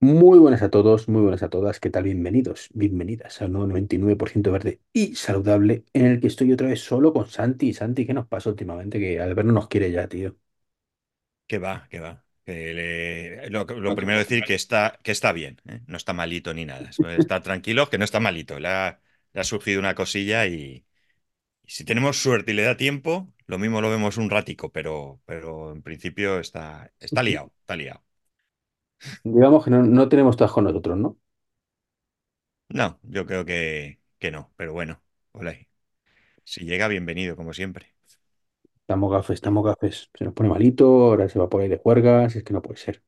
Muy 0.00 0.38
buenas 0.38 0.62
a 0.62 0.70
todos, 0.70 1.06
muy 1.08 1.20
buenas 1.22 1.42
a 1.42 1.48
todas. 1.50 1.80
¿Qué 1.80 1.90
tal? 1.90 2.04
Bienvenidos, 2.04 2.68
bienvenidas 2.74 3.40
al 3.42 3.52
nuevo 3.52 3.66
99% 3.66 4.50
verde 4.52 4.80
y 4.92 5.14
saludable 5.16 5.84
en 5.94 6.06
el 6.06 6.20
que 6.20 6.26
estoy 6.28 6.50
otra 6.52 6.68
vez 6.68 6.80
solo 6.80 7.12
con 7.12 7.26
Santi. 7.28 7.72
Santi, 7.74 8.06
¿qué 8.06 8.14
nos 8.14 8.26
pasa 8.26 8.48
últimamente? 8.50 8.98
Que 9.00 9.20
Albert 9.20 9.46
no 9.48 9.52
nos 9.54 9.68
quiere 9.68 9.90
ya, 9.92 10.08
tío. 10.08 10.36
Que 11.46 11.58
va, 11.58 11.86
que 11.90 12.00
va. 12.00 12.24
Que 12.44 12.74
le- 12.74 13.50
Lo, 13.50 13.64
lo 13.64 13.94
primero 13.94 14.18
decir 14.18 14.44
que 14.44 14.54
está, 14.54 14.98
que 15.02 15.12
está 15.12 15.32
bien, 15.32 15.60
¿eh? 15.68 15.80
No 15.86 15.96
está 15.96 16.12
malito 16.12 16.54
ni 16.54 16.64
nada. 16.64 16.90
Está 17.18 17.40
tranquilo, 17.42 17.88
que 17.90 17.98
no 17.98 18.04
está 18.04 18.20
malito. 18.20 18.58
Le 18.60 18.68
ha, 18.68 19.00
le 19.32 19.40
ha 19.40 19.44
surgido 19.44 19.80
una 19.80 19.94
cosilla 19.94 20.46
y, 20.46 20.86
y 21.64 21.70
si 21.72 21.84
tenemos 21.86 22.18
suerte 22.22 22.52
y 22.52 22.56
le 22.56 22.64
da 22.64 22.78
tiempo, 22.78 23.34
lo 23.48 23.58
mismo 23.58 23.82
lo 23.82 23.90
vemos 23.90 24.18
un 24.18 24.30
ratico, 24.30 24.72
pero, 24.72 25.22
pero 25.26 25.72
en 25.72 25.82
principio 25.82 26.40
está, 26.40 26.92
está 27.00 27.24
liado, 27.24 27.54
está 27.62 27.76
liado. 27.76 28.04
Digamos 29.24 29.62
que 29.64 29.70
no, 29.70 29.82
no 29.82 30.08
tenemos 30.08 30.36
todas 30.38 30.52
con 30.52 30.64
nosotros, 30.64 30.96
¿no? 30.98 31.18
No, 32.68 32.98
yo 33.02 33.26
creo 33.26 33.44
que, 33.44 34.00
que 34.18 34.30
no, 34.30 34.52
pero 34.56 34.72
bueno, 34.72 35.02
hola. 35.32 35.56
Si 36.44 36.64
llega, 36.64 36.88
bienvenido, 36.88 37.36
como 37.36 37.52
siempre. 37.54 37.94
Estamos 38.82 39.10
gafes, 39.12 39.34
estamos 39.34 39.64
gafes. 39.64 40.10
Se 40.16 40.24
nos 40.24 40.32
pone 40.34 40.48
malito, 40.48 40.86
ahora 41.06 41.28
se 41.28 41.38
va 41.38 41.48
por 41.48 41.60
ahí 41.60 41.68
de 41.68 41.76
juergas, 41.78 42.36
es 42.36 42.44
que 42.44 42.52
no 42.54 42.62
puede 42.62 42.78
ser. 42.78 43.02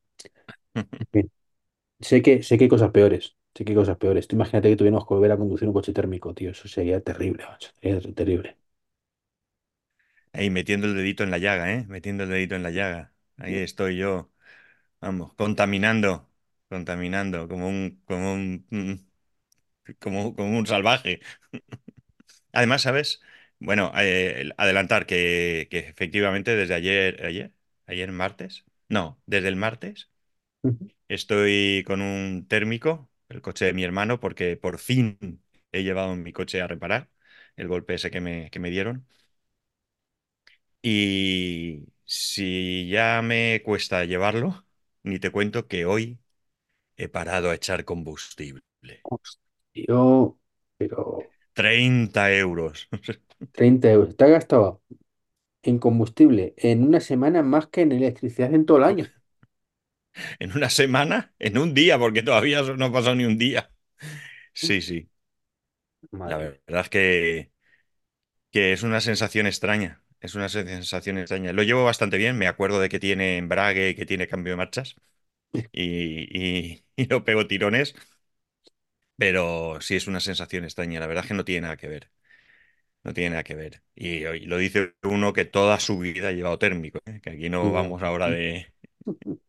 Sé 2.09 2.17
que, 2.23 2.43
sé 2.43 2.59
que 2.59 2.65
hay 2.65 2.69
cosas 2.71 2.91
peores, 2.91 3.37
sé 3.55 3.65
que 3.65 3.71
hay 3.73 3.77
cosas 3.77 3.97
peores. 3.99 4.27
Tú 4.29 4.35
imagínate 4.37 4.69
que 4.71 4.77
tuviéramos 4.77 5.07
que 5.07 5.15
volver 5.15 5.33
a 5.33 5.37
conducir 5.37 5.69
un 5.69 5.75
coche 5.75 5.93
térmico, 5.93 6.35
tío. 6.35 6.51
Eso 6.51 6.67
sería 6.69 7.01
terrible, 7.01 7.45
macho. 7.47 7.71
Sería 7.81 8.01
terrible. 8.15 8.57
Ahí 10.33 10.51
metiendo 10.51 10.87
el 10.87 10.95
dedito 10.97 11.23
en 11.25 11.31
la 11.31 11.39
llaga, 11.39 11.73
¿eh? 11.75 11.85
Metiendo 11.89 12.25
el 12.25 12.31
dedito 12.31 12.55
en 12.55 12.63
la 12.63 12.71
llaga. 12.71 13.13
Ahí 13.37 13.57
estoy 13.57 13.97
yo. 13.97 14.31
Vamos, 15.01 15.35
contaminando, 15.35 16.29
contaminando, 16.69 17.49
como 17.49 17.69
un, 17.69 18.03
como 18.07 18.33
un, 18.35 18.67
mm, 18.71 18.95
como, 20.01 20.35
como 20.37 20.59
un 20.59 20.67
salvaje. 20.67 21.21
Además, 22.53 22.83
¿sabes? 22.83 23.21
Bueno, 23.61 23.93
eh, 23.97 24.41
el- 24.41 24.55
adelantar 24.59 25.07
que, 25.07 25.69
que 25.71 25.79
efectivamente 25.81 26.57
desde 26.57 26.75
ayer, 26.75 27.25
ayer, 27.25 27.53
ayer 27.87 28.13
martes, 28.13 28.65
no, 28.89 29.21
desde 29.27 29.49
el 29.49 29.57
martes 29.57 30.11
estoy 31.09 31.85
con 31.87 32.03
un 32.03 32.47
térmico, 32.49 33.11
el 33.29 33.43
coche 33.43 33.67
de 33.67 33.73
mi 33.75 33.85
hermano, 33.85 34.21
porque 34.21 34.57
por 34.57 34.79
fin 34.79 35.43
he 35.73 35.83
llevado 35.85 36.17
mi 36.17 36.33
coche 36.33 36.63
a 36.63 36.67
reparar 36.69 37.11
el 37.57 37.69
golpe 37.69 37.95
ese 37.95 38.11
que 38.11 38.21
me, 38.21 38.51
que 38.51 38.59
me 38.61 38.71
dieron. 38.71 39.07
Y 40.83 41.87
si 42.05 42.89
ya 42.89 43.21
me 43.23 43.63
cuesta 43.65 44.05
llevarlo, 44.05 44.65
ni 45.09 45.19
te 45.19 45.31
cuento 45.33 45.67
que 45.69 45.87
hoy 45.87 46.21
he 46.97 47.09
parado 47.09 47.51
a 47.51 47.57
echar 47.57 47.85
combustible. 47.87 48.63
Tío, 49.73 50.39
pero 50.77 51.35
30 51.55 52.31
euros 52.33 52.89
30 53.53 53.91
euros. 53.91 54.17
Te 54.17 54.25
has 54.25 54.31
gastado 54.31 54.83
en 55.63 55.79
combustible 55.81 56.55
en 56.59 56.85
una 56.85 57.01
semana 57.01 57.43
más 57.45 57.69
que 57.69 57.83
en 57.83 57.93
electricidad 57.93 58.55
en 58.55 58.67
todo 58.67 58.79
el 58.79 58.85
año. 58.85 59.13
en 60.39 60.53
una 60.57 60.71
semana, 60.71 61.35
en 61.39 61.59
un 61.59 61.75
día, 61.75 61.99
porque 61.99 62.23
todavía 62.23 62.63
no 62.63 62.87
ha 62.87 62.93
pasado 62.93 63.15
ni 63.17 63.25
un 63.25 63.39
día. 63.39 63.71
Sí, 64.55 64.83
sí, 64.83 65.11
la 66.23 66.37
Madre 66.37 66.61
verdad 66.67 66.83
es 66.83 66.89
que, 66.91 67.53
que 68.51 68.73
es 68.73 68.83
una 68.83 69.01
sensación 69.01 69.47
extraña. 69.47 70.03
Es 70.21 70.35
una 70.35 70.49
sensación 70.49 71.19
extraña. 71.19 71.53
Lo 71.53 71.63
llevo 71.63 71.85
bastante 71.85 72.17
bien, 72.19 72.37
me 72.39 72.49
acuerdo 72.49 72.81
de 72.81 72.89
que 72.89 72.99
tiene 73.01 73.37
embrague, 73.39 73.95
que 73.95 74.07
tiene 74.07 74.27
cambio 74.29 74.53
de 74.55 74.57
marchas 74.57 74.97
y, 75.73 76.75
y, 76.75 76.85
y 76.97 77.07
no 77.09 77.25
pego 77.25 77.47
tirones, 77.49 77.95
pero 79.17 79.81
sí 79.81 79.97
es 79.97 80.07
una 80.07 80.21
sensación 80.21 80.65
extraña. 80.65 81.01
La 81.01 81.07
verdad 81.07 81.25
es 81.25 81.29
que 81.29 81.35
no 81.35 81.45
tiene 81.45 81.63
nada 81.63 81.77
que 81.77 81.89
ver. 81.89 82.11
No 83.05 83.15
tiene 83.15 83.31
nada 83.33 83.45
que 83.45 83.55
ver. 83.57 83.83
Y, 83.95 84.27
y 84.27 84.41
lo 84.47 84.59
dice 84.59 84.95
uno 85.05 85.33
que 85.35 85.45
toda 85.47 85.81
su 85.81 85.99
vida 85.99 86.29
ha 86.29 86.33
llevado 86.33 86.59
térmico, 86.61 87.01
¿eh? 87.07 87.21
Que 87.23 87.31
aquí 87.33 87.51
no 87.51 87.73
vamos 87.73 88.03
ahora 88.03 88.31
de, 88.31 88.73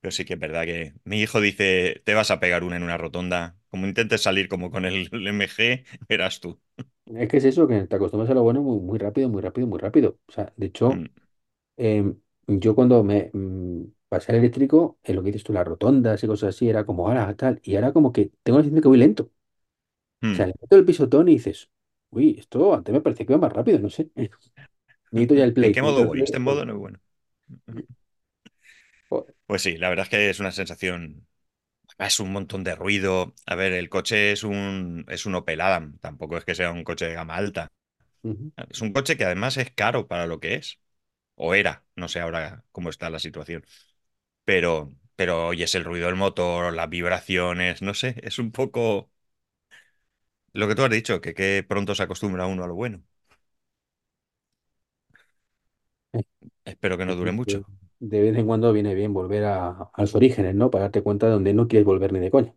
Pero 0.00 0.12
sí 0.12 0.24
que 0.24 0.34
es 0.34 0.40
verdad 0.40 0.64
que 0.64 0.94
mi 1.04 1.20
hijo 1.20 1.40
dice, 1.40 2.02
te 2.04 2.14
vas 2.14 2.30
a 2.30 2.40
pegar 2.40 2.62
una 2.64 2.76
en 2.76 2.82
una 2.84 2.96
rotonda. 2.98 3.58
Como 3.68 3.86
intentes 3.86 4.22
salir 4.22 4.48
como 4.48 4.70
con 4.70 4.84
el 4.84 5.08
MG, 5.12 5.84
verás 6.08 6.40
tú. 6.40 6.60
Es 7.16 7.28
que 7.28 7.38
es 7.38 7.44
eso, 7.44 7.66
que 7.66 7.84
te 7.86 7.96
acostumbras 7.96 8.30
a 8.30 8.34
lo 8.34 8.42
bueno 8.42 8.62
muy, 8.62 8.80
muy 8.80 8.98
rápido, 8.98 9.28
muy 9.30 9.40
rápido, 9.42 9.66
muy 9.66 9.78
rápido. 9.78 10.18
O 10.28 10.32
sea, 10.32 10.52
de 10.56 10.66
hecho, 10.66 10.92
Mm, 10.92 11.08
em, 11.76 12.20
yo 12.48 12.74
cuando 12.74 13.04
me 13.04 13.30
mm, 13.34 13.84
pasé 14.08 14.32
al 14.32 14.38
eléctrico, 14.38 14.98
en 15.04 15.16
lo 15.16 15.22
que 15.22 15.28
dices 15.28 15.44
tú, 15.44 15.52
las 15.54 15.66
rotondas 15.66 16.22
y 16.24 16.26
cosas 16.28 16.50
así, 16.56 16.68
era 16.68 16.86
como, 16.86 17.08
ahora 17.08 17.36
tal. 17.36 17.60
Y 17.64 17.76
ahora 17.76 17.92
como 17.92 18.12
que 18.12 18.32
tengo 18.44 18.58
la 18.58 18.64
sensación 18.64 18.82
que 18.82 18.88
voy 18.88 18.98
lento. 18.98 19.24
O 20.30 20.34
sea, 20.34 20.46
mm. 20.46 20.48
le 20.48 20.54
meto 20.60 20.76
el 20.76 20.84
pisotón 20.84 21.28
y 21.28 21.32
dices, 21.34 21.70
uy, 22.10 22.36
esto 22.38 22.74
antes 22.74 22.92
me 22.92 23.00
parecía 23.00 23.26
que 23.26 23.32
iba 23.32 23.40
más 23.40 23.52
rápido, 23.52 23.78
no 23.78 23.90
sé. 23.90 24.10
Necesito 25.12 25.34
ya 25.36 25.44
el 25.44 25.54
¿En 25.60 25.70
play. 25.70 25.72
qué 25.72 25.82
necesito 25.82 26.02
modo 26.02 26.04
el 26.04 26.10
voy? 26.10 26.18
play. 26.18 26.24
Este 26.24 26.38
modo 26.40 26.64
no 26.64 26.72
es 26.72 26.78
bueno. 26.78 26.98
Joder. 29.10 29.34
Pues 29.46 29.62
sí, 29.62 29.76
la 29.78 29.88
verdad 29.88 30.04
es 30.04 30.10
que 30.10 30.30
es 30.30 30.40
una 30.40 30.52
sensación. 30.52 31.26
Es 31.98 32.20
un 32.20 32.32
montón 32.32 32.62
de 32.64 32.74
ruido. 32.74 33.34
A 33.46 33.54
ver, 33.56 33.72
el 33.72 33.88
coche 33.88 34.32
es 34.32 34.44
un, 34.44 35.04
es 35.08 35.26
un 35.26 35.34
Opel 35.34 35.60
Adam. 35.60 35.98
Tampoco 35.98 36.36
es 36.38 36.44
que 36.44 36.54
sea 36.54 36.70
un 36.72 36.84
coche 36.84 37.06
de 37.06 37.14
gama 37.14 37.34
alta. 37.36 37.68
Es 38.56 38.80
un 38.82 38.92
coche 38.92 39.16
que 39.16 39.24
además 39.24 39.56
es 39.56 39.70
caro 39.72 40.08
para 40.08 40.26
lo 40.26 40.40
que 40.40 40.54
es. 40.54 40.80
O 41.36 41.54
era. 41.54 41.84
No 41.96 42.08
sé 42.08 42.20
ahora 42.20 42.64
cómo 42.72 42.90
está 42.90 43.10
la 43.10 43.18
situación. 43.20 43.64
Pero, 44.44 44.94
pero 45.16 45.48
oyes 45.48 45.74
el 45.76 45.84
ruido 45.84 46.06
del 46.08 46.16
motor, 46.16 46.74
las 46.74 46.90
vibraciones. 46.90 47.82
No 47.82 47.94
sé. 47.94 48.16
Es 48.22 48.38
un 48.38 48.52
poco. 48.52 49.10
Lo 50.52 50.68
que 50.68 50.74
tú 50.74 50.82
has 50.84 50.90
dicho, 50.90 51.20
que, 51.22 51.32
que 51.34 51.64
pronto 51.68 51.94
se 51.94 52.02
acostumbra 52.02 52.46
uno 52.46 52.64
a 52.64 52.66
lo 52.68 52.74
bueno. 52.74 53.02
Espero 56.64 56.96
que 56.96 57.04
no 57.06 57.16
dure 57.16 57.32
mucho. 57.32 57.64
De 58.00 58.20
vez 58.22 58.36
en 58.36 58.46
cuando 58.46 58.72
viene 58.72 58.94
bien 58.94 59.12
volver 59.14 59.44
a, 59.44 59.68
a 59.92 60.00
los 60.02 60.14
orígenes, 60.14 60.54
¿no? 60.54 60.70
Para 60.70 60.84
darte 60.84 61.02
cuenta 61.02 61.26
de 61.26 61.32
donde 61.32 61.54
no 61.54 61.68
quieres 61.68 61.86
volver 61.86 62.12
ni 62.12 62.20
de 62.20 62.30
coña. 62.30 62.54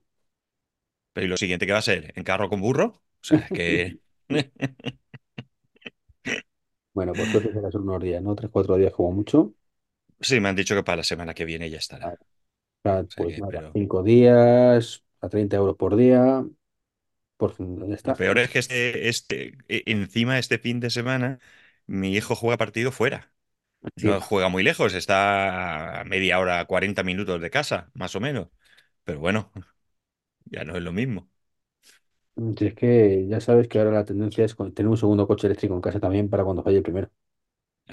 Pero 1.13 1.25
¿y 1.25 1.29
lo 1.29 1.37
siguiente 1.37 1.65
que 1.65 1.73
va 1.73 1.79
a 1.79 1.81
ser? 1.81 2.13
¿En 2.15 2.23
carro 2.23 2.49
con 2.49 2.61
burro? 2.61 2.85
O 2.87 3.03
sea, 3.21 3.49
que... 3.51 3.99
Bueno, 6.93 7.15
por 7.17 7.29
suerte 7.29 7.51
será 7.53 7.69
solo 7.71 7.83
unos 7.85 8.01
días, 8.03 8.21
¿no? 8.23 8.33
Tres, 8.35 8.49
cuatro 8.51 8.75
días 8.77 8.93
como 8.93 9.11
mucho. 9.11 9.53
Sí, 10.19 10.39
me 10.39 10.49
han 10.49 10.55
dicho 10.55 10.73
que 10.75 10.83
para 10.83 10.97
la 10.97 11.03
semana 11.03 11.33
que 11.35 11.45
viene 11.45 11.69
ya 11.69 11.77
estará. 11.77 12.15
O 12.83 12.89
sea, 12.89 13.03
O 13.09 13.11
sea 13.13 13.25
pues 13.25 13.37
que, 13.37 13.41
nada, 13.41 13.51
pero 13.51 13.69
cinco 13.73 14.03
días, 14.03 15.03
a 15.21 15.29
30 15.29 15.57
euros 15.57 15.75
por 15.77 15.95
día, 15.95 16.45
por 17.37 17.53
fin, 17.53 17.75
¿dónde 17.77 17.95
lo 18.03 18.13
está? 18.13 18.13
peor 18.13 18.37
es 18.39 18.49
que 18.49 18.59
este, 18.59 19.09
este, 19.09 19.57
e- 19.67 19.83
encima 19.87 20.39
este 20.39 20.59
fin 20.59 20.79
de 20.79 20.89
semana, 20.89 21.39
mi 21.87 22.13
hijo 22.15 22.35
juega 22.35 22.57
partido 22.57 22.91
fuera. 22.91 23.30
No 23.95 24.21
juega 24.21 24.49
muy 24.49 24.63
lejos, 24.63 24.93
está 24.93 26.01
a 26.01 26.03
media 26.05 26.39
hora, 26.39 26.65
40 26.65 27.03
minutos 27.03 27.41
de 27.41 27.49
casa, 27.51 27.89
más 27.93 28.15
o 28.15 28.19
menos. 28.19 28.49
Pero 29.03 29.19
bueno, 29.19 29.51
ya 30.45 30.63
no 30.65 30.75
es 30.77 30.83
lo 30.83 30.93
mismo. 30.93 31.29
si 32.57 32.65
es 32.67 32.73
que 32.75 33.25
ya 33.29 33.39
sabes 33.39 33.67
que 33.69 33.79
ahora 33.79 33.91
la 33.91 34.03
tendencia 34.05 34.43
es 34.45 34.53
con- 34.55 34.73
tener 34.73 34.89
un 34.89 34.97
segundo 34.97 35.25
coche 35.27 35.47
eléctrico 35.47 35.75
en 35.75 35.81
casa 35.81 35.99
también 36.01 36.29
para 36.29 36.43
cuando 36.43 36.61
falle 36.63 36.77
el 36.77 36.83
primero. 36.83 37.09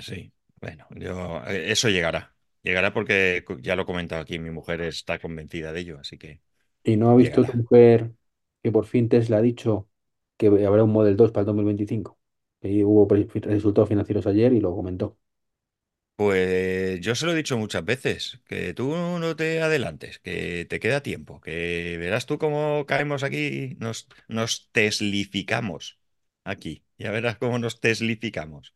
Sí, 0.01 0.33
bueno, 0.61 0.87
yo, 0.91 1.43
eh, 1.47 1.71
eso 1.73 1.89
llegará. 1.89 2.35
Llegará 2.63 2.93
porque 2.93 3.45
ya 3.61 3.75
lo 3.77 3.83
he 3.83 3.87
comentado 3.87 4.23
aquí, 4.23 4.39
mi 4.39 4.51
mujer 4.51 4.81
está 4.83 5.19
convencida 5.19 5.73
de 5.73 5.81
ello, 5.81 5.99
así 6.01 6.19
que 6.19 6.41
¿Y 6.83 6.97
no 6.97 7.11
ha 7.11 7.17
visto 7.17 7.45
tu 7.45 7.53
llegará. 7.53 7.59
mujer 7.59 8.13
que 8.63 8.73
por 8.73 8.87
fin 8.87 9.09
Tesla 9.09 9.39
ha 9.39 9.43
dicho 9.43 9.89
que 10.37 10.47
habrá 10.67 10.85
un 10.85 10.93
Model 10.93 11.17
2 11.17 11.31
para 11.33 11.43
el 11.43 11.47
2025? 11.47 12.19
Y 12.63 12.83
hubo 12.85 13.07
pre- 13.09 13.29
resultados 13.43 13.89
financieros 13.89 14.27
ayer 14.27 14.53
y 14.53 14.61
lo 14.61 14.75
comentó. 14.75 15.19
Pues 16.19 17.01
yo 17.01 17.15
se 17.15 17.27
lo 17.27 17.33
he 17.33 17.37
dicho 17.37 17.57
muchas 17.59 17.85
veces, 17.85 18.41
que 18.47 18.75
tú 18.75 18.89
no 18.97 19.37
te 19.37 19.63
adelantes, 19.63 20.19
que 20.19 20.67
te 20.69 20.81
queda 20.81 21.01
tiempo, 21.03 21.41
que 21.41 21.97
verás 21.99 22.27
tú 22.27 22.39
cómo 22.39 22.87
caemos 22.87 23.23
aquí, 23.23 23.77
nos, 23.79 24.09
nos 24.29 24.69
teslificamos 24.73 26.01
aquí, 26.45 26.85
ya 26.99 27.13
verás 27.13 27.39
cómo 27.39 27.59
nos 27.61 27.81
teslificamos. 27.81 28.75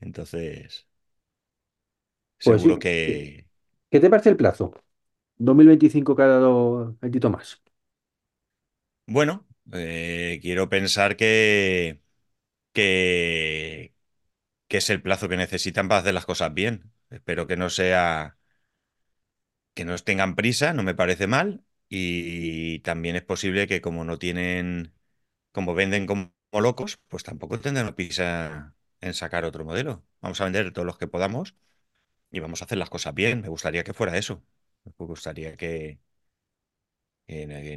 Entonces, 0.00 0.88
Pues 2.42 2.62
sí, 2.62 2.72
seguro 2.72 2.78
que, 2.78 3.48
¿qué 3.90 4.00
te 4.00 4.10
parece 4.10 4.30
el 4.30 4.36
plazo? 4.36 4.72
2025 5.38 6.16
que 6.16 6.22
ha 6.22 6.26
dado 6.28 6.96
el 7.02 7.10
Tito 7.12 7.30
más. 7.30 7.62
bueno, 9.06 9.46
eh, 9.72 10.38
quiero 10.42 10.68
pensar 10.68 11.16
que, 11.16 12.00
que, 12.72 13.94
que 14.72 14.78
es 14.78 14.88
el 14.90 15.02
plazo 15.02 15.28
que 15.28 15.36
necesitan 15.36 15.86
para 15.88 16.00
hacer 16.00 16.14
las 16.14 16.24
cosas 16.26 16.54
bien. 16.54 16.94
Espero 17.10 17.46
que 17.46 17.58
no 17.58 17.68
sea 17.70 18.38
que 19.74 19.84
no 19.84 19.96
tengan 19.98 20.34
prisa, 20.36 20.72
no 20.72 20.82
me 20.82 20.94
parece 20.94 21.26
mal. 21.26 21.64
Y 21.88 22.78
también 22.80 23.16
es 23.16 23.22
posible 23.22 23.66
que 23.66 23.80
como 23.82 24.04
no 24.04 24.18
tienen, 24.18 24.94
como 25.52 25.74
venden 25.74 26.06
como 26.06 26.32
locos, 26.52 26.98
pues 27.08 27.22
tampoco 27.24 27.60
tendrán 27.60 27.94
prisa 27.94 28.76
en 29.00 29.14
sacar 29.14 29.44
otro 29.44 29.64
modelo. 29.64 30.04
Vamos 30.20 30.40
a 30.40 30.44
vender 30.44 30.72
todos 30.72 30.86
los 30.86 30.98
que 30.98 31.08
podamos 31.08 31.54
y 32.30 32.40
vamos 32.40 32.62
a 32.62 32.66
hacer 32.66 32.78
las 32.78 32.90
cosas 32.90 33.14
bien. 33.14 33.42
Me 33.42 33.48
gustaría 33.48 33.84
que 33.84 33.94
fuera 33.94 34.16
eso. 34.18 34.44
Me 34.84 34.92
gustaría 34.98 35.56
que, 35.56 36.00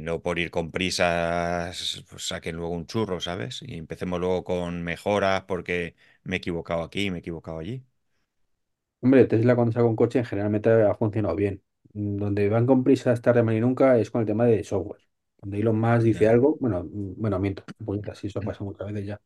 no 0.02 0.22
por 0.22 0.38
ir 0.38 0.50
con 0.50 0.70
prisas 0.70 2.04
pues, 2.08 2.26
saquen 2.28 2.56
luego 2.56 2.72
un 2.74 2.86
churro, 2.86 3.20
¿sabes? 3.20 3.62
Y 3.62 3.76
empecemos 3.78 4.20
luego 4.20 4.44
con 4.44 4.82
mejoras 4.82 5.44
porque 5.44 5.96
me 6.26 6.36
he 6.36 6.38
equivocado 6.38 6.82
aquí, 6.82 7.10
me 7.10 7.18
he 7.18 7.20
equivocado 7.20 7.58
allí. 7.58 7.84
Hombre, 9.00 9.26
Tesla 9.26 9.54
cuando 9.54 9.72
saca 9.72 9.84
un 9.86 9.96
coche 9.96 10.24
generalmente 10.24 10.70
ha 10.70 10.94
funcionado 10.94 11.34
bien. 11.36 11.62
Mm, 11.92 12.16
Donde 12.18 12.48
van 12.48 12.66
con 12.66 12.82
prisas 12.84 13.22
tarde, 13.22 13.42
mal 13.42 13.54
y 13.56 13.60
nunca 13.60 13.98
es 13.98 14.10
con 14.10 14.20
el 14.22 14.26
tema 14.26 14.46
de 14.46 14.64
software. 14.64 15.02
Cuando 15.36 15.56
Elon 15.56 15.78
Musk 15.78 16.02
dice 16.02 16.28
Ya, 16.28 16.28
algo, 16.28 16.56
bueno, 16.60 16.82
mm, 16.84 17.14
bueno, 17.20 17.38
miento, 17.38 17.64
un 17.80 17.86
poquito 17.86 18.12
así, 18.12 18.26
eso 18.28 18.42
pasa 18.42 18.64
muchas 18.64 18.86
veces 18.92 19.06
ya. 19.06 19.20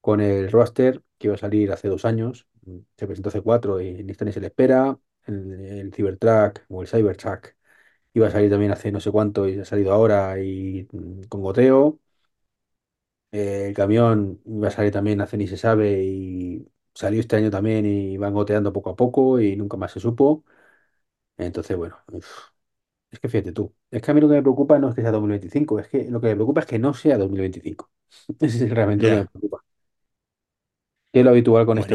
Con 0.00 0.20
el 0.20 0.50
Roadster, 0.50 1.02
que 1.18 1.28
iba 1.28 1.34
a 1.36 1.38
salir 1.38 1.70
hace 1.72 1.88
dos 1.88 2.04
años, 2.04 2.46
mm, 2.66 2.78
se 2.96 3.06
presentó 3.06 3.28
hace 3.28 3.40
cuatro 3.42 3.80
y 3.80 4.02
ni 4.04 4.12
está 4.12 4.24
ni 4.24 4.32
se 4.32 4.40
le 4.40 4.48
espera. 4.48 4.98
El, 5.26 5.52
el 5.60 5.94
Cybertruck 5.94 6.62
o 6.68 6.82
el 6.82 6.88
Cybertruck 6.88 7.54
iba 8.14 8.28
a 8.28 8.30
salir 8.30 8.50
también 8.50 8.72
hace 8.72 8.92
no 8.92 9.00
sé 9.00 9.10
cuánto 9.12 9.48
y 9.48 9.58
ha 9.60 9.64
salido 9.66 9.92
ahora 9.92 10.40
y 10.42 10.88
mm, 10.92 11.22
con 11.28 11.42
goteo. 11.42 12.00
Eh, 13.32 13.68
el 13.68 13.74
camión 13.74 14.40
iba 14.44 14.68
a 14.68 14.70
salir 14.70 14.92
también 14.92 15.20
hace 15.22 15.36
ni 15.38 15.46
se 15.48 15.56
sabe 15.56 16.02
y 16.04 16.68
salió 16.94 17.20
este 17.20 17.36
año 17.36 17.50
también 17.50 17.86
y 17.86 18.16
van 18.18 18.34
goteando 18.34 18.72
poco 18.72 18.90
a 18.90 18.96
poco 18.96 19.40
y 19.40 19.56
nunca 19.56 19.76
más 19.78 19.92
se 19.92 20.00
supo. 20.00 20.44
Entonces, 21.38 21.76
bueno, 21.76 21.98
uf, 22.12 22.26
es 23.10 23.20
que 23.20 23.28
fíjate 23.28 23.52
tú, 23.52 23.74
es 23.90 24.02
que 24.02 24.10
a 24.10 24.14
mí 24.14 24.20
lo 24.20 24.28
que 24.28 24.34
me 24.36 24.42
preocupa 24.42 24.78
no 24.78 24.88
es 24.90 24.94
que 24.96 25.02
sea 25.02 25.12
2025, 25.12 25.80
es 25.80 25.88
que 25.88 26.10
lo 26.10 26.20
que 26.20 26.28
me 26.28 26.36
preocupa 26.36 26.60
es 26.62 26.66
que 26.66 26.78
no 26.80 26.94
sea 26.94 27.18
2025. 27.18 27.90
Ese 28.40 28.64
es 28.66 28.70
realmente 28.72 29.04
lo 29.04 29.10
que 29.10 29.16
me 29.16 29.26
preocupa. 29.26 29.64
Que 31.12 31.20
es 31.20 31.24
lo 31.24 31.30
habitual 31.30 31.64
con 31.66 31.78
este, 31.78 31.94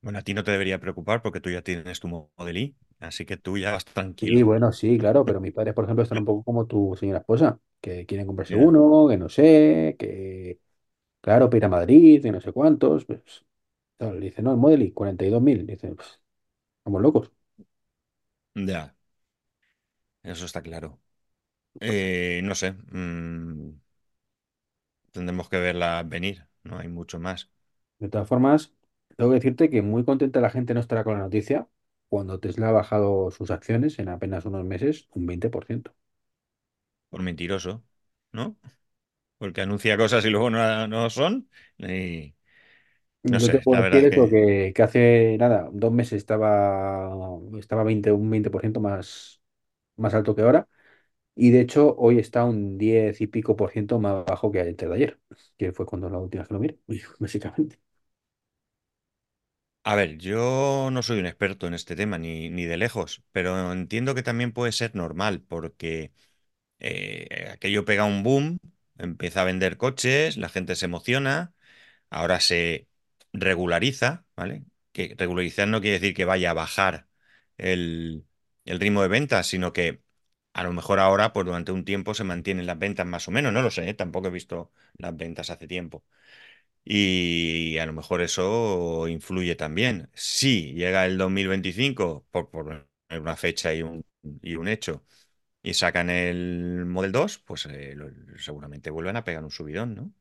Bueno, 0.00 0.18
a 0.18 0.22
ti 0.22 0.34
no 0.34 0.42
te 0.44 0.50
debería 0.50 0.80
preocupar 0.80 1.22
porque 1.22 1.40
tú 1.40 1.50
ya 1.50 1.62
tienes 1.62 2.00
tu 2.00 2.08
Model 2.08 2.76
así 3.00 3.26
que 3.26 3.36
tú 3.36 3.58
ya 3.58 3.72
vas 3.72 3.84
Sí, 4.20 4.42
tranquilo. 4.42 4.42
bueno, 4.42 4.72
sí, 4.72 4.98
claro, 4.98 5.24
pero 5.24 5.40
mis 5.40 5.52
padres, 5.52 5.74
por 5.74 5.84
ejemplo, 5.84 6.02
están 6.02 6.18
un 6.18 6.24
poco 6.24 6.42
como 6.42 6.66
tu 6.66 6.94
señora 6.98 7.20
esposa, 7.20 7.60
que 7.80 8.04
quieren 8.04 8.26
comprarse 8.26 8.56
uno, 8.56 9.06
que 9.08 9.16
no 9.16 9.28
sé, 9.28 9.94
que, 9.98 10.60
claro, 11.20 11.48
para 11.50 11.58
ir 11.58 11.64
a 11.66 11.68
Madrid, 11.70 12.22
que 12.22 12.32
no 12.32 12.40
sé 12.40 12.52
cuántos, 12.52 13.04
pues, 13.06 13.46
claro, 13.98 14.14
le 14.16 14.26
dicen, 14.26 14.44
no, 14.44 14.52
el 14.52 14.58
Model 14.58 14.82
Y, 14.82 14.92
42.000, 14.92 15.66
dicen, 15.66 15.96
pues, 15.96 16.20
estamos 16.80 17.02
locos. 17.02 17.32
ya, 18.54 18.94
eso 20.22 20.46
está 20.46 20.62
claro. 20.62 21.00
Eh, 21.80 22.42
no 22.44 22.54
sé, 22.54 22.72
mm, 22.92 23.72
tendremos 25.12 25.48
que 25.50 25.58
verla 25.58 26.02
venir, 26.02 26.46
no 26.64 26.78
hay 26.78 26.88
mucho 26.88 27.18
más. 27.18 27.50
De 27.98 28.08
todas 28.08 28.28
formas, 28.28 28.72
tengo 29.16 29.30
que 29.30 29.34
decirte 29.36 29.70
que 29.70 29.82
muy 29.82 30.04
contenta 30.04 30.40
la 30.40 30.50
gente 30.50 30.74
no 30.74 30.80
estará 30.80 31.04
con 31.04 31.14
la 31.14 31.20
noticia 31.24 31.68
cuando 32.08 32.40
Tesla 32.40 32.68
ha 32.70 32.72
bajado 32.72 33.30
sus 33.30 33.50
acciones 33.50 33.98
en 33.98 34.08
apenas 34.08 34.44
unos 34.46 34.64
meses 34.64 35.08
un 35.14 35.26
20%. 35.26 35.94
Por 37.10 37.22
mentiroso, 37.22 37.84
¿no? 38.32 38.56
Porque 39.38 39.62
anuncia 39.62 39.96
cosas 39.98 40.24
y 40.24 40.30
luego 40.30 40.50
no, 40.50 40.88
no 40.88 41.10
son. 41.10 41.50
Y 41.78 42.34
no 43.30 43.40
Yo 43.40 43.50
te 43.50 43.58
sé, 43.58 43.66
la 43.70 43.80
puedo 43.80 43.82
decir 43.82 44.04
es 44.04 44.06
eso, 44.06 44.28
que 44.30 44.30
que, 44.30 44.72
que 44.74 44.82
hace 44.82 45.36
nada, 45.38 45.68
dos 45.72 45.92
meses 45.92 46.14
estaba, 46.18 47.10
estaba 47.58 47.82
20, 47.84 48.10
un 48.12 48.30
20% 48.30 48.80
más, 48.80 49.42
más 49.96 50.14
alto 50.14 50.34
que 50.36 50.42
ahora 50.42 50.68
y 51.34 51.50
de 51.50 51.60
hecho 51.62 51.96
hoy 51.98 52.18
está 52.18 52.44
un 52.44 52.78
10 52.78 53.20
y 53.20 53.28
pico 53.28 53.56
por 53.56 53.70
ciento 53.72 54.00
más 54.00 54.24
bajo 54.26 54.52
que 54.52 54.60
antes 54.62 54.88
de 54.88 54.94
ayer, 54.96 55.20
que 55.58 55.72
fue 55.72 55.86
cuando 55.86 56.10
la 56.10 56.18
última 56.18 56.42
vez 56.42 56.48
que 56.48 56.54
lo 56.54 56.60
miré, 56.60 56.80
básicamente. 57.20 57.78
A 59.84 59.94
ver, 59.94 60.18
yo 60.18 60.90
no 60.92 61.02
soy 61.02 61.18
un 61.18 61.26
experto 61.26 61.66
en 61.66 61.72
este 61.74 61.96
tema, 61.96 62.18
ni, 62.18 62.50
ni 62.50 62.64
de 62.66 62.76
lejos, 62.76 63.22
pero 63.32 63.72
entiendo 63.72 64.14
que 64.14 64.22
también 64.22 64.52
puede 64.52 64.72
ser 64.72 64.94
normal, 64.94 65.40
porque 65.40 66.12
eh, 66.80 67.50
aquello 67.52 67.84
pega 67.84 68.04
un 68.04 68.22
boom, 68.24 68.58
empieza 68.98 69.42
a 69.42 69.44
vender 69.44 69.76
coches, 69.78 70.36
la 70.38 70.48
gente 70.50 70.76
se 70.76 70.86
emociona, 70.86 71.54
ahora 72.10 72.40
se 72.40 72.88
regulariza, 73.32 74.26
¿vale? 74.36 74.64
Que 74.92 75.14
regularizar 75.18 75.68
no 75.68 75.80
quiere 75.82 76.00
decir 76.00 76.14
que 76.14 76.24
vaya 76.26 76.50
a 76.52 76.54
bajar 76.54 77.08
el, 77.58 78.26
el 78.66 78.80
ritmo 78.80 79.02
de 79.02 79.08
ventas, 79.08 79.46
sino 79.48 79.72
que 79.72 80.02
a 80.54 80.64
lo 80.64 80.72
mejor 80.72 81.00
ahora, 81.00 81.32
pues 81.32 81.46
durante 81.46 81.72
un 81.72 81.84
tiempo 81.84 82.14
se 82.14 82.24
mantienen 82.24 82.66
las 82.66 82.78
ventas 82.78 83.06
más 83.06 83.28
o 83.28 83.32
menos, 83.32 83.52
no 83.52 83.62
lo 83.62 83.70
sé, 83.72 83.88
¿eh? 83.90 83.94
Tampoco 83.94 84.28
he 84.28 84.30
visto 84.32 84.72
las 84.98 85.16
ventas 85.16 85.50
hace 85.50 85.66
tiempo. 85.68 86.04
Y 86.90 87.76
a 87.78 87.86
lo 87.86 87.92
mejor 87.92 88.22
eso 88.22 89.08
influye 89.08 89.56
también. 89.56 90.10
Si 90.14 90.72
llega 90.74 91.04
el 91.06 91.18
2025, 91.18 92.26
por, 92.30 92.50
por 92.50 92.88
una 93.10 93.36
fecha 93.36 93.74
y 93.74 93.82
un, 93.82 94.04
y 94.42 94.56
un 94.56 94.68
hecho, 94.68 95.04
y 95.62 95.74
sacan 95.74 96.10
el 96.10 96.86
Model 96.86 97.12
2, 97.12 97.38
pues 97.40 97.66
eh, 97.66 97.94
lo- 97.96 98.10
seguramente 98.38 98.90
vuelven 98.90 99.16
a 99.16 99.24
pegar 99.24 99.44
un 99.44 99.50
subidón, 99.52 99.94
¿no? 99.96 100.14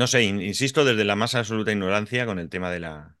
No 0.00 0.06
sé, 0.06 0.22
in- 0.24 0.40
insisto 0.42 0.84
desde 0.84 1.04
la 1.04 1.14
más 1.16 1.34
absoluta 1.34 1.72
ignorancia 1.72 2.24
con 2.26 2.38
el 2.38 2.48
tema 2.48 2.70
de 2.70 2.80
la, 2.80 3.16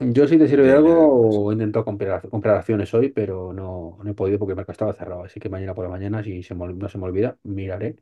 Yo 0.00 0.26
si 0.26 0.36
te 0.36 0.48
sirve 0.48 0.66
de 0.66 0.72
algo, 0.72 1.50
he 1.50 1.54
intentado 1.54 1.84
comprar, 1.84 2.28
comprar 2.28 2.56
acciones 2.56 2.92
hoy, 2.92 3.10
pero 3.10 3.52
no, 3.52 3.98
no 4.02 4.10
he 4.10 4.14
podido 4.14 4.38
porque 4.38 4.52
el 4.52 4.56
mercado 4.56 4.72
estaba 4.72 4.92
cerrado, 4.94 5.22
así 5.22 5.38
que 5.38 5.48
mañana 5.48 5.74
por 5.74 5.84
la 5.84 5.90
mañana, 5.90 6.24
si 6.24 6.42
se 6.42 6.54
me 6.56 6.66
no 6.74 6.88
se 6.88 6.98
me 6.98 7.04
olvida, 7.04 7.38
miraré 7.44 7.96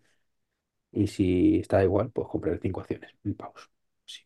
Y 0.92 1.06
si 1.08 1.58
está 1.60 1.82
igual, 1.84 2.10
pues 2.12 2.28
compraré 2.28 2.58
cinco 2.60 2.81
acciones, 2.81 3.12
mil 3.22 3.34
pavos. 3.37 3.70
Sí. 4.04 4.22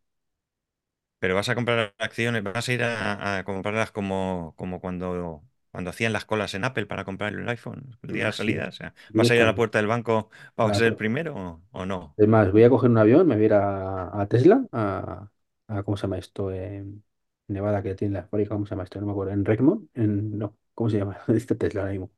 Pero 1.19 1.35
vas 1.35 1.49
a 1.49 1.55
comprar 1.55 1.95
acciones, 1.99 2.43
vas 2.43 2.69
a 2.69 2.73
ir 2.73 2.83
a, 2.85 3.39
a 3.39 3.45
comprarlas 3.45 3.91
como, 3.91 4.55
como 4.57 4.81
cuando, 4.81 5.43
cuando 5.71 5.91
hacían 5.91 6.13
las 6.13 6.25
colas 6.27 6.55
en 6.55 6.65
Apple 6.65 6.87
para 6.87 7.05
comprar 7.05 7.33
el 7.33 7.49
iPhone, 7.49 7.99
el 8.03 8.13
día 8.13 8.25
de 8.25 8.29
la 8.29 8.33
salida. 8.33 8.69
O 8.69 8.73
sea, 8.73 8.95
¿vas 9.17 9.31
a 9.31 9.35
ir 9.37 9.43
a 9.43 9.47
la 9.47 9.55
puerta 9.55 9.79
del 9.79 9.87
banco 9.87 10.31
para 10.55 10.75
ser 10.75 10.87
el 10.89 10.97
primero 10.97 11.35
o, 11.37 11.63
o 11.73 11.87
no? 11.87 12.17
Es 12.17 12.29
más, 12.29 12.53
voy 12.53 12.63
a 12.63 12.71
coger 12.71 12.91
un 12.91 12.99
avión, 12.99 13.27
me 13.27 13.35
voy 13.35 13.43
a 13.45 13.47
ir 13.47 13.53
a, 13.55 14.21
a 14.21 14.29
Tesla, 14.29 14.65
a, 14.73 15.31
a- 15.67 15.83
¿cómo 15.83 15.97
se 15.97 16.03
llama 16.03 16.19
esto? 16.19 16.53
En 16.53 17.05
Nevada, 17.49 17.83
que 17.83 17.95
tiene 17.97 18.15
la 18.15 18.25
fábrica, 18.29 18.51
¿cómo 18.55 18.67
se 18.67 18.71
llama 18.71 18.85
esto? 18.85 19.01
No 19.01 19.07
me 19.07 19.13
acuerdo. 19.13 19.33
¿En 19.33 19.45
Redmond? 19.45 19.89
En, 19.95 20.39
no, 20.39 20.57
¿cómo 20.75 20.91
se 20.91 20.99
llama? 20.99 21.19
Este 21.29 21.55
Tesla 21.57 21.81
ahora 21.83 21.93
mismo. 21.93 22.13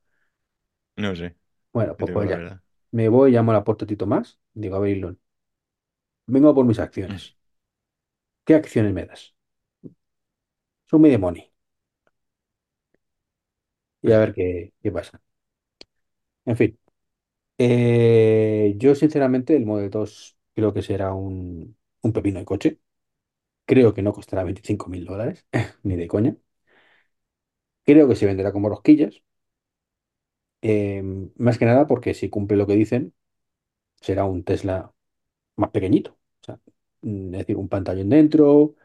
No 1.04 1.14
sé, 1.16 1.31
Bueno, 1.72 1.96
pues, 1.96 2.10
pues 2.12 2.28
la 2.28 2.43
ya. 2.44 2.62
Me 2.96 3.08
voy, 3.08 3.31
llamo 3.31 3.52
a 3.52 3.54
la 3.54 3.62
puerta 3.64 3.87
Tito 3.87 4.06
más, 4.06 4.40
digo, 4.54 4.75
a 4.76 4.81
ver, 4.81 4.96
Elon, 4.96 5.20
vengo 6.26 6.48
a 6.50 6.54
por 6.54 6.64
mis 6.66 6.78
Mm. 7.08 7.19
acciones. 7.19 7.37
¿Qué 8.44 8.54
acciones 8.54 8.93
me 8.94 9.04
das? 9.06 9.34
Son 10.90 11.00
medio 11.00 11.19
money. 11.20 11.52
Y 14.02 14.12
a 14.12 14.19
ver 14.19 14.32
qué, 14.34 14.72
qué 14.82 14.91
pasa. 14.93 15.20
En 16.44 16.56
fin. 16.56 16.79
Eh, 17.58 18.74
yo, 18.79 18.94
sinceramente, 18.94 19.56
el 19.56 19.67
Model 19.67 19.91
2 19.91 20.38
creo 20.55 20.74
que 20.74 20.82
será 20.82 21.15
un, 21.15 21.76
un 22.03 22.12
pepino 22.15 22.41
de 22.41 22.44
coche. 22.46 22.81
Creo 23.67 23.94
que 23.94 24.03
no 24.03 24.12
costará 24.12 24.44
veinticinco 24.44 24.88
mil 24.91 25.06
dólares, 25.06 25.46
ni 25.84 25.96
de 25.96 26.08
coña. 26.08 26.36
Creo 27.86 28.06
que 28.08 28.17
se 28.17 28.26
venderá 28.26 28.53
como 28.53 28.69
rosquillas. 28.69 29.22
Eh, 30.69 31.03
más 31.37 31.58
que 31.58 31.67
nada 31.67 31.87
porque 31.87 32.15
si 32.15 32.31
cumple 32.31 32.56
lo 32.56 32.67
que 32.67 32.75
dicen, 32.75 33.15
será 34.01 34.25
un 34.27 34.44
Tesla 34.44 34.93
más 35.56 35.70
pequeñito. 35.70 36.13
O 36.43 36.44
sea, 36.46 36.61
mm, 37.03 37.35
es 37.35 37.41
decir, 37.41 37.56
un 37.58 37.69
pantallón 37.70 38.11
dentro, 38.11 38.77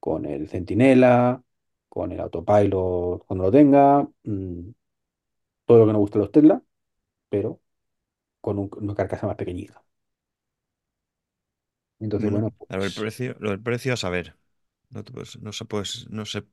con 0.00 0.26
el 0.26 0.48
Centinela, 0.48 1.42
con 1.88 2.12
el 2.12 2.20
autopilot 2.20 3.26
cuando 3.26 3.44
lo 3.46 3.52
tenga, 3.52 4.08
mm, 4.24 4.70
todo 5.66 5.78
lo 5.78 5.86
que 5.86 5.92
nos 5.92 6.00
gusta 6.00 6.18
de 6.18 6.24
los 6.24 6.32
Tesla, 6.32 6.62
pero 7.30 7.60
con 8.40 8.58
un- 8.60 8.70
una 8.78 8.94
carcasa 8.96 9.26
más 9.28 9.36
pequeñita. 9.36 9.84
Entonces, 12.00 12.30
Bueno, 12.30 12.30
bueno, 12.30 12.50
a 12.68 12.76
ver, 12.76 12.86
el 12.86 12.92
pues... 12.92 12.94
precio, 12.94 13.36
lo 13.40 13.50
del 13.50 13.62
precio 13.62 13.94
a 13.94 13.96
saber. 13.96 14.36
No, 14.90 15.04
te 15.04 15.12
puedes- 15.12 15.40
no 15.40 15.52
se 15.52 15.64
puede, 15.64 15.84
no 16.10 16.26
se, 16.26 16.44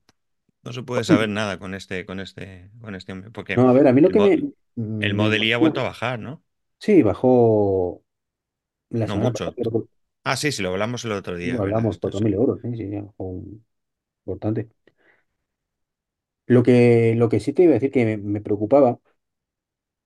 no 0.64 0.74
se 0.74 0.84
puede 0.84 1.04
saber 1.06 1.30
nada 1.30 1.60
con 1.60 1.76
este, 1.76 2.06
con 2.06 2.20
este, 2.22 2.72
con 2.82 2.96
este 2.96 3.14
hombre, 3.14 3.32
porque 3.32 3.56
No, 3.56 3.68
a 3.70 3.74
ver, 3.74 3.88
a 3.88 3.94
mí 3.94 4.02
lo 4.02 4.10
el, 4.10 4.14
que 4.14 4.20
mo- 4.20 4.32
me, 4.40 4.54
el 5.00 5.14
me 5.14 5.16
Model 5.16 5.44
I 5.44 5.54
ha 5.54 5.58
vuelto 5.58 5.82
a 5.82 5.84
bajar, 5.84 6.20
¿no? 6.20 6.44
Sí, 6.80 7.04
bajó 7.04 8.04
la 8.92 9.08
No 9.08 9.18
pasada, 9.20 9.32
mucho. 9.34 9.58
Ah, 10.24 10.36
sí, 10.38 10.52
sí, 10.52 10.62
lo 10.64 10.70
hablamos 10.70 11.04
el 11.06 11.12
otro 11.14 11.36
día, 11.38 11.60
lo 11.60 11.64
hablamos, 11.64 11.98
esto 11.98 12.00
cuatro 12.00 12.22
sí. 12.22 12.22
mil 12.22 12.34
euros, 12.34 12.60
sí, 12.62 12.76
sí, 12.76 12.88
bajó 12.90 13.24
un- 13.24 13.66
importante. 14.26 14.70
Lo 16.48 16.64
que, 16.64 17.14
lo 17.16 17.30
que 17.30 17.40
sí 17.40 17.54
te 17.54 17.64
iba 17.64 17.72
a 17.72 17.76
decir 17.76 17.92
que 17.92 18.04
me, 18.06 18.18
me 18.18 18.42
preocupaba 18.42 19.00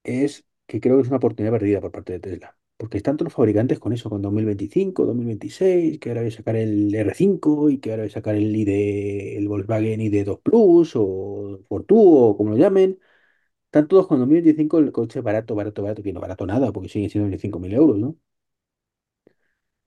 es 0.03 0.45
que 0.65 0.79
creo 0.81 0.95
que 0.97 1.01
es 1.03 1.07
una 1.07 1.17
oportunidad 1.17 1.51
perdida 1.53 1.81
por 1.81 1.91
parte 1.91 2.13
de 2.13 2.19
Tesla. 2.19 2.57
Porque 2.77 2.97
están 2.97 3.17
todos 3.17 3.27
los 3.27 3.33
fabricantes 3.35 3.79
con 3.79 3.93
eso, 3.93 4.09
con 4.09 4.21
2025, 4.21 5.05
2026, 5.05 5.99
que 5.99 6.09
ahora 6.09 6.21
voy 6.21 6.29
a 6.29 6.31
sacar 6.35 6.55
el 6.55 6.93
R5 6.93 7.69
y 7.69 7.77
que 7.79 7.91
ahora 7.91 8.03
voy 8.03 8.09
a 8.09 8.13
sacar 8.13 8.35
el 8.35 8.55
ID, 8.55 9.37
el 9.37 9.47
Volkswagen 9.47 10.01
ID2 10.01 10.39
Plus 10.41 10.93
o 10.95 11.59
Fortwo 11.67 12.29
o 12.29 12.37
como 12.37 12.51
lo 12.51 12.57
llamen. 12.57 12.99
Están 13.73 13.89
todos 13.89 14.07
con 14.07 14.19
2025 14.19 14.79
el 14.79 14.91
coche 14.93 15.19
barato, 15.21 15.53
barato, 15.55 15.83
barato, 15.83 16.01
que 16.03 16.13
no 16.13 16.21
barato 16.21 16.45
nada, 16.45 16.71
porque 16.71 16.87
siguen 16.89 17.09
siendo 17.09 17.25
25.000 17.27 17.73
euros, 17.73 17.97
¿no? 17.99 18.15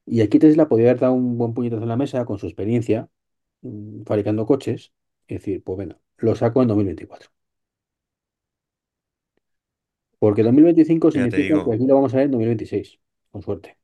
Y 0.06 0.20
aquí 0.22 0.38
Tesla 0.38 0.68
podría 0.68 0.90
haber 0.90 1.00
dado 1.00 1.14
un 1.14 1.36
buen 1.38 1.54
puñetazo 1.54 1.82
en 1.82 1.88
la 1.88 1.96
mesa 1.96 2.24
con 2.24 2.38
su 2.38 2.46
experiencia 2.46 3.08
mm, 3.62 4.02
fabricando 4.04 4.46
coches 4.46 4.92
y 5.28 5.34
decir, 5.34 5.62
pues 5.64 5.78
venga, 5.78 6.00
lo 6.18 6.34
saco 6.36 6.62
en 6.62 6.68
2024. 6.68 7.30
Porque 10.18 10.42
2025 10.42 11.10
Ya 11.12 11.28
te 11.28 11.38
significa 11.40 11.62
que 11.62 11.70
digo, 11.70 11.72
aquí 11.72 11.86
lo 11.86 11.94
vamos 11.94 12.12
a 12.14 12.16
ver 12.18 12.26
en 12.26 12.32
2026, 12.32 12.98
con 13.30 13.42
suerte, 13.42 13.78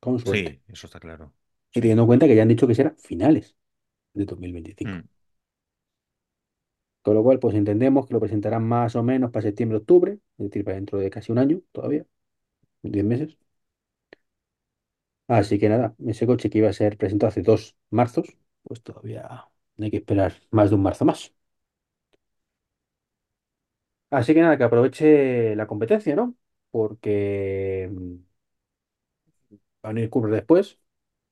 con 0.00 0.18
suerte. 0.20 0.54
sí, 0.54 0.62
eso 0.68 0.86
está 0.86 0.98
claro. 1.00 1.32
Y 1.74 1.80
Sí. 1.80 1.82
teniendo 1.82 2.02
en 2.02 2.06
cuenta 2.08 2.26
que 2.26 2.34
ya 2.36 2.42
han 2.42 2.48
dicho 2.48 2.66
que 2.66 2.74
será 2.74 2.94
finales 2.98 3.56
de 4.14 4.24
2025. 4.26 4.98
Mm. 4.98 5.08
Con 7.04 7.14
lo 7.16 7.24
cual, 7.24 7.38
pues 7.40 7.54
entendemos 7.56 8.06
que 8.08 8.14
lo 8.14 8.20
presentarán 8.20 8.64
más 8.68 8.96
o 8.96 9.04
menos 9.04 9.30
para 9.32 9.44
septiembre-octubre, 9.44 10.14
es 10.38 10.46
decir, 10.46 10.64
para 10.64 10.76
dentro 10.76 10.98
de 11.00 11.10
casi 11.10 11.32
un 11.32 11.38
año 11.38 11.62
todavía, 11.72 12.06
10 12.82 13.04
meses. 13.06 13.38
Así 15.38 15.58
que 15.58 15.68
nada, 15.68 15.94
ese 16.06 16.26
coche 16.26 16.50
que 16.50 16.58
iba 16.58 16.68
a 16.70 16.72
ser 16.72 16.96
presentado 16.98 17.28
hace 17.30 17.42
dos 17.42 17.76
marzos, 17.90 18.26
pues 18.62 18.82
todavía 18.82 19.48
hay 19.78 19.90
que 19.90 19.98
esperar 19.98 20.34
más 20.50 20.70
de 20.70 20.76
un 20.76 20.82
marzo 20.82 21.04
más. 21.04 21.32
Así 24.10 24.32
que 24.34 24.40
nada, 24.40 24.56
que 24.56 24.64
aproveche 24.64 25.56
la 25.56 25.66
competencia, 25.66 26.14
¿no? 26.16 26.36
Porque 26.70 27.88
mm, 27.92 28.14
van 29.82 29.96
a 29.96 30.00
ir 30.00 30.10
curvas 30.10 30.32
después, 30.32 30.78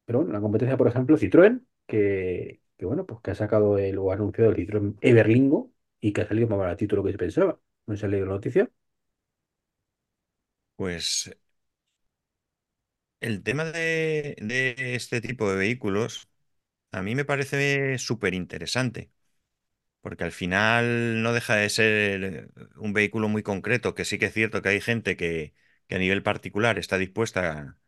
pero 0.07 0.21
bueno, 0.21 0.35
la 0.35 0.43
competencia, 0.43 0.79
por 0.79 0.88
ejemplo, 0.88 1.19
Citroën, 1.19 1.67
que, 1.88 2.62
que 2.83 2.87
bueno, 2.87 3.07
pues 3.07 3.21
que 3.23 3.33
ha 3.33 3.37
sacado 3.37 3.79
el, 3.79 3.99
o 3.99 4.12
anunciado 4.12 4.51
el 4.53 4.57
Citroën 4.59 4.97
Everlingo 5.03 5.73
y 6.01 6.12
que 6.12 6.23
ha 6.23 6.29
salido 6.29 6.49
más 6.49 6.59
baratito 6.61 6.97
de 6.97 6.99
lo 7.03 7.05
que 7.07 7.12
se 7.12 7.19
pensaba. 7.19 7.61
¿No 7.87 7.97
se 7.97 8.07
ha 8.07 8.09
leído 8.11 8.27
la 8.27 8.35
noticia? 8.35 8.71
Pues 10.77 11.31
el 13.21 13.43
tema 13.43 13.65
de, 13.65 14.37
de 14.41 14.95
este 14.97 15.21
tipo 15.21 15.51
de 15.51 15.57
vehículos 15.57 16.29
a 16.93 17.03
mí 17.03 17.15
me 17.17 17.25
parece 17.27 17.99
súper 17.99 18.35
interesante, 18.35 19.12
porque 20.03 20.25
al 20.25 20.33
final 20.33 21.23
no 21.23 21.33
deja 21.35 21.57
de 21.57 21.71
ser 21.71 22.53
un 22.77 22.93
vehículo 22.95 23.29
muy 23.29 23.43
concreto, 23.45 23.95
que 23.95 24.05
sí 24.07 24.19
que 24.19 24.27
es 24.29 24.35
cierto 24.35 24.62
que 24.62 24.71
hay 24.71 24.81
gente 24.81 25.17
que, 25.17 25.55
a 25.91 25.99
nivel 25.99 26.23
particular 26.23 26.79
está 26.79 26.99
dispuesta 26.99 27.79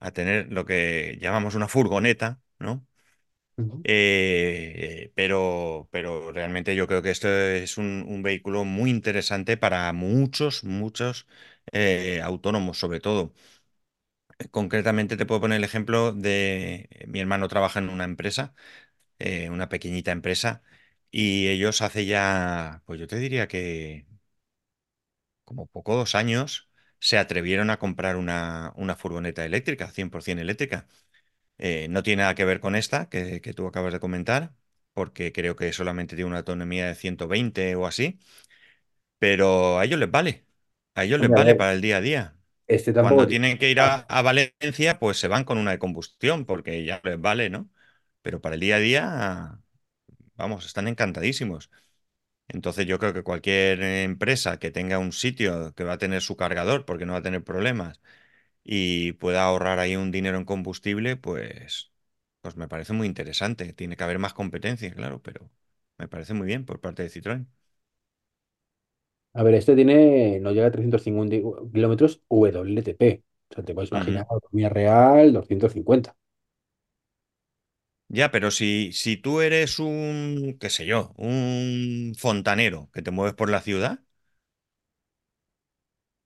a 0.00 0.12
tener 0.12 0.52
lo 0.52 0.64
que 0.66 1.18
llamamos 1.20 1.54
una 1.56 1.68
furgoneta, 1.68 2.40
¿no? 2.60 2.86
Eh, 3.88 5.12
pero, 5.14 5.88
pero 5.92 6.32
realmente 6.32 6.74
yo 6.74 6.86
creo 6.88 7.02
que 7.02 7.10
esto 7.10 7.28
es 7.28 7.78
un, 7.78 8.20
vehículo 8.22 8.64
muy 8.64 8.90
interesante 8.90 9.56
para 9.56 9.92
muchos, 9.92 10.64
muchos 10.64 11.26
eh, 11.72 12.20
autónomos, 12.22 12.78
sobre 12.78 13.00
todo. 13.00 13.32
Concretamente 14.50 15.16
te 15.16 15.24
puedo 15.26 15.40
poner 15.40 15.56
el 15.58 15.64
ejemplo 15.64 16.12
de 16.12 16.88
mi 17.08 17.20
hermano 17.20 17.48
trabaja 17.48 17.78
en 17.78 17.88
una 17.88 18.04
empresa, 18.04 18.54
eh, 19.18 19.50
una 19.50 19.68
pequeñita 19.70 20.12
empresa, 20.12 20.62
y 21.10 21.48
ellos 21.48 21.82
hace 21.82 22.06
ya, 22.06 22.82
pues 22.86 23.00
yo 23.00 23.06
te 23.08 23.18
diría 23.18 23.48
que 23.48 24.06
como 25.44 25.66
poco 25.66 25.94
dos 25.96 26.14
años 26.14 26.70
se 26.98 27.18
atrevieron 27.18 27.70
a 27.70 27.78
comprar 27.78 28.16
una, 28.16 28.72
una 28.76 28.96
furgoneta 28.96 29.44
eléctrica, 29.44 29.90
100% 29.90 30.42
eléctrica. 30.42 30.86
Eh, 31.58 31.88
no 31.90 32.02
tiene 32.02 32.22
nada 32.22 32.34
que 32.34 32.44
ver 32.44 32.60
con 32.60 32.76
esta 32.76 33.08
que, 33.08 33.40
que 33.40 33.54
tú 33.54 33.66
acabas 33.66 33.92
de 33.92 34.00
comentar, 34.00 34.54
porque 34.94 35.32
creo 35.32 35.56
que 35.56 35.72
solamente 35.72 36.16
tiene 36.16 36.28
una 36.30 36.38
autonomía 36.38 36.86
de 36.88 36.94
120 36.94 37.76
o 37.76 37.86
así, 37.86 38.18
pero 39.18 39.78
a 39.78 39.84
ellos 39.84 39.98
les 40.00 40.10
vale, 40.10 40.46
a 40.94 41.04
ellos 41.04 41.20
les 41.20 41.32
Hombre, 41.32 41.32
vale 41.32 41.54
para 41.54 41.72
el 41.72 41.80
día 41.80 41.98
a 41.98 42.00
día. 42.00 42.36
este 42.66 42.92
tampoco 42.92 43.26
Cuando 43.26 43.26
tiene. 43.26 43.42
tienen 43.44 43.58
que 43.58 43.70
ir 43.70 43.80
a, 43.80 43.96
a 44.00 44.22
Valencia, 44.22 44.98
pues 45.00 45.18
se 45.18 45.28
van 45.28 45.44
con 45.44 45.58
una 45.58 45.72
de 45.72 45.78
combustión, 45.80 46.46
porque 46.46 46.84
ya 46.84 47.00
les 47.04 47.20
vale, 47.20 47.50
¿no? 47.50 47.70
Pero 48.22 48.40
para 48.40 48.54
el 48.56 48.60
día 48.62 48.76
a 48.76 48.78
día, 48.80 49.60
vamos, 50.36 50.66
están 50.66 50.88
encantadísimos. 50.88 51.70
Entonces 52.48 52.86
yo 52.86 52.98
creo 52.98 53.14
que 53.14 53.22
cualquier 53.24 53.82
empresa 53.82 54.58
que 54.58 54.70
tenga 54.70 54.98
un 54.98 55.12
sitio 55.12 55.74
que 55.74 55.84
va 55.84 55.94
a 55.94 55.98
tener 55.98 56.22
su 56.22 56.36
cargador, 56.36 56.84
porque 56.86 57.06
no 57.06 57.14
va 57.14 57.20
a 57.20 57.22
tener 57.22 57.44
problemas, 57.44 58.00
y 58.66 59.12
pueda 59.14 59.44
ahorrar 59.44 59.78
ahí 59.80 59.96
un 59.96 60.10
dinero 60.12 60.38
en 60.38 60.44
combustible, 60.46 61.16
pues, 61.16 61.92
pues 62.42 62.56
me 62.56 62.68
parece 62.68 62.92
muy 62.94 63.06
interesante. 63.08 63.72
Tiene 63.74 63.96
que 63.96 64.04
haber 64.04 64.18
más 64.20 64.34
competencia, 64.34 64.94
claro, 64.94 65.22
pero 65.22 65.50
me 65.98 66.08
parece 66.08 66.34
muy 66.34 66.46
bien 66.48 66.66
por 66.66 66.80
parte 66.80 67.02
de 67.04 67.10
Citroën. 67.10 67.46
A 69.34 69.42
ver, 69.42 69.54
este 69.54 69.74
tiene, 69.76 70.40
no 70.40 70.50
llega 70.52 70.66
a 70.68 70.70
350 70.70 71.36
kilómetros 71.72 72.22
WLTP. 72.28 73.22
O 73.50 73.54
sea, 73.54 73.64
te 73.64 73.74
puedes 73.74 73.90
imaginar, 73.90 74.24
Ujú. 74.24 74.28
autonomía 74.30 74.68
real, 74.70 75.32
250. 75.32 76.16
Ya, 78.08 78.30
pero 78.30 78.50
si, 78.52 78.92
si 78.92 79.16
tú 79.16 79.40
eres 79.40 79.78
un, 79.80 80.56
qué 80.60 80.70
sé 80.70 80.86
yo, 80.86 81.12
un 81.16 82.14
fontanero 82.16 82.88
que 82.92 83.02
te 83.02 83.10
mueves 83.10 83.34
por 83.34 83.50
la 83.50 83.60
ciudad, 83.62 84.00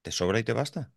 te 0.02 0.12
sobra 0.12 0.38
y 0.38 0.44
te 0.44 0.52
basta. 0.52 0.92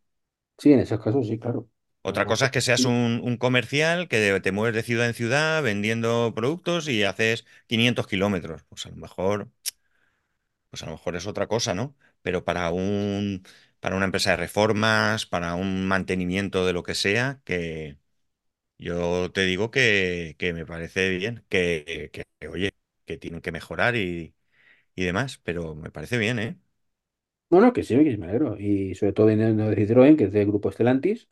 Sí, 0.57 0.71
en 0.73 0.79
esos 0.79 0.99
casos 1.01 1.27
sí, 1.27 1.37
claro. 1.39 1.69
Otra 2.01 2.25
cosa 2.25 2.45
es 2.45 2.51
que 2.51 2.61
seas 2.61 2.85
un, 2.85 3.37
comercial 3.37 4.07
que 4.09 4.39
te 4.41 4.51
mueves 4.51 4.75
de 4.75 4.83
ciudad 4.83 5.07
en 5.07 5.13
ciudad 5.13 5.63
vendiendo 5.63 6.33
productos 6.35 6.87
y 6.89 7.03
haces 7.03 7.45
500 7.67 8.07
kilómetros. 8.07 8.63
Pues 8.69 8.85
a 8.85 8.89
lo 8.89 8.95
mejor 8.97 9.49
pues 10.69 10.83
a 10.83 10.85
lo 10.87 10.93
mejor 10.93 11.15
es 11.15 11.27
otra 11.27 11.47
cosa, 11.47 11.73
¿no? 11.75 11.95
Pero 12.21 12.43
para 12.45 12.71
un, 12.71 13.43
para 13.79 13.95
una 13.95 14.05
empresa 14.05 14.31
de 14.31 14.37
reformas, 14.37 15.25
para 15.25 15.55
un 15.55 15.85
mantenimiento 15.87 16.65
de 16.65 16.73
lo 16.73 16.83
que 16.83 16.95
sea, 16.95 17.41
que 17.45 17.97
yo 18.77 19.31
te 19.33 19.43
digo 19.45 19.71
que, 19.71 20.35
que 20.39 20.53
me 20.53 20.65
parece 20.65 21.09
bien, 21.11 21.45
que, 21.49 22.09
que, 22.13 22.25
que, 22.39 22.47
oye, 22.49 22.71
que 23.05 23.17
tienen 23.17 23.41
que 23.41 23.51
mejorar 23.53 23.95
y, 23.95 24.35
y 24.95 25.05
demás, 25.05 25.39
pero 25.43 25.75
me 25.75 25.91
parece 25.91 26.17
bien, 26.19 26.39
¿eh? 26.39 26.59
No, 27.53 27.61
no, 27.61 27.71
que 27.73 27.83
sí, 27.83 27.95
que 28.03 28.17
me 28.17 28.25
alegro. 28.27 28.57
Y 28.59 28.95
sobre 28.95 29.13
todo 29.13 29.27
viniendo 29.27 29.67
de 29.69 29.75
Citroën, 29.77 30.17
que 30.17 30.23
es 30.25 30.31
del 30.31 30.47
grupo 30.47 30.71
Stellantis, 30.71 31.29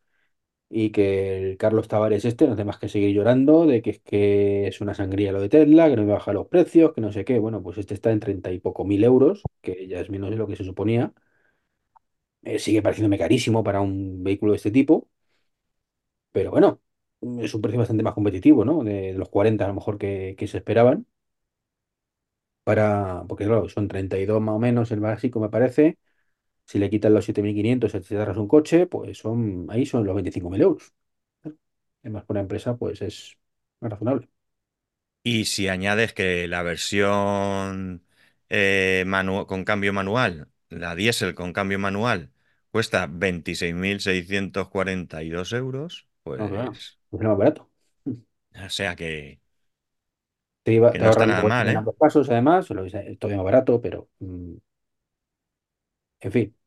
y 0.70 0.92
que 0.92 1.52
el 1.52 1.58
Carlos 1.58 1.88
Tavares 1.90 2.26
este 2.26 2.48
no 2.48 2.54
hace 2.54 2.66
más 2.66 2.80
que 2.80 2.90
seguir 2.90 3.16
llorando 3.16 3.66
de 3.68 3.82
que 3.82 3.92
es 3.92 4.00
que 4.02 4.68
es 4.68 4.82
una 4.82 4.94
sangría 4.96 5.32
lo 5.34 5.42
de 5.42 5.50
Tesla, 5.50 5.90
que 5.90 5.98
no 5.98 6.04
me 6.06 6.14
baja 6.14 6.34
los 6.34 6.48
precios, 6.48 6.94
que 6.94 7.02
no 7.02 7.12
sé 7.14 7.26
qué. 7.26 7.40
Bueno, 7.40 7.64
pues 7.64 7.78
este 7.80 7.96
está 7.96 8.12
en 8.12 8.22
treinta 8.22 8.52
y 8.52 8.60
poco 8.60 8.86
mil 8.86 9.04
euros, 9.04 9.44
que 9.62 9.88
ya 9.88 10.00
es 10.02 10.10
menos 10.12 10.32
de 10.32 10.38
lo 10.38 10.48
que 10.48 10.56
se 10.58 10.66
suponía. 10.66 11.14
Eh, 12.44 12.60
sigue 12.60 12.82
pareciéndome 12.82 13.18
carísimo 13.20 13.64
para 13.64 13.82
un 13.82 14.24
vehículo 14.24 14.52
de 14.54 14.58
este 14.58 14.72
tipo, 14.72 15.08
pero 16.32 16.52
bueno, 16.52 16.82
es 17.40 17.54
un 17.54 17.62
precio 17.62 17.80
bastante 17.80 18.04
más 18.04 18.14
competitivo, 18.14 18.66
¿no? 18.66 18.84
De, 18.84 19.14
de 19.14 19.18
los 19.18 19.30
40 19.30 19.66
a 19.66 19.68
lo 19.68 19.74
mejor 19.76 19.98
que, 19.98 20.36
que 20.38 20.48
se 20.48 20.58
esperaban. 20.58 21.06
Para, 22.64 23.24
porque 23.28 23.46
claro, 23.46 23.68
son 23.70 23.88
32 23.88 24.42
más 24.42 24.56
o 24.56 24.60
menos 24.60 24.92
el 24.92 25.00
básico, 25.00 25.40
me 25.40 25.50
parece. 25.50 25.98
Si 26.66 26.80
le 26.80 26.90
quitan 26.90 27.14
los 27.14 27.26
7.500 27.26 27.92
si 27.92 28.00
te 28.02 28.16
agarras 28.16 28.38
un 28.38 28.48
coche, 28.48 28.88
pues 28.88 29.18
son, 29.20 29.68
ahí 29.70 29.86
son 29.86 30.04
los 30.06 30.16
25.000 30.16 30.62
euros. 30.62 30.94
Además, 32.04 32.26
por 32.26 32.36
una 32.36 32.42
empresa, 32.42 32.78
pues 32.78 33.02
es 33.02 33.38
razonable. 33.82 34.30
Y 35.24 35.46
si 35.46 35.68
añades 35.68 36.14
que 36.14 36.48
la 36.48 36.64
versión 36.64 38.04
eh, 38.50 39.06
con 39.48 39.64
cambio 39.66 39.94
manual, 39.94 40.50
la 40.70 40.96
diésel 40.96 41.36
con 41.36 41.54
cambio 41.54 41.78
manual, 41.80 42.32
cuesta 42.72 43.08
26.642 43.10 45.54
euros, 45.54 46.08
pues, 46.24 47.00
es 47.12 47.20
más 47.22 47.38
barato. 47.38 47.70
o 48.66 48.70
sea 48.70 48.96
que, 48.96 49.42
Te, 50.64 50.74
iba- 50.74 50.92
que 50.92 50.98
te 50.98 51.00
no 51.00 51.10
está 51.10 51.26
nada 51.26 51.44
mal, 51.44 51.70
¿eh? 51.70 51.78
ambos 51.78 51.96
pasos, 51.96 52.30
además, 52.30 52.70
todavía 53.20 53.38
más 53.38 53.46
barato, 53.46 53.82
pero 53.82 54.10
mm, 54.20 54.54
en 56.22 56.32
fin. 56.32 56.58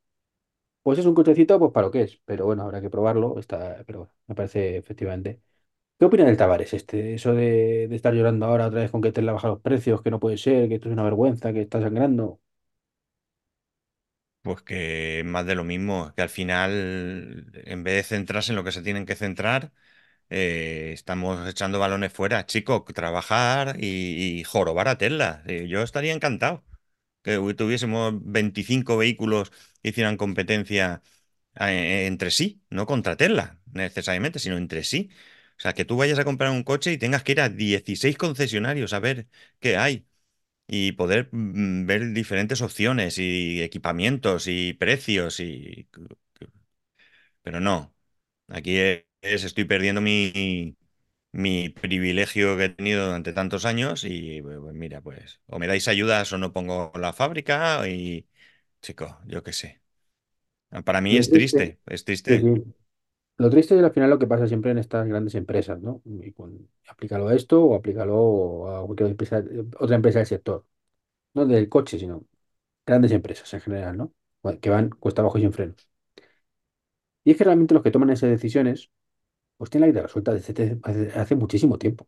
Pues 0.82 0.98
es 0.98 1.06
un 1.06 1.14
cochecito, 1.14 1.58
pues 1.58 1.72
para 1.72 1.86
lo 1.88 1.90
que 1.92 2.02
es. 2.02 2.20
Pero 2.26 2.46
bueno, 2.46 2.62
habrá 2.64 2.80
que 2.80 2.90
probarlo. 2.90 3.38
Está, 3.38 3.82
pero 3.86 4.00
bueno, 4.00 4.14
me 4.26 4.34
parece 4.34 4.76
efectivamente. 4.76 5.40
¿Qué 5.98 6.06
opina 6.06 6.24
del 6.26 6.36
Tavares 6.38 6.74
este? 6.74 7.14
Eso 7.14 7.34
de, 7.34 7.84
estar 7.94 8.14
llorando 8.14 8.46
ahora 8.46 8.68
otra 8.68 8.82
vez 8.82 8.90
con 8.90 9.02
que 9.02 9.12
te 9.12 9.22
le 9.22 9.32
baja 9.32 9.48
los 9.48 9.60
precios, 9.60 10.02
que 10.02 10.10
no 10.10 10.20
puede 10.20 10.38
ser, 10.38 10.68
que 10.68 10.76
esto 10.76 10.88
es 10.88 10.94
una 10.94 11.04
vergüenza, 11.04 11.52
que 11.52 11.62
está 11.62 11.80
sangrando. 11.80 12.40
Pues 14.42 14.60
que 14.62 15.22
más 15.24 15.46
de 15.46 15.54
lo 15.54 15.64
mismo, 15.64 16.12
que 16.14 16.20
al 16.22 16.28
final, 16.28 17.50
en 17.64 17.82
vez 17.82 17.94
de 17.96 18.02
centrarse 18.02 18.52
en 18.52 18.56
lo 18.56 18.64
que 18.64 18.72
se 18.72 18.82
tienen 18.82 19.06
que 19.06 19.14
centrar, 19.16 19.72
eh, 20.30 20.92
estamos 20.94 21.48
echando 21.48 21.78
balones 21.78 22.12
fuera. 22.12 22.46
Chico, 22.46 22.84
trabajar 22.94 23.76
y, 23.80 24.40
y 24.40 24.44
jorobar 24.44 24.88
a 24.88 24.98
Tesla. 24.98 25.42
Eh, 25.46 25.68
yo 25.68 25.82
estaría 25.82 26.14
encantado 26.14 26.64
que 27.24 27.38
tuviésemos 27.56 28.14
25 28.24 28.98
vehículos 28.98 29.52
que 29.82 29.90
hicieran 29.90 30.18
competencia 30.18 31.02
eh, 31.60 32.06
entre 32.06 32.30
sí, 32.30 32.62
no 32.70 32.86
contra 32.86 33.16
Tesla 33.16 33.60
necesariamente, 33.72 34.38
sino 34.38 34.56
entre 34.58 34.84
sí. 34.84 35.10
O 35.58 35.60
sea, 35.62 35.72
que 35.74 35.84
tú 35.84 35.96
vayas 35.96 36.18
a 36.18 36.24
comprar 36.24 36.50
un 36.50 36.64
coche 36.64 36.92
y 36.92 36.98
tengas 36.98 37.22
que 37.24 37.32
ir 37.32 37.40
a 37.40 37.48
16 37.48 38.16
concesionarios 38.18 38.92
a 38.92 39.00
ver 39.00 39.28
qué 39.60 39.76
hay 39.76 40.06
y 40.68 40.92
poder 40.92 41.28
mm, 41.32 41.86
ver 41.86 42.12
diferentes 42.12 42.62
opciones 42.62 43.18
y 43.18 43.62
equipamientos 43.62 44.46
y 44.48 44.74
precios 44.74 45.40
y... 45.40 45.88
Pero 47.42 47.60
no, 47.60 47.94
aquí 48.48 48.78
es- 48.78 49.04
estoy 49.44 49.64
perdiendo 49.64 50.00
mi, 50.00 50.76
mi 51.34 51.68
privilegio 51.70 52.56
que 52.56 52.64
he 52.66 52.68
tenido 52.70 53.06
durante 53.06 53.32
tantos 53.34 53.64
años 53.66 54.04
y 54.04 54.42
pues, 54.42 54.58
pues 54.60 54.74
mira, 54.74 55.00
pues 55.02 55.40
o 55.48 55.58
me 55.58 55.66
dais 55.68 55.88
ayudas 55.88 56.32
o 56.32 56.38
no 56.38 56.52
pongo 56.52 56.92
la 56.96 57.12
fábrica 57.12 57.88
y 57.88 58.28
chico, 58.82 59.20
yo 59.26 59.42
qué 59.44 59.52
sé. 59.52 59.82
Para 60.84 61.00
mí 61.00 61.16
es 61.16 61.30
triste, 61.30 61.48
triste, 61.54 61.80
es 61.86 62.04
sí, 62.26 62.38
triste. 62.38 62.50
sí. 62.56 62.64
Lo 63.38 63.50
triste 63.50 63.76
es 63.78 63.84
al 63.84 63.92
final 63.92 64.10
lo 64.10 64.18
que 64.20 64.26
pasa 64.28 64.46
siempre 64.48 64.70
en 64.72 64.78
estas 64.78 65.08
grandes 65.08 65.34
empresas, 65.36 65.80
¿no? 65.82 66.02
Y 66.06 66.32
con- 66.32 66.68
aplícalo 66.88 67.28
a 67.28 67.34
esto 67.36 67.64
o 67.64 67.74
aplícalo 67.76 68.68
a 68.82 68.86
cualquier 68.86 69.10
empresa, 69.10 69.44
otra 69.80 69.96
empresa 69.96 70.20
del 70.20 70.26
sector, 70.28 70.66
no 71.34 71.46
del 71.46 71.68
coche, 71.68 71.98
sino 71.98 72.26
grandes 72.86 73.12
empresas 73.12 73.52
en 73.54 73.60
general, 73.62 73.96
¿no? 73.98 74.14
Que 74.60 74.70
van 74.70 74.90
cuesta 74.90 75.22
abajo 75.22 75.38
y 75.38 75.42
sin 75.42 75.52
frenos. 75.54 75.88
Y 77.24 77.30
es 77.32 77.36
que 77.38 77.44
realmente 77.44 77.74
los 77.74 77.82
que 77.82 77.90
toman 77.90 78.10
esas 78.10 78.30
decisiones, 78.30 78.90
pues 79.64 79.70
tienen 79.70 79.88
la 79.90 79.92
vida 79.94 80.02
resuelta 80.02 80.32
desde 80.34 80.80
hace, 81.14 81.36
muchísimo 81.36 81.78
tiempo. 81.78 82.06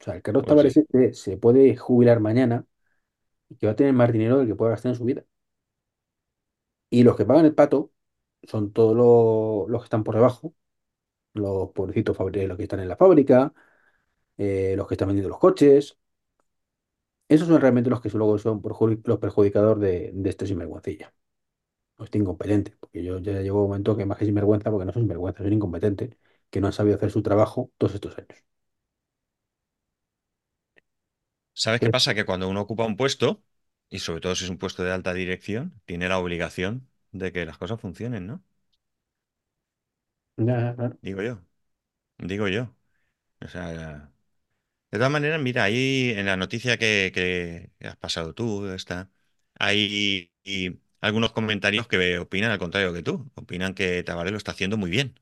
O 0.00 0.04
sea, 0.04 0.14
el 0.16 0.22
Carlos 0.22 0.44
Pues 0.44 0.46
Tavares 0.46 0.76
sí. 0.76 0.76
este 0.76 1.14
se 1.14 1.36
puede 1.38 1.76
jubilar 1.76 2.20
mañana 2.20 2.66
y 3.50 3.56
que 3.56 3.66
va 3.66 3.72
a 3.74 3.76
tener 3.76 3.92
más 3.94 4.12
dinero 4.12 4.38
del 4.38 4.48
que 4.48 4.56
pueda 4.56 4.72
gastar 4.72 4.92
en 4.92 4.96
su 4.98 5.04
vida. 5.04 5.24
Y 6.90 7.02
los 7.04 7.16
que 7.16 7.24
pagan 7.24 7.46
el 7.46 7.54
pato 7.54 7.92
son 8.44 8.72
todos 8.72 8.96
lo- 8.96 9.66
los 9.68 9.82
que 9.82 9.86
están 9.86 10.04
por 10.04 10.14
debajo, 10.14 10.54
los 11.34 11.70
pobrecitos 11.72 12.16
los 12.18 12.56
que 12.58 12.64
están 12.64 12.80
en 12.80 12.88
la 12.88 12.96
fábrica, 12.98 13.54
eh, 14.38 14.74
los 14.76 14.88
que 14.88 14.94
están 14.94 15.08
vendiendo 15.08 15.30
los 15.30 15.38
coches. 15.40 15.98
Esos 17.28 17.48
son 17.48 17.60
realmente 17.60 17.90
los 17.90 18.00
que 18.00 18.08
luego 18.10 18.38
son 18.38 18.62
los 19.04 19.18
perjudicadores 19.18 19.80
de, 19.82 20.10
de 20.14 20.30
este 20.30 20.46
sinvergüencilla. 20.46 21.12
O 21.98 22.04
este 22.04 22.18
incompetente, 22.18 22.76
porque 22.80 23.04
yo 23.04 23.18
ya 23.20 23.40
llevo 23.42 23.62
un 23.64 23.68
momento 23.70 23.96
que 23.96 24.06
más 24.06 24.18
que 24.18 24.26
sinvergüenza, 24.26 24.70
porque 24.70 24.86
no 24.86 24.92
soy 24.92 25.02
sinvergüenza, 25.02 25.42
soy 25.44 25.52
incompetente, 25.54 26.18
que 26.56 26.60
no 26.62 26.68
han 26.68 26.72
sabido 26.72 26.96
hacer 26.96 27.10
su 27.10 27.22
trabajo 27.22 27.70
todos 27.78 27.94
estos 27.94 28.16
años. 28.18 28.38
¿Sabes 31.54 31.80
qué 31.80 31.88
Eh, 31.88 31.90
pasa? 31.90 32.14
Que 32.14 32.24
cuando 32.26 32.48
uno 32.48 32.60
ocupa 32.60 32.84
un 32.86 32.96
puesto, 32.96 33.42
y 33.88 33.98
sobre 34.00 34.20
todo 34.20 34.34
si 34.36 34.44
es 34.44 34.50
un 34.50 34.58
puesto 34.58 34.84
de 34.84 34.92
alta 34.92 35.12
dirección, 35.14 35.80
tiene 35.86 36.08
la 36.08 36.18
obligación 36.18 36.88
de 37.12 37.32
que 37.32 37.46
las 37.46 37.58
cosas 37.58 37.80
funcionen, 37.80 38.26
¿no? 38.26 38.44
Digo 41.00 41.22
yo, 41.22 41.42
digo 42.18 42.48
yo. 42.48 42.76
O 43.42 43.48
sea, 43.48 44.12
de 44.92 44.98
todas 44.98 45.12
maneras, 45.12 45.40
mira, 45.42 45.64
ahí 45.64 46.12
en 46.16 46.26
la 46.26 46.36
noticia 46.36 46.78
que, 46.78 47.12
que 47.14 47.72
has 47.88 47.96
pasado 47.96 48.34
tú, 48.34 48.66
está, 48.68 49.10
hay 49.58 50.32
y 50.44 50.80
algunos 51.00 51.32
comentarios 51.32 51.88
que 51.88 52.18
opinan 52.20 52.50
al 52.52 52.58
contrario 52.58 52.92
que 52.94 53.02
tú. 53.02 53.30
Opinan 53.36 53.74
que 53.74 54.02
Tabaré 54.04 54.30
lo 54.32 54.38
está 54.38 54.52
haciendo 54.52 54.76
muy 54.78 54.90
bien. 54.90 55.20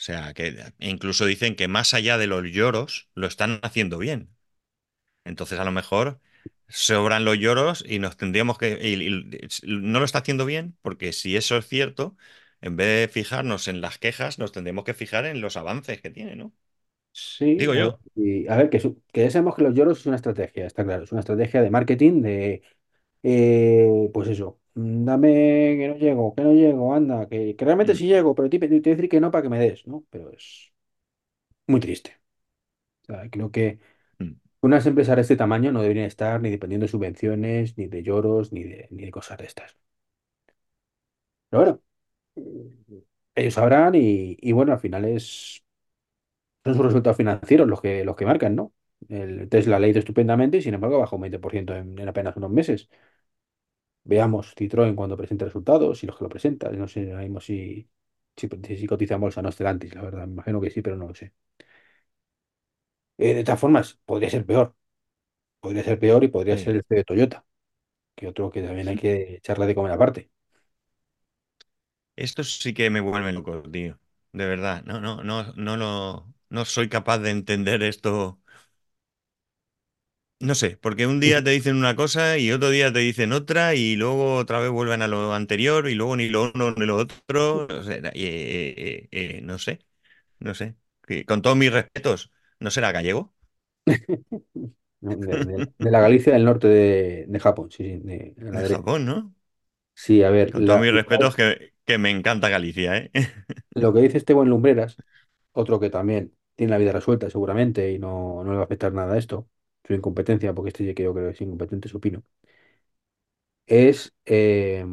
O 0.00 0.02
sea, 0.06 0.32
que 0.34 0.46
e 0.78 0.88
incluso 0.94 1.26
dicen 1.26 1.56
que 1.56 1.68
más 1.68 1.94
allá 1.94 2.16
de 2.18 2.26
los 2.26 2.44
lloros, 2.44 3.08
lo 3.14 3.26
están 3.26 3.60
haciendo 3.62 3.98
bien. 3.98 4.34
Entonces, 5.24 5.58
a 5.60 5.64
lo 5.64 5.72
mejor 5.72 6.20
sobran 6.68 7.24
los 7.24 7.38
lloros 7.38 7.84
y 7.88 7.98
nos 8.00 8.16
tendríamos 8.16 8.58
que... 8.58 8.78
y- 8.82 9.08
y 9.08 9.48
no 9.82 10.00
lo 10.00 10.04
está 10.06 10.18
haciendo 10.20 10.46
bien, 10.46 10.76
porque 10.82 11.12
si 11.12 11.36
eso 11.36 11.56
es 11.58 11.68
cierto, 11.68 12.16
en 12.62 12.76
vez 12.76 13.08
de 13.08 13.12
fijarnos 13.12 13.68
en 13.68 13.80
las 13.82 13.98
quejas, 13.98 14.38
nos 14.38 14.52
tendremos 14.52 14.84
que 14.84 14.94
fijar 14.94 15.26
en 15.26 15.40
los 15.42 15.56
avances 15.56 16.00
que 16.02 16.10
tiene, 16.10 16.36
¿no? 16.36 16.54
Sí, 17.12 17.46
Digo 17.56 17.74
yo. 17.74 18.00
y, 18.14 18.46
a 18.48 18.56
ver, 18.56 18.70
que, 18.70 18.80
su- 18.80 19.02
que 19.12 19.22
ya 19.24 19.30
sabemos 19.30 19.54
que 19.56 19.62
los 19.62 19.74
lloros 19.74 20.00
es 20.00 20.06
una 20.06 20.16
estrategia, 20.16 20.66
está 20.66 20.84
claro, 20.84 21.04
es 21.04 21.12
una 21.12 21.20
estrategia 21.20 21.60
de 21.62 21.70
marketing, 21.70 22.22
de, 22.22 22.62
eh, 23.24 24.10
pues 24.14 24.28
eso, 24.30 24.59
mm, 24.74 25.04
dame 25.04 25.28
que 25.78 25.88
no 25.88 25.96
llego, 25.96 26.34
que 26.34 26.42
no 26.42 26.52
llego, 26.52 26.94
anda, 26.94 27.28
que, 27.28 27.56
que 27.56 27.64
realmente 27.64 27.94
Mm, 27.94 27.96
sí 27.96 28.06
llego, 28.06 28.34
pero 28.34 28.48
te, 28.50 28.58
te 28.58 28.68
voy 28.68 28.78
a 28.78 28.80
decir 28.82 29.08
que 29.08 29.20
no 29.20 29.30
para 29.30 29.42
que 29.42 29.48
me 29.48 29.58
des, 29.58 29.86
¿no? 29.86 30.04
Pero 30.10 30.30
es 30.32 30.72
muy 31.66 31.80
triste. 31.80 32.20
O 33.08 33.14
sea, 33.14 33.30
creo 33.30 33.50
que 33.52 33.80
mm. 34.18 34.32
unas 34.62 34.86
empresas 34.86 35.16
de 35.16 35.22
este 35.22 35.36
tamaño 35.36 35.72
no 35.72 35.82
deberían 35.82 36.06
estar 36.06 36.40
ni 36.42 36.50
dependiendo 36.50 36.86
de 36.86 36.92
subvenciones, 36.92 37.78
ni 37.78 37.86
de 37.88 38.02
lloros, 38.04 38.52
ni 38.52 38.64
de, 38.64 38.88
ni 38.90 39.04
de 39.06 39.10
cosas 39.12 39.38
de 39.38 39.46
estas. 39.46 39.76
Pero 41.48 41.62
bueno, 41.64 41.82
mm, 42.36 42.98
ellos 43.34 43.54
sabrán 43.54 43.94
y, 43.94 44.36
y 44.40 44.52
bueno, 44.52 44.72
al 44.72 44.80
final 44.80 45.04
es, 45.06 45.64
son 46.64 46.74
sus 46.74 46.84
resultados 46.84 47.16
financieros 47.16 47.68
los 47.68 47.80
que, 47.80 48.04
los 48.04 48.16
que 48.16 48.26
marcan, 48.26 48.54
¿no? 48.56 48.72
El 49.08 49.48
Tesla 49.48 49.78
le 49.78 49.86
ha 49.86 49.90
ido 49.90 49.98
estupendamente 49.98 50.58
y 50.58 50.62
sin 50.62 50.74
embargo 50.74 50.98
bajó 50.98 51.16
un 51.16 51.22
20% 51.22 51.74
en, 51.74 51.98
en 51.98 52.08
apenas 52.08 52.36
unos 52.36 52.50
meses. 52.50 52.88
Veamos 54.12 54.44
Citroën 54.58 54.94
cuando 54.98 55.16
presente 55.20 55.44
resultados 55.50 56.02
y 56.02 56.06
los 56.06 56.16
que 56.16 56.24
lo 56.24 56.30
presentan. 56.34 56.78
No 56.78 56.88
sé 56.88 57.00
ahora 57.10 57.22
mismo 57.24 57.40
si, 57.40 57.88
si, 58.36 58.48
si 58.80 58.86
cotiza 58.92 59.14
en 59.16 59.20
bolsa 59.24 59.42
no 59.42 59.52
Stellantis, 59.52 59.94
la 59.94 60.02
verdad. 60.02 60.26
Me 60.26 60.32
imagino 60.34 60.60
que 60.60 60.70
sí, 60.70 60.82
pero 60.82 60.96
no 60.96 61.08
lo 61.08 61.14
sé. 61.14 61.32
Eh, 63.18 63.34
de 63.34 63.44
todas 63.44 63.60
formas, 63.60 63.98
podría 64.04 64.30
ser 64.30 64.46
peor. 64.46 64.74
Podría 65.60 65.84
ser 65.84 65.98
peor 66.00 66.24
y 66.24 66.28
podría 66.28 66.56
Sí. 66.56 66.58
ser 66.58 66.76
el 66.76 66.84
de 66.88 67.04
Toyota, 67.04 67.46
que 68.16 68.28
otro 68.28 68.50
que 68.50 68.62
también 68.62 68.88
hay 68.88 68.96
que 68.96 69.36
echarle 69.36 69.66
de 69.66 69.74
comer 69.76 69.92
aparte. 69.92 70.30
Esto 72.16 72.44
sí 72.44 72.74
que 72.74 72.90
me 72.90 73.00
vuelve 73.00 73.32
loco, 73.32 73.62
tío. 73.70 73.98
De 74.32 74.46
verdad. 74.46 74.82
No, 74.84 75.00
no, 75.00 75.22
no, 75.24 75.52
no 75.54 75.76
lo, 75.76 76.34
no 76.50 76.64
soy 76.64 76.88
capaz 76.88 77.18
de 77.18 77.30
entender 77.30 77.82
esto. 77.82 78.40
No 80.40 80.54
sé, 80.54 80.78
porque 80.78 81.06
un 81.06 81.20
día 81.20 81.44
te 81.44 81.50
dicen 81.50 81.76
una 81.76 81.94
cosa 81.96 82.38
y 82.38 82.50
otro 82.50 82.70
día 82.70 82.90
te 82.92 83.00
dicen 83.00 83.32
otra 83.32 83.74
y 83.74 83.94
luego 83.96 84.36
otra 84.36 84.58
vez 84.58 84.70
vuelven 84.70 85.02
a 85.02 85.08
lo 85.08 85.34
anterior 85.34 85.86
y 85.88 85.94
luego 85.94 86.16
ni 86.16 86.28
lo 86.30 86.50
uno 86.54 86.72
ni 86.72 86.86
lo 86.86 86.96
otro. 86.96 87.66
O 87.66 87.82
sea, 87.82 87.96
eh, 87.96 88.10
eh, 88.14 89.08
eh, 89.10 89.40
no 89.42 89.58
sé, 89.58 89.80
no 90.40 90.54
sé. 90.54 90.76
Con 91.26 91.42
todos 91.42 91.56
mis 91.56 91.72
respetos, 91.72 92.32
¿no 92.60 92.70
será 92.70 92.92
gallego? 92.92 93.34
¿no? 95.00 95.16
De, 95.16 95.44
de- 95.44 95.66
de 95.78 95.90
la 95.90 96.00
Galicia 96.00 96.32
del 96.32 96.44
norte 96.44 96.68
de, 96.68 97.26
de 97.28 97.40
Japón, 97.40 97.70
sí, 97.70 98.00
sí, 98.52 98.62
de, 98.62 98.68
la. 98.70 98.80
Japón, 98.80 99.04
¿no? 99.06 99.34
Sí, 99.94 100.22
a 100.24 100.30
ver, 100.30 100.52
Con 100.52 100.64
todos 100.64 100.80
mis 100.80 100.92
respetos, 100.92 101.34
que, 101.36 101.74
que 101.84 101.98
me 101.98 102.10
encanta 102.10 102.48
Galicia, 102.48 102.96
¿eh? 102.96 103.10
lo 103.74 103.92
que 103.92 104.00
dice 104.00 104.18
este 104.18 104.34
buen 104.34 104.48
Lumbreras, 104.48 104.96
otro 105.52 105.80
que 105.80 105.90
también 105.90 106.34
tiene 106.56 106.72
la 106.72 106.78
vida 106.78 106.92
resuelta 106.92 107.30
seguramente 107.30 107.92
y 107.92 107.98
no, 107.98 108.44
no 108.44 108.50
le 108.52 108.56
va 108.58 108.62
a 108.62 108.66
afectar 108.66 108.92
nada 108.92 109.14
a 109.14 109.18
esto, 109.18 109.48
su 109.86 109.94
incompetencia, 109.94 110.54
porque 110.54 110.68
este 110.70 110.84
yo 110.86 110.94
creo 110.94 111.14
que 111.14 111.30
es 111.30 111.40
incompetente, 111.40 111.88
su 111.88 111.98
opino, 111.98 112.22
es 113.66 114.12
eh, 114.26 114.84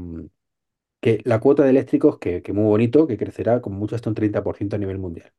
que 1.02 1.21
la 1.26 1.39
cuota 1.39 1.63
de 1.63 1.71
eléctricos, 1.71 2.19
que, 2.19 2.41
que 2.43 2.54
muy 2.54 2.65
bonito, 2.65 3.08
que 3.08 3.17
crecerá 3.17 3.62
como 3.62 3.78
mucho 3.80 3.95
hasta 3.95 4.10
un 4.10 4.15
30% 4.15 4.76
a 4.76 4.80
nivel 4.80 5.00
mundial. 5.00 5.34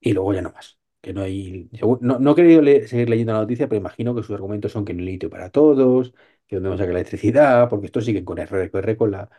Y 0.00 0.12
luego 0.12 0.34
ya 0.34 0.42
no 0.42 0.50
más. 0.52 0.78
Que 1.00 1.12
no 1.12 1.22
hay. 1.22 1.68
No, 2.00 2.18
no 2.18 2.32
he 2.32 2.34
querido 2.34 2.62
seguir 2.86 3.08
leyendo 3.10 3.32
la 3.32 3.40
noticia, 3.40 3.68
pero 3.68 3.80
imagino 3.80 4.14
que 4.14 4.22
sus 4.22 4.34
argumentos 4.34 4.72
son 4.72 4.84
que 4.84 4.94
no 4.94 5.00
hay 5.00 5.06
litio 5.06 5.30
para 5.30 5.50
todos, 5.50 6.12
que 6.46 6.56
dónde 6.56 6.68
vamos 6.68 6.80
a 6.80 6.84
sacar 6.84 6.94
electricidad, 6.96 7.68
porque 7.68 7.86
esto 7.86 8.00
sigue 8.00 8.24
con 8.24 8.38
R, 8.38 8.70
con 8.70 8.78
R, 8.80 8.96
con 8.96 9.10
la, 9.10 9.30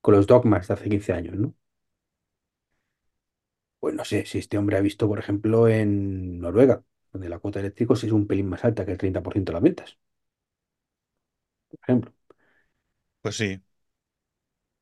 con 0.00 0.14
los 0.14 0.26
dogmas 0.26 0.68
de 0.68 0.74
hace 0.74 0.88
15 0.88 1.12
años, 1.12 1.36
¿no? 1.36 1.54
Pues 3.80 3.94
no 3.94 4.04
sé 4.04 4.26
si 4.26 4.38
este 4.38 4.58
hombre 4.58 4.76
ha 4.76 4.80
visto, 4.80 5.06
por 5.08 5.18
ejemplo, 5.18 5.68
en 5.68 6.40
Noruega, 6.40 6.82
donde 7.18 7.28
la 7.30 7.38
cuota 7.40 7.60
de 7.60 7.66
eléctricos 7.66 8.04
es 8.04 8.12
un 8.12 8.26
pelín 8.26 8.48
más 8.48 8.64
alta 8.64 8.84
que 8.86 8.92
el 8.92 8.98
30% 8.98 9.52
de 9.52 9.54
las 9.54 9.62
ventas, 9.62 9.98
por 11.70 11.78
ejemplo. 11.82 12.12
Pues 13.20 13.36
sí, 13.36 13.60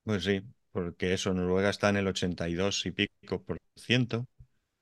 pues 0.04 0.24
sí, 0.24 0.42
porque 0.72 1.12
eso, 1.14 1.34
Noruega 1.34 1.70
está 1.70 1.88
en 1.88 1.96
el 1.96 2.06
82 2.06 2.86
y 2.86 2.92
pico 2.92 3.42
por 3.44 3.58
ciento, 3.76 4.26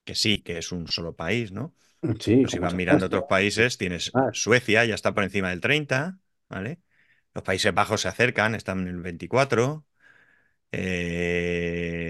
que 0.04 0.14
sí, 0.14 0.42
que 0.42 0.58
es 0.58 0.72
un 0.72 0.88
solo 0.88 1.14
país, 1.16 1.52
¿no? 1.52 1.74
Sí, 2.20 2.36
Pero 2.40 2.50
si 2.50 2.58
vas 2.60 2.74
mirando 2.74 3.06
otros 3.06 3.24
países, 3.26 3.78
tienes 3.78 4.14
más. 4.14 4.32
Suecia, 4.32 4.84
ya 4.86 4.94
está 4.96 5.14
por 5.14 5.24
encima 5.24 5.50
del 5.50 5.60
30, 5.60 6.18
¿vale? 6.48 6.80
Los 7.34 7.44
Países 7.44 7.74
Bajos 7.74 8.02
se 8.02 8.08
acercan, 8.08 8.54
están 8.56 8.80
en 8.82 8.88
el 8.88 9.02
24. 9.02 9.86
eh, 10.72 12.02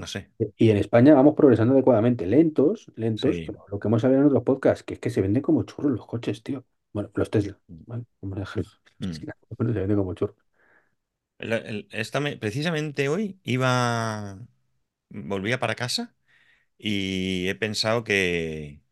no 0.00 0.06
sé, 0.06 0.30
Y 0.56 0.70
en 0.70 0.76
España 0.78 1.14
vamos 1.14 1.34
progresando 1.34 1.74
adecuadamente, 1.74 2.26
lentos, 2.26 2.90
lentos, 2.96 3.42
sí. 3.42 3.44
pero 3.44 3.64
lo 3.68 3.78
que 3.78 3.88
hemos 3.88 4.02
hablado 4.04 4.22
en 4.22 4.26
otros 4.28 4.42
podcasts, 4.44 4.82
que 4.84 4.94
es 4.94 5.00
que 5.00 5.10
se 5.10 5.20
venden 5.20 5.42
como 5.42 5.64
churros 5.64 5.92
los 5.92 6.06
coches, 6.06 6.42
tío. 6.42 6.64
Bueno, 6.92 7.10
los 7.14 7.30
Tesla, 7.30 7.58
¿vale? 7.86 8.04
Vamos 8.22 8.36
a 8.38 8.40
dejar 8.40 8.56
los 8.58 8.80
Mm. 9.00 9.30
Tesla, 9.58 9.74
se 9.74 9.80
venden 9.80 9.96
como 9.98 10.14
churros. 10.14 10.36
El- 11.38 11.52
el- 11.54 11.88
esta 11.92 12.20
me- 12.20 12.36
precisamente 12.36 13.08
hoy 13.08 13.40
iba, 13.44 14.38
volvía 15.10 15.58
para 15.60 15.74
casa 15.76 16.16
y 16.78 17.48
he 17.48 17.54
pensado 17.56 18.04
que, 18.04 18.82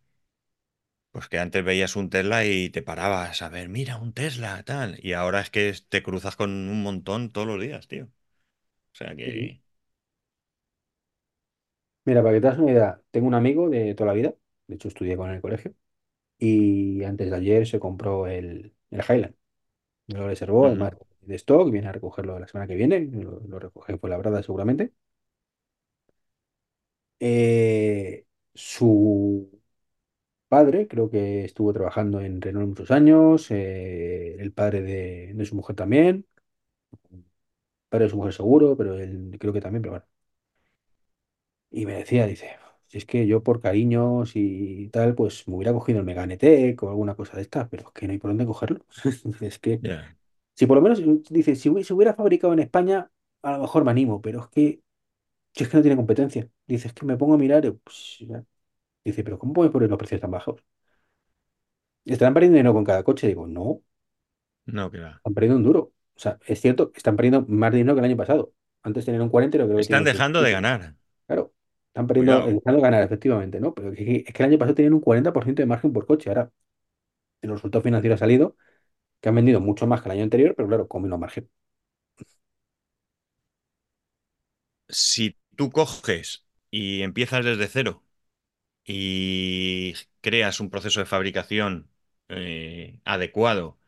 pues 1.10 1.28
que 1.28 1.38
antes 1.38 1.64
veías 1.64 1.96
un 1.96 2.10
Tesla 2.10 2.44
y 2.44 2.70
te 2.70 2.82
parabas 2.82 3.42
a 3.42 3.48
ver, 3.48 3.68
mira, 3.68 3.96
un 3.98 4.12
Tesla, 4.12 4.62
tal. 4.64 4.98
Y 5.04 5.12
ahora 5.14 5.40
es 5.40 5.50
que 5.50 5.74
te 5.88 6.02
cruzas 6.02 6.36
con 6.36 6.50
un 6.50 6.82
montón 6.82 7.32
todos 7.32 7.46
los 7.46 7.60
días, 7.60 7.88
tío. 7.88 8.04
O 8.06 8.10
sea 8.96 9.16
que... 9.16 9.62
Mira, 12.08 12.22
para 12.22 12.34
que 12.34 12.40
te 12.40 12.46
hagas 12.48 12.58
una 12.60 12.72
idea, 12.72 13.02
tengo 13.10 13.26
un 13.28 13.34
amigo 13.34 13.68
de 13.68 13.94
toda 13.94 14.08
la 14.08 14.12
vida, 14.14 14.34
de 14.66 14.74
hecho 14.76 14.88
estudié 14.88 15.16
con 15.16 15.26
él 15.26 15.32
en 15.32 15.36
el 15.36 15.42
colegio, 15.42 15.74
y 16.38 17.04
antes 17.04 17.30
de 17.30 17.36
ayer 17.36 17.66
se 17.66 17.80
compró 17.80 18.26
el, 18.28 18.74
el 18.90 19.00
Highland. 19.08 19.36
Lo 20.08 20.26
reservó, 20.28 20.66
Ujú. 20.66 20.68
además 20.68 20.92
de 21.22 21.36
stock, 21.36 21.70
viene 21.70 21.88
a 21.88 21.92
recogerlo 21.92 22.38
la 22.38 22.48
semana 22.48 22.68
que 22.68 22.76
viene, 22.76 23.00
lo, 23.12 23.40
lo 23.40 23.58
recoge 23.60 23.98
por 23.98 24.10
la 24.10 24.18
brada 24.18 24.42
seguramente. 24.42 24.92
Eh, 27.20 28.26
su 28.54 29.60
padre, 30.48 30.88
creo 30.88 31.10
que 31.10 31.44
estuvo 31.44 31.72
trabajando 31.72 32.20
en 32.20 32.40
Renault 32.42 32.68
muchos 32.70 32.90
años, 32.92 33.50
eh, 33.50 34.36
el 34.40 34.52
padre 34.52 34.82
de, 34.82 35.32
de 35.34 35.46
su 35.46 35.56
mujer 35.56 35.76
también. 35.76 36.26
Pero 37.90 38.04
es 38.04 38.10
su 38.10 38.16
mujer 38.16 38.32
seguro, 38.34 38.76
pero 38.76 38.94
él 38.98 39.36
creo 39.38 39.52
que 39.52 39.60
también, 39.60 39.82
pero 39.82 39.92
bueno. 39.92 40.06
Y 41.70 41.86
me 41.86 41.94
decía, 41.94 42.26
dice, 42.26 42.56
si 42.86 42.98
es 42.98 43.04
que 43.06 43.26
yo 43.26 43.42
por 43.42 43.60
cariños 43.60 44.32
y 44.34 44.88
tal, 44.90 45.14
pues 45.14 45.46
me 45.48 45.56
hubiera 45.56 45.72
cogido 45.72 45.98
el 46.00 46.04
Megane 46.06 46.36
Tech 46.38 46.82
o 46.82 46.88
alguna 46.90 47.14
cosa 47.14 47.36
de 47.36 47.42
estas, 47.42 47.68
pero 47.68 47.86
es 47.88 47.92
que 47.92 48.06
no 48.06 48.12
hay 48.12 48.18
por 48.18 48.30
dónde 48.30 48.46
cogerlo. 48.46 48.84
Es 49.40 49.58
que, 49.58 49.82
si 50.56 50.66
por 50.66 50.76
lo 50.78 50.82
menos, 50.82 51.02
dice, 51.30 51.56
si 51.56 51.84
se 51.84 51.94
hubiera 51.94 52.14
fabricado 52.14 52.52
en 52.54 52.60
España, 52.60 53.10
a 53.42 53.52
lo 53.52 53.60
mejor 53.62 53.84
me 53.84 53.90
animo, 53.92 54.22
pero 54.22 54.42
es 54.42 54.48
que, 54.48 54.82
si 55.54 55.64
es 55.64 55.70
que 55.70 55.76
no 55.78 55.82
tiene 55.84 55.96
competencia. 55.96 56.48
Dice, 56.66 56.88
es 56.88 56.94
que 56.94 57.06
me 57.06 57.16
pongo 57.18 57.34
a 57.34 57.38
mirar, 57.38 57.64
y, 57.66 57.72
pues. 57.72 58.18
Dice, 59.04 59.24
pero 59.24 59.38
¿cómo 59.38 59.52
pueden 59.54 59.72
poner 59.72 59.90
los 59.90 59.98
precios 59.98 60.20
tan 60.22 60.30
bajos? 60.32 60.64
¿Estarán 62.04 62.34
perdiendo 62.34 62.56
dinero 62.56 62.74
con 62.74 62.84
cada 62.84 63.04
coche? 63.04 63.28
Digo, 63.28 63.46
no, 63.46 63.82
No, 64.66 64.90
que 64.92 65.00
va. 65.06 65.12
están 65.18 65.34
perdiendo 65.34 65.56
un 65.58 65.62
duro. 65.64 65.80
O 66.16 66.20
sea, 66.20 66.38
es 66.46 66.60
cierto, 66.60 66.90
están 66.94 67.16
perdiendo 67.16 67.44
más 67.48 67.72
dinero 67.72 67.94
que 67.94 68.00
el 68.00 68.06
año 68.06 68.16
pasado. 68.16 68.52
Antes 68.82 69.04
tenían 69.04 69.22
un 69.22 69.28
40 69.30 69.56
y 69.56 69.60
creo 69.60 69.68
que 69.68 69.74
Están 69.76 70.04
dejando 70.04 70.42
de 70.42 70.50
35. 70.50 70.52
ganar. 70.52 70.94
Claro, 71.26 71.54
están 71.88 72.06
perdiendo, 72.06 72.40
Cuidado. 72.40 72.58
dejando 72.62 72.80
ganar, 72.82 73.02
efectivamente, 73.02 73.60
¿no? 73.60 73.74
Pero 73.74 73.90
es 73.92 73.98
que, 73.98 74.16
es 74.26 74.32
que 74.34 74.42
el 74.42 74.50
año 74.50 74.58
pasado 74.58 74.74
tenían 74.76 74.94
un 74.94 75.00
40% 75.00 75.62
de 75.62 75.66
margen 75.66 75.92
por 75.92 76.06
coche. 76.06 76.30
Ahora, 76.30 76.50
en 77.42 77.50
los 77.50 77.58
resultados 77.60 77.84
financieros 77.84 78.18
ha 78.18 78.20
salido 78.26 78.56
que 79.20 79.28
han 79.30 79.36
vendido 79.36 79.60
mucho 79.60 79.86
más 79.88 80.02
que 80.02 80.08
el 80.10 80.12
año 80.14 80.24
anterior, 80.24 80.54
pero 80.56 80.68
claro, 80.68 80.88
con 80.88 81.02
menos 81.02 81.18
margen. 81.20 81.50
Si 84.88 85.36
tú 85.56 85.70
coges 85.70 86.46
y 86.70 87.02
empiezas 87.02 87.44
desde 87.44 87.68
cero 87.68 88.04
y 88.84 89.94
creas 90.22 90.60
un 90.60 90.70
proceso 90.70 91.00
de 91.00 91.06
fabricación 91.06 91.90
eh, 92.30 93.00
adecuado 93.04 93.78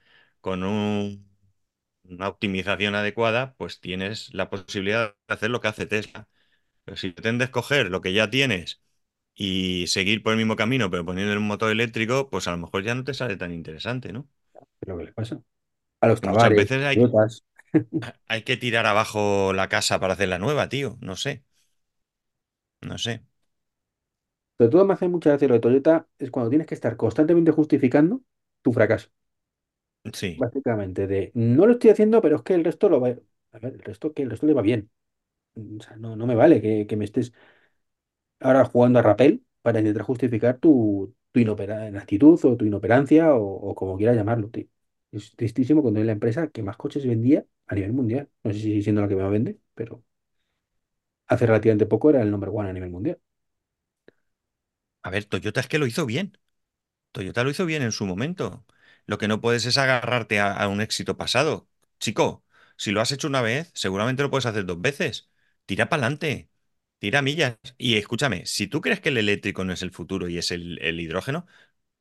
con 0.41 0.65
un- 0.65 1.29
una 2.05 2.29
optimización 2.29 2.95
adecuada, 2.97 3.55
pues 3.57 3.81
tienes 3.81 4.33
la 4.35 4.51
posibilidad 4.51 5.17
de 5.29 5.35
hacer 5.35 5.51
lo 5.51 5.61
que 5.61 5.69
hace 5.69 5.87
Tesla. 5.87 6.29
Pero 6.85 6.97
si 6.97 7.11
pretendes 7.13 7.51
coger 7.51 7.91
lo 7.91 8.01
que 8.01 8.13
ya 8.13 8.31
tienes 8.31 8.81
y 9.35 9.87
seguir 9.89 10.23
por 10.23 10.33
el 10.35 10.39
mismo 10.39 10.57
camino, 10.57 10.91
pero 10.91 11.05
poniendo 11.07 11.35
un 11.37 11.47
motor 11.49 11.71
eléctrico, 11.73 12.31
pues 12.31 12.49
a 12.49 12.53
lo 12.53 12.59
mejor 12.59 12.85
ya 12.85 12.95
no 12.95 13.05
te 13.05 13.15
sale 13.15 13.37
tan 13.37 13.53
interesante, 13.53 14.13
¿no? 14.13 14.29
Lo 14.83 14.97
que 14.99 15.05
les 15.05 15.15
pasa. 15.15 15.41
A 16.01 16.09
los 16.09 16.23
Muchas 16.23 16.55
Tavares, 16.55 16.55
veces 16.55 16.83
hay, 18.29 18.43
que 18.45 18.57
tirar 18.57 18.87
abajo 18.87 19.53
la 19.53 19.69
casa 19.69 20.01
para 20.01 20.15
hacer 20.15 20.29
la 20.29 20.39
nueva, 20.39 20.69
tío. 20.69 20.97
No 21.01 21.17
sé, 21.17 21.45
no 22.83 22.99
sé. 22.99 23.23
Sobre 24.59 24.71
todo 24.71 24.85
me 24.87 24.95
hace 24.95 25.09
mucha 25.09 25.31
gracia 25.31 25.49
lo 25.49 25.55
de 25.55 25.61
Toyota, 25.61 26.07
es 26.19 26.31
cuando 26.31 26.51
tienes 26.51 26.67
que 26.69 26.75
estar 26.77 26.97
constantemente 26.97 27.51
justificando 27.51 28.23
tu 28.63 28.73
fracaso. 28.73 29.09
Sí. 30.13 30.45
Básicamente, 30.45 31.07
de 31.07 31.31
no 31.35 31.67
lo 31.67 31.73
estoy 31.73 31.91
haciendo, 31.91 32.21
pero 32.23 32.37
es 32.37 32.43
que 32.43 32.55
el 32.55 32.65
resto 32.65 32.89
lo 32.89 33.01
va. 33.01 33.09
A 33.53 33.59
ver, 33.59 33.75
el 33.75 33.81
resto 33.81 34.13
que 34.15 34.23
el 34.23 34.31
resto 34.31 34.47
le 34.47 34.55
va 34.55 34.63
bien. 34.63 34.91
No, 35.99 36.17
no 36.17 36.27
me 36.27 36.35
vale 36.35 36.61
que, 36.63 36.87
que 36.87 36.97
me 36.97 37.05
estés 37.05 37.33
ahora 38.41 38.65
jugando 38.65 38.99
a 38.99 39.03
rapel 39.03 39.45
para 39.63 39.79
intentar 39.81 40.03
justificar 40.05 40.59
tu, 40.59 41.15
tu 41.33 41.41
inactitud 41.41 42.39
o 42.45 42.57
tu 42.57 42.65
inoperancia 42.65 43.35
o, 43.35 43.75
como 43.75 43.97
quieras 43.97 44.17
llamarlo, 44.17 44.49
tío. 44.51 44.67
Es 45.13 45.35
tristísimo 45.37 45.83
cuando 45.83 46.01
es 46.01 46.07
la 46.07 46.13
empresa 46.13 46.49
que 46.49 46.63
más 46.63 46.77
coches 46.77 47.07
vendía 47.07 47.45
a 47.67 47.75
nivel 47.75 47.93
mundial. 47.93 48.29
No 48.45 48.53
sé 48.53 48.59
si 48.59 48.65
sigue 48.65 48.83
siendo 48.83 49.03
la 49.03 49.09
que 49.09 49.17
más 49.17 49.31
vende, 49.31 49.59
pero 49.75 50.05
hace 51.29 51.47
relativamente 51.47 51.87
poco 51.87 52.11
era 52.11 52.21
el 52.23 52.31
number 52.31 52.51
one 52.53 52.69
a 52.71 52.73
nivel 52.75 52.91
mundial. 52.91 53.19
A 55.03 55.11
ver, 55.11 55.25
Toyota 55.25 55.61
es 55.61 55.69
que 55.69 55.79
lo 55.79 55.87
hizo 55.87 56.07
bien. 56.07 56.39
Toyota 57.13 57.45
lo 57.45 57.51
hizo 57.51 57.67
bien 57.67 57.83
en 57.83 57.93
su 57.93 58.07
momento. 58.07 58.67
Lo 59.07 59.19
que 59.19 59.29
no 59.29 59.43
puedes 59.43 59.67
es 59.67 59.79
agarrarte 59.79 60.41
a 60.41 60.69
un 60.69 60.83
éxito 60.83 61.19
pasado. 61.19 61.69
Chico, 62.01 62.45
si 62.79 62.93
lo 62.93 63.03
has 63.03 63.13
hecho 63.13 63.29
una 63.29 63.43
vez, 63.43 63.73
seguramente 63.75 64.25
lo 64.25 64.31
puedes 64.31 64.47
hacer 64.47 64.67
dos 64.67 64.83
veces. 64.83 65.30
Tira 65.71 65.89
para 65.89 66.03
adelante, 66.03 66.51
tira 66.99 67.23
millas. 67.23 67.57
Y 67.79 67.97
escúchame, 67.97 68.45
si 68.47 68.67
tú 68.67 68.81
crees 68.81 69.01
que 69.01 69.11
el 69.11 69.19
eléctrico 69.19 69.65
no 69.65 69.73
es 69.73 69.83
el 69.83 69.93
futuro 69.93 70.29
y 70.29 70.37
es 70.39 70.51
el, 70.51 70.79
el 70.83 70.99
hidrógeno, 71.01 71.47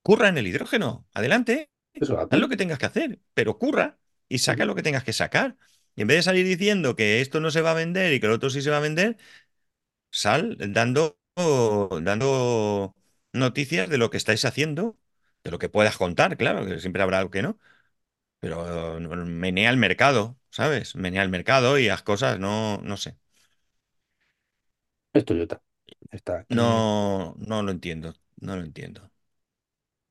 curra 0.04 0.30
en 0.30 0.38
el 0.40 0.48
hidrógeno. 0.48 1.08
Adelante, 1.14 1.72
Eso, 1.94 2.20
haz 2.20 2.40
lo 2.40 2.50
que 2.50 2.58
tengas 2.58 2.80
que 2.80 2.88
hacer, 2.88 3.22
pero 3.36 3.60
curra 3.60 4.00
y 4.30 4.40
saca 4.40 4.66
lo 4.66 4.76
que 4.76 4.84
tengas 4.84 5.04
que 5.06 5.14
sacar. 5.14 5.58
Y 5.96 6.02
en 6.04 6.08
vez 6.10 6.18
de 6.20 6.24
salir 6.24 6.48
diciendo 6.48 6.96
que 6.96 7.22
esto 7.22 7.42
no 7.42 7.52
se 7.52 7.62
va 7.62 7.72
a 7.72 7.76
vender 7.76 8.14
y 8.14 8.20
que 8.22 8.28
lo 8.28 8.36
otro 8.36 8.50
sí 8.52 8.62
se 8.64 8.72
va 8.72 8.78
a 8.78 8.82
vender, 8.82 9.18
Sal 10.12 10.58
dando, 10.74 11.18
dando 12.02 12.96
noticias 13.34 13.90
de 13.90 13.98
lo 13.98 14.10
que 14.10 14.18
estáis 14.18 14.46
haciendo, 14.46 14.98
de 15.44 15.52
lo 15.52 15.60
que 15.60 15.70
puedas 15.70 15.98
contar, 15.98 16.38
claro, 16.38 16.66
que 16.66 16.80
siempre 16.80 17.04
habrá 17.04 17.20
algo 17.20 17.32
que 17.32 17.42
no, 17.44 17.60
pero 18.40 18.98
eh, 19.00 19.02
menea 19.26 19.70
el 19.72 19.78
mercado, 19.78 20.40
¿sabes? 20.52 20.96
Menea 20.96 21.24
el 21.24 21.30
mercado 21.30 21.80
y 21.80 21.90
haz 21.90 22.04
cosas, 22.04 22.40
no, 22.40 22.80
no 22.84 22.98
sé. 22.98 23.18
Es 25.14 25.24
Toyota. 25.26 25.62
Está, 26.12 26.48
No, 26.50 27.36
no 27.40 27.64
lo 27.64 27.72
entiendo, 27.72 28.14
no 28.38 28.56
lo 28.56 28.62
entiendo. 28.64 29.10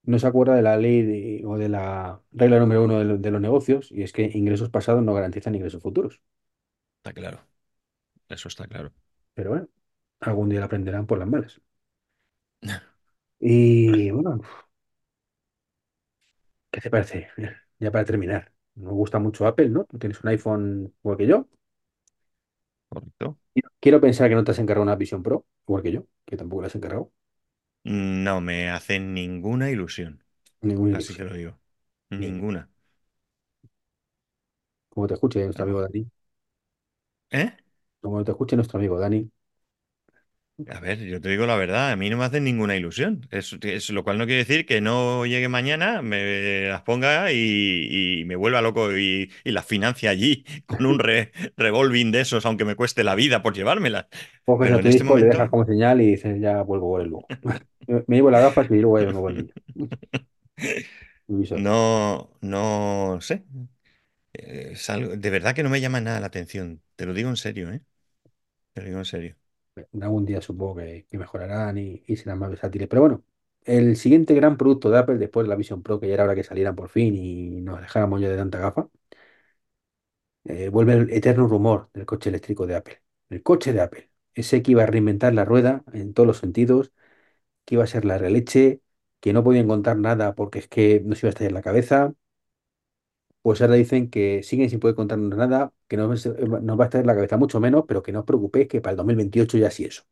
no 0.02 0.18
se 0.18 0.26
acuerda 0.26 0.54
de 0.56 0.62
la 0.62 0.76
ley 0.76 1.02
de- 1.02 1.42
o 1.46 1.56
de 1.58 1.68
la 1.68 2.20
regla 2.32 2.58
número 2.61 2.84
uno 2.84 2.98
de, 2.98 3.04
lo- 3.04 3.18
de 3.18 3.30
los 3.30 3.40
negocios 3.40 3.90
y 3.92 4.02
es 4.02 4.12
que 4.12 4.30
ingresos 4.34 4.70
pasados 4.70 5.02
no 5.02 5.14
garantizan 5.14 5.54
ingresos 5.54 5.82
futuros. 5.82 6.22
Está 6.98 7.12
claro, 7.12 7.40
eso 8.28 8.48
está 8.48 8.66
claro. 8.68 8.92
Pero 9.34 9.50
bueno, 9.50 9.68
algún 10.20 10.48
día 10.50 10.61
lo 10.61 10.66
aprenderán 10.66 11.06
por 11.06 11.18
las 11.18 11.28
malas. 11.28 11.61
Y 13.40 14.11
bueno, 14.11 14.40
¿qué 16.70 16.80
te 16.80 16.90
parece? 16.90 17.28
Ya 17.78 17.90
para 17.92 18.04
terminar, 18.04 18.52
me 18.74 18.90
gusta 18.90 19.18
mucho 19.18 19.46
Apple, 19.46 19.68
¿no? 19.70 19.84
Tú 19.84 19.98
tienes 19.98 20.20
un 20.22 20.28
iPhone 20.30 20.94
igual 21.02 21.16
que 21.18 21.26
yo. 21.26 21.48
Correcto. 22.88 23.38
Quiero 23.81 24.01
pensar 24.01 24.29
que 24.29 24.35
no 24.37 24.44
te 24.44 24.51
has 24.53 24.59
encargado 24.61 24.83
una 24.85 24.94
Vision 24.96 25.22
Pro, 25.22 25.46
igual 25.66 25.83
que 25.83 25.92
yo, 25.92 26.07
que 26.24 26.37
tampoco 26.37 26.62
la 26.62 26.68
has 26.68 26.74
encargado. 26.77 27.12
No 27.85 28.40
me 28.40 28.70
hace 28.70 29.01
ninguna 29.01 29.70
ilusión, 29.70 30.22
Ninguna 30.62 30.92
así 30.92 31.14
te 31.14 31.24
ilusión. 31.24 31.24
lo 31.24 31.35
digo. 31.35 31.61
Ninguna. 32.11 32.70
Como 34.90 35.07
te 35.07 35.14
escuche 35.14 35.42
nuestro 35.44 35.64
amigo. 35.64 35.81
Dani. 35.81 36.11
¿Eh? 37.31 37.53
Como 38.01 38.24
te 38.24 38.33
escuche 38.33 38.57
nuestro 38.57 38.79
amigo 38.79 38.98
Dani. 38.98 39.31
A 40.66 40.81
ver, 40.81 40.99
yo 40.99 41.21
te 41.21 41.29
digo 41.29 41.47
la 41.47 41.55
verdad, 41.57 41.92
a 41.92 41.97
mí 41.97 42.11
no 42.11 42.16
me 42.16 42.25
hacen 42.25 42.42
ninguna 42.42 42.75
ilusión. 42.77 43.27
Es, 43.31 43.53
es- 43.62 43.90
lo 43.90 44.03
cual 44.03 44.18
no 44.18 44.27
quiere 44.27 44.38
decir 44.44 44.66
que 44.66 44.81
no 44.81 45.25
llegue 45.25 45.49
mañana, 45.49 46.03
me 46.03 46.66
las 46.68 46.83
ponga 46.83 47.31
y, 47.33 48.21
y 48.21 48.25
me 48.25 48.35
vuelva 48.35 48.61
loco 48.61 48.97
y, 48.97 49.31
y 49.44 49.53
las 49.53 49.64
financie 49.66 50.09
allí 50.09 50.44
con 50.66 50.85
un 50.85 50.99
re- 50.99 51.31
revolving 51.57 52.11
de 52.11 52.23
esos, 52.23 52.44
aunque 52.44 52.64
me 52.64 52.75
cueste 52.75 53.05
la 53.05 53.14
vida 53.14 53.40
por 53.42 53.55
llevármelas. 53.55 54.07
Coges 54.44 54.68
Pero 54.68 54.75
a 54.75 54.81
en 54.81 54.87
este 54.87 54.90
hijo, 54.97 55.16
le 55.16 55.27
dejas 55.27 55.49
momento, 55.49 55.51
como 55.51 55.64
señal 55.64 56.01
y 56.01 56.07
dices, 56.11 56.40
ya 56.40 56.62
vuelvo 56.62 56.88
por 56.90 57.03
él 57.03 57.09
luego. 57.09 57.31
Me 58.09 58.16
llevo 58.16 58.31
las 58.31 58.42
gafas 58.42 58.71
y 58.71 58.75
luego 58.81 58.99
ya 59.01 59.07
el. 59.29 59.53
El 61.29 61.37
visor. 61.37 61.64
no, 61.64 62.31
no 62.40 63.18
sé. 63.21 63.44
Eh, 64.35 64.71
Es 64.75 64.90
algo- 64.90 65.16
de 65.16 65.31
verdad 65.31 65.55
que 65.55 65.62
no 65.62 65.71
me 65.71 65.81
llama 65.83 66.01
nada 66.01 66.21
la 66.21 66.29
atención. 66.29 66.83
Te 66.97 67.07
lo 67.07 67.14
digo 67.14 67.31
en 67.31 67.37
serio, 67.37 67.71
¿eh? 67.73 67.83
Te 68.75 68.83
lo 68.83 68.88
digo 68.88 69.01
en 69.01 69.07
serio. 69.07 69.37
Algún 70.01 70.25
día 70.27 70.41
supongo 70.41 70.77
que, 70.77 71.07
mejorarán 71.12 71.79
y, 71.79 72.03
serán 72.17 72.38
más 72.38 72.51
versátiles. 72.51 72.88
Pero 72.88 73.03
bueno, 73.03 73.25
el 73.64 73.97
siguiente 73.97 74.35
gran 74.35 74.57
producto 74.57 74.91
de 74.91 74.99
Apple 74.99 75.19
después 75.19 75.45
de 75.45 75.49
la 75.51 75.57
Vision 75.57 75.83
Pro, 75.83 76.01
que 76.01 76.09
ya 76.09 76.14
era 76.14 76.25
hora 76.25 76.35
que 76.35 76.45
salieran 76.45 76.75
por 76.77 76.88
fin 76.88 77.14
y 77.17 77.61
nos 77.61 77.81
dejáramos 77.81 78.21
ya 78.21 78.29
de 78.29 78.37
tanta 78.37 78.59
gafa, 78.59 78.88
eh, 80.45 80.69
vuelve 80.71 80.95
el 80.95 81.11
eterno 81.11 81.47
rumor 81.47 81.91
del 81.93 82.07
coche 82.07 82.31
eléctrico 82.31 82.67
de 82.67 82.77
Apple. 82.77 83.03
El 83.29 83.43
coche 83.43 83.73
de 83.73 83.81
Apple. 83.81 84.11
Ese 84.35 84.62
que 84.62 84.73
iba 84.73 84.83
a 84.85 84.87
reinventar 84.87 85.35
la 85.35 85.45
rueda 85.45 85.85
en 85.93 86.14
todos 86.14 86.27
los 86.27 86.38
sentidos, 86.38 86.93
que 87.64 87.77
iba 87.77 87.85
a 87.85 87.87
ser 87.88 88.05
la 88.05 88.19
releche, 88.19 88.83
que 89.21 89.33
no 89.33 89.45
podían 89.45 89.69
contar 89.69 89.99
nada 89.99 90.35
porque 90.35 90.61
es 90.61 90.69
que 90.69 91.03
nos 91.05 91.23
iba 91.23 91.29
a 91.29 91.31
estallar 91.31 91.53
la 91.53 91.62
cabeza. 91.62 92.14
Pues 93.42 93.61
ahora 93.62 93.74
dicen 93.74 94.11
que 94.11 94.42
siguen 94.42 94.70
sin 94.70 94.81
poder 94.81 94.96
contarnos 94.96 95.37
nada, 95.38 95.72
que 95.88 95.96
nos, 95.96 96.27
nos 96.27 96.79
va 96.79 96.85
a 96.85 96.87
estallar 96.87 97.07
la 97.07 97.14
cabeza 97.14 97.37
mucho 97.38 97.61
menos, 97.61 97.85
pero 97.88 98.03
que 98.03 98.12
no 98.12 98.20
os 98.20 98.27
preocupéis 98.27 98.68
que 98.68 98.81
para 98.81 98.92
el 98.92 98.96
2028 98.98 99.59
ya 99.59 99.70
sí 99.70 99.85
eso. 99.85 100.05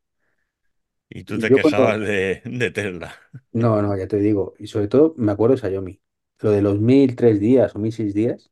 Y 1.08 1.24
tú 1.24 1.36
Y 1.36 1.40
te 1.40 1.50
yo 1.50 1.60
cuando, 1.60 1.84
quejabas 1.84 2.00
de, 2.00 2.42
de 2.44 2.70
Tesla. 2.70 3.14
No, 3.52 3.80
no, 3.82 3.96
ya 3.96 4.06
te 4.06 4.18
digo. 4.18 4.54
Y 4.58 4.66
sobre 4.68 4.88
todo 4.88 5.14
me 5.16 5.32
acuerdo 5.32 5.56
de 5.56 5.60
Xiaomi. 5.62 6.00
Lo 6.40 6.50
de 6.50 6.62
los 6.62 6.78
mil 6.80 7.16
tres 7.16 7.40
días 7.40 7.74
o 7.74 7.78
mil 7.78 7.92
seis 7.92 8.14
días. 8.14 8.50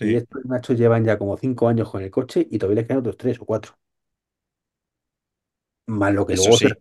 Y 0.00 0.14
Sí, 0.14 0.16
estos 0.16 0.44
machos 0.46 0.78
llevan 0.78 1.04
ya 1.04 1.18
como 1.18 1.36
cinco 1.38 1.68
años 1.68 1.90
con 1.90 2.02
el 2.02 2.10
coche 2.10 2.46
y 2.50 2.58
todavía 2.58 2.76
les 2.82 2.88
quedan 2.88 3.00
otros 3.00 3.16
tres 3.18 3.40
o 3.40 3.46
cuatro. 3.46 3.78
Más 5.86 6.14
lo 6.14 6.24
que 6.26 6.34
eso 6.34 6.36
luego 6.36 6.56
se 6.60 6.68
sí. 6.68 6.80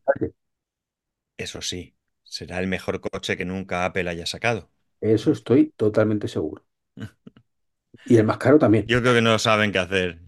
Eso 1.37 1.61
sí, 1.61 1.95
será 2.23 2.59
el 2.59 2.67
mejor 2.67 2.99
coche 2.99 3.37
que 3.37 3.45
nunca 3.45 3.85
Apple 3.85 4.09
haya 4.09 4.25
sacado. 4.25 4.69
Eso 4.99 5.31
estoy 5.31 5.71
totalmente 5.77 6.27
seguro. 6.27 6.65
Y 8.03 8.17
el 8.17 8.25
más 8.25 8.37
caro 8.37 8.57
también. 8.59 8.87
Yo 8.87 9.01
creo 9.01 9.13
que 9.13 9.21
no 9.21 9.39
saben 9.39 9.71
qué 9.71 9.79
hacer. 9.79 10.21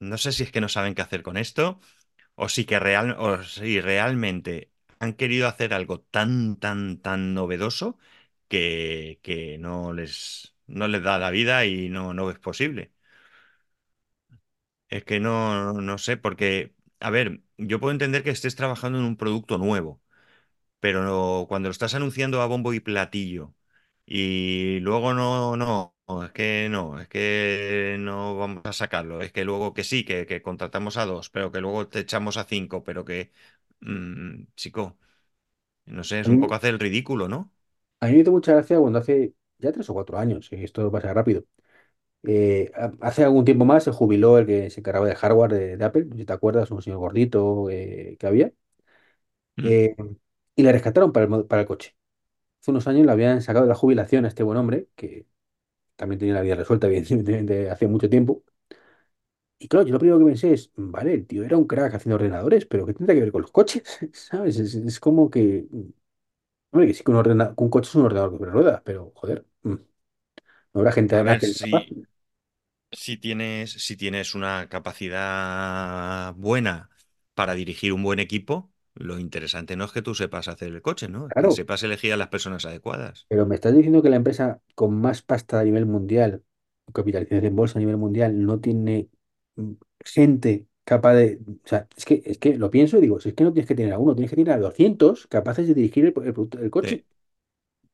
No 0.00 0.18
sé 0.18 0.32
si 0.32 0.44
es 0.44 0.52
que 0.52 0.60
no 0.62 0.68
saben 0.70 0.94
qué 0.94 1.02
hacer 1.02 1.22
con 1.22 1.36
esto 1.38 1.80
o 2.36 2.48
si 2.50 2.66
que 2.66 2.78
real, 2.80 3.16
o 3.18 3.42
si 3.44 3.80
realmente 3.80 4.72
han 5.00 5.14
querido 5.14 5.48
hacer 5.48 5.74
algo 5.74 6.00
tan, 6.02 6.58
tan, 6.58 7.00
tan 7.00 7.34
novedoso 7.34 7.98
que, 8.48 9.20
que 9.22 9.58
no 9.58 9.92
les, 9.94 10.56
no 10.68 10.88
les 10.88 11.02
da 11.02 11.18
la 11.18 11.30
vida 11.30 11.66
y 11.66 11.88
no, 11.90 12.14
no 12.14 12.30
es 12.30 12.38
posible. 12.40 12.92
Es 14.88 15.04
que 15.04 15.20
no, 15.20 15.72
no 15.74 15.98
sé, 15.98 16.16
porque, 16.16 16.74
a 17.00 17.10
ver, 17.10 17.42
yo 17.58 17.80
puedo 17.80 17.92
entender 17.92 18.22
que 18.22 18.30
estés 18.30 18.54
trabajando 18.56 18.98
en 18.98 19.04
un 19.04 19.16
producto 19.16 19.58
nuevo, 19.58 20.00
pero 20.80 21.46
cuando 21.48 21.68
lo 21.68 21.72
estás 21.72 21.94
anunciando 21.94 22.42
a 22.42 22.46
bombo 22.46 22.74
y 22.74 22.80
platillo 22.80 23.54
y 24.06 24.80
luego 24.80 25.14
no, 25.14 25.56
no, 25.56 25.94
es 26.24 26.32
que 26.32 26.68
no, 26.70 27.00
es 27.00 27.08
que 27.08 27.96
no 28.00 28.36
vamos 28.36 28.62
a 28.66 28.72
sacarlo, 28.72 29.20
es 29.22 29.32
que 29.32 29.44
luego 29.44 29.74
que 29.74 29.84
sí, 29.84 30.04
que, 30.04 30.26
que 30.26 30.42
contratamos 30.42 30.96
a 30.96 31.06
dos, 31.06 31.30
pero 31.30 31.50
que 31.52 31.60
luego 31.60 31.88
te 31.88 32.00
echamos 32.00 32.36
a 32.36 32.44
cinco, 32.44 32.84
pero 32.84 33.04
que, 33.04 33.32
mm, 33.80 34.44
chico, 34.56 34.98
no 35.86 36.04
sé, 36.04 36.20
es 36.20 36.28
un 36.28 36.38
poco 36.38 36.54
hacer 36.56 36.74
el 36.74 36.80
ridículo, 36.80 37.28
¿no? 37.28 37.52
a 38.00 38.06
mí 38.06 38.12
me 38.14 38.18
hizo 38.20 38.32
mucha 38.32 38.52
gracia 38.52 38.78
cuando 38.78 38.98
hace 38.98 39.34
ya 39.58 39.72
tres 39.72 39.88
o 39.90 39.94
cuatro 39.94 40.18
años, 40.18 40.48
y 40.52 40.64
esto 40.64 40.90
pasa 40.90 41.12
rápido. 41.14 41.44
eh, 42.24 42.72
ha- 42.76 42.92
hace 43.02 43.24
algún 43.24 43.44
tiempo 43.46 43.64
más 43.66 43.84
se 43.84 43.92
jubiló 43.92 44.38
el 44.38 44.46
que 44.46 44.70
se 44.70 44.80
encargaba 44.80 45.06
de 45.06 45.14
hardware 45.16 45.52
de, 45.52 45.76
de 45.78 45.84
Apple, 45.86 46.08
si 46.16 46.24
te 46.26 46.32
acuerdas, 46.34 46.70
un 46.72 46.82
señor 46.82 46.98
gordito 47.00 47.70
eh, 47.70 48.16
que 48.20 48.26
había, 48.28 48.52
Mm, 49.58 49.74
eh, 49.74 49.94
y 50.56 50.62
le 50.62 50.72
rescataron 50.72 51.12
para 51.12 51.24
el, 51.24 51.30
mo- 51.30 51.46
para 51.46 51.62
el 51.62 51.68
coche. 51.68 51.96
Hace 52.64 52.70
unos 52.72 52.88
años 52.88 53.04
le 53.06 53.12
habían 53.12 53.42
sacado 53.42 53.66
de 53.66 53.68
la 53.70 53.74
jubilación 53.76 54.24
a 54.24 54.28
este 54.28 54.42
buen 54.42 54.58
hombre, 54.58 54.88
que 54.96 55.26
también 55.96 56.18
tenía 56.20 56.34
la 56.34 56.42
vida 56.42 56.56
resuelta, 56.56 56.86
evidentemente, 56.88 57.70
hace 57.70 57.88
mucho 57.88 58.10
tiempo. 58.10 58.44
Y 59.58 59.68
claro, 59.68 59.86
yo 59.86 59.92
lo 59.94 59.98
primero 59.98 60.18
que 60.18 60.24
pensé 60.26 60.52
es, 60.52 60.70
vale, 60.76 61.14
el 61.14 61.26
tío 61.26 61.42
era 61.44 61.56
un 61.56 61.66
crack 61.66 61.94
haciendo 61.94 62.16
ordenadores, 62.16 62.66
pero 62.66 62.84
¿qué 62.86 62.92
tendrá 62.94 63.14
que 63.14 63.20
ver 63.22 63.32
con 63.32 63.42
los 63.42 63.50
coches? 63.52 63.82
¿Sabes? 64.12 64.58
Es, 64.58 64.74
es 64.74 65.00
como 65.00 65.30
que, 65.30 65.66
hombre, 66.72 66.88
que 66.88 66.94
sí 66.94 67.04
que 67.04 67.10
un, 67.10 67.16
ordena- 67.18 67.54
un 67.56 67.70
coche 67.70 67.88
es 67.88 67.94
un 67.94 68.04
ordenador 68.06 68.38
de 68.38 68.46
ruedas, 68.46 68.82
pero 68.84 69.12
joder, 69.14 69.46
mm, 69.62 69.70
no 69.74 70.80
habrá 70.80 70.92
gente 70.92 71.16
además 71.16 71.38
que 71.38 71.56
capaz. 71.56 71.86
si 72.92 73.16
tienes, 73.16 73.72
si 73.72 73.96
tienes 73.96 74.34
una 74.34 74.68
capacidad 74.68 76.34
buena 76.34 76.90
para 77.34 77.54
dirigir 77.54 77.92
un 77.92 78.02
buen 78.02 78.18
equipo, 78.20 78.72
lo 78.94 79.18
interesante 79.18 79.76
no 79.76 79.84
es 79.84 79.92
que 79.92 80.02
tú 80.02 80.14
sepas 80.14 80.48
hacer 80.48 80.68
el 80.72 80.82
coche, 80.82 81.08
¿no? 81.08 81.28
Es 81.28 81.36
que 81.36 81.50
Claro, 81.50 81.52
sepas 81.52 81.82
elegir 81.82 82.12
a 82.12 82.16
las 82.16 82.28
personas 82.28 82.64
adecuadas. 82.66 83.28
pero 83.28 83.46
me 83.46 83.54
estás 83.56 83.74
diciendo 83.74 84.02
que 84.02 84.10
la 84.10 84.16
empresa 84.16 84.60
con 84.74 84.94
más 85.00 85.22
pasta 85.22 85.60
a 85.60 85.64
nivel 85.64 85.86
mundial, 85.86 86.44
capitalización 86.92 87.44
en 87.44 87.56
bolsa 87.56 87.78
a 87.78 87.80
nivel 87.80 87.96
mundial, 87.96 88.44
no 88.44 88.60
tiene 88.60 89.08
mm, 89.56 89.72
gente 90.04 90.66
capaz 90.84 91.14
de... 91.14 91.40
O 91.64 91.68
sea, 91.68 91.88
es 91.96 92.04
que, 92.04 92.22
es 92.24 92.38
que 92.38 92.56
lo 92.56 92.70
pienso 92.70 92.98
y 92.98 93.00
digo, 93.00 93.20
si 93.20 93.30
es 93.30 93.34
que 93.34 93.44
no 93.44 93.52
tienes 93.52 93.68
que 93.68 93.74
tener 93.74 93.92
a 93.94 93.98
uno, 93.98 94.14
tienes 94.14 94.30
que 94.30 94.36
tener 94.36 94.52
a 94.52 94.58
200 94.58 95.26
capaces 95.28 95.66
de 95.68 95.74
dirigir 95.74 96.04
el, 96.06 96.14
el 96.24 96.34
producto- 96.34 96.58
el 96.60 96.70
coche. 96.70 96.96
Te, 96.96 97.06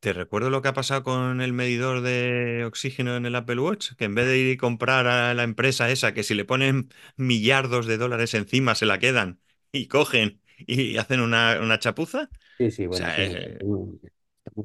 te 0.01 0.13
recuerdo 0.15 0.51
lo 0.51 0.63
que 0.63 0.69
ha 0.69 0.75
pasado 0.75 1.03
con 1.05 1.41
el 1.43 1.53
medidor 1.53 2.03
de 2.03 2.65
oxígeno 2.67 3.17
en 3.17 3.27
el 3.27 3.37
Apple 3.37 3.61
Watch, 3.61 3.93
que 3.97 4.05
en 4.07 4.15
vez 4.15 4.27
de 4.27 4.39
ir 4.39 4.49
y 4.53 4.57
comprar 4.59 5.07
a 5.09 5.35
la 5.35 5.45
empresa 5.45 5.91
esa, 5.91 6.15
que 6.15 6.25
si 6.25 6.35
le 6.35 6.45
ponen 6.47 6.91
millardos 7.17 7.87
de 7.87 7.99
dólares 7.99 8.35
encima 8.35 8.75
se 8.77 8.87
la 8.87 8.99
quedan 9.01 9.41
y 9.73 9.89
cogen 9.89 10.43
y 10.67 10.97
hacen 10.99 11.21
una, 11.21 11.59
una 11.61 11.79
chapuza. 11.79 12.29
Sí, 12.59 12.71
sí, 12.71 12.87
O 12.89 12.93
bueno, 12.93 12.97
sea, 12.97 13.15
eh, 13.19 13.59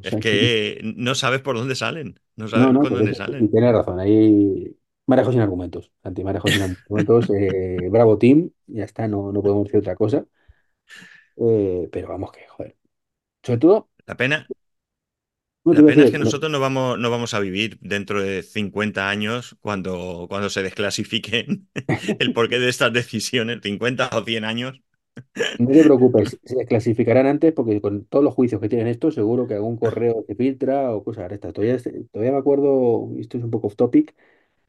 es 0.02 0.16
que 0.18 0.82
no 0.96 1.16
sabes 1.16 1.42
por 1.42 1.58
dónde 1.58 1.76
salen, 1.76 2.20
no 2.36 2.48
sabes 2.48 2.68
no, 2.72 2.82
por 2.82 2.90
por 2.90 2.98
dónde 2.98 3.14
salen. 3.16 3.52
tienes 3.52 3.74
razón, 3.74 4.00
ahí 4.00 4.76
marejo 5.08 5.32
sin 5.32 5.42
argumentos, 5.42 5.92
Santi, 6.04 6.24
marejo 6.24 6.50
sin 6.50 6.62
argumentos, 6.62 7.30
eh, 7.30 7.78
bravo 7.90 8.18
team, 8.18 8.50
ya 8.68 8.84
está, 8.86 9.08
no, 9.08 9.32
no 9.32 9.42
podemos 9.42 9.66
decir 9.66 9.80
otra 9.80 9.96
cosa, 9.96 10.26
eh, 11.38 11.90
pero 11.92 12.08
vamos 12.10 12.32
que, 12.32 12.48
joder, 12.48 12.78
sobre 13.44 13.60
todo, 13.60 13.90
La 14.08 14.16
pena, 14.18 14.52
no 15.66 15.74
La 15.74 15.84
pena 15.84 16.04
es 16.04 16.12
que 16.12 16.20
no, 16.20 16.20
nosotros 16.20 16.52
no 16.52 16.60
vamos, 16.60 16.98
no 17.00 17.10
vamos 17.10 17.34
a 17.34 17.40
vivir 17.40 17.78
dentro 17.82 18.22
de 18.22 18.44
50 18.44 19.10
años 19.10 19.58
cuando, 19.62 20.28
cuando 20.30 20.50
se 20.50 20.62
desclasifiquen 20.64 21.70
el 22.20 22.34
porqué 22.34 22.60
de 22.60 22.70
estas 22.70 22.94
decisiones, 22.94 23.60
50 23.64 24.10
o 24.14 24.24
100 24.24 24.46
años. 24.46 24.80
No 25.58 25.72
te 25.74 25.84
preocupes, 25.84 26.40
se 26.46 26.56
desclasificarán 26.58 27.26
antes 27.28 27.54
porque 27.54 27.82
con 27.82 28.06
todos 28.06 28.24
los 28.24 28.34
juicios 28.34 28.62
que 28.62 28.70
tienen 28.70 28.88
estos, 28.88 29.16
seguro 29.16 29.48
que 29.48 29.56
algún 29.56 29.78
correo 29.78 30.24
se 30.28 30.36
filtra 30.36 30.94
o 30.94 31.04
cosas 31.04 31.30
de 31.30 31.36
estas. 31.36 31.54
Todavía, 31.54 31.78
todavía 32.12 32.32
me 32.34 32.38
acuerdo, 32.40 33.10
esto 33.20 33.38
es 33.38 33.44
un 33.44 33.52
poco 33.52 33.68
off 33.68 33.76
topic, 33.76 34.16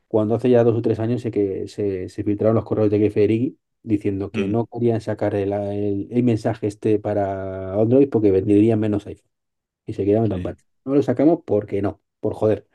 cuando 0.09 0.35
hace 0.37 0.51
ya 0.51 0.65
dos 0.65 0.77
o 0.77 0.83
tres 0.83 1.01
años 1.01 1.23
sé 1.23 1.31
que 1.31 1.69
se, 1.69 2.09
se 2.09 2.25
filtraron 2.25 2.55
los 2.57 2.65
correos 2.65 2.91
de 2.91 3.11
Federighi 3.11 3.59
diciendo 3.83 4.33
que 4.33 4.47
Mm, 4.47 4.51
no 4.51 4.67
querían 4.67 5.01
sacar 5.01 5.35
el, 5.35 5.53
el, 5.53 6.09
el 6.11 6.23
mensaje 6.25 6.67
este 6.69 6.99
para 7.01 7.75
Android 7.75 8.09
porque 8.11 8.31
venderían 8.33 8.81
menos 8.81 9.07
iPhone. 9.07 9.31
y 9.87 9.95
se 9.95 10.05
quedaban 10.05 10.31
tan 10.31 10.43
sí. 10.43 10.57
No 10.85 10.95
lo 10.97 11.03
sacamos 11.03 11.41
porque 11.47 11.83
no, 11.83 12.03
por 12.21 12.35
joder, 12.35 12.69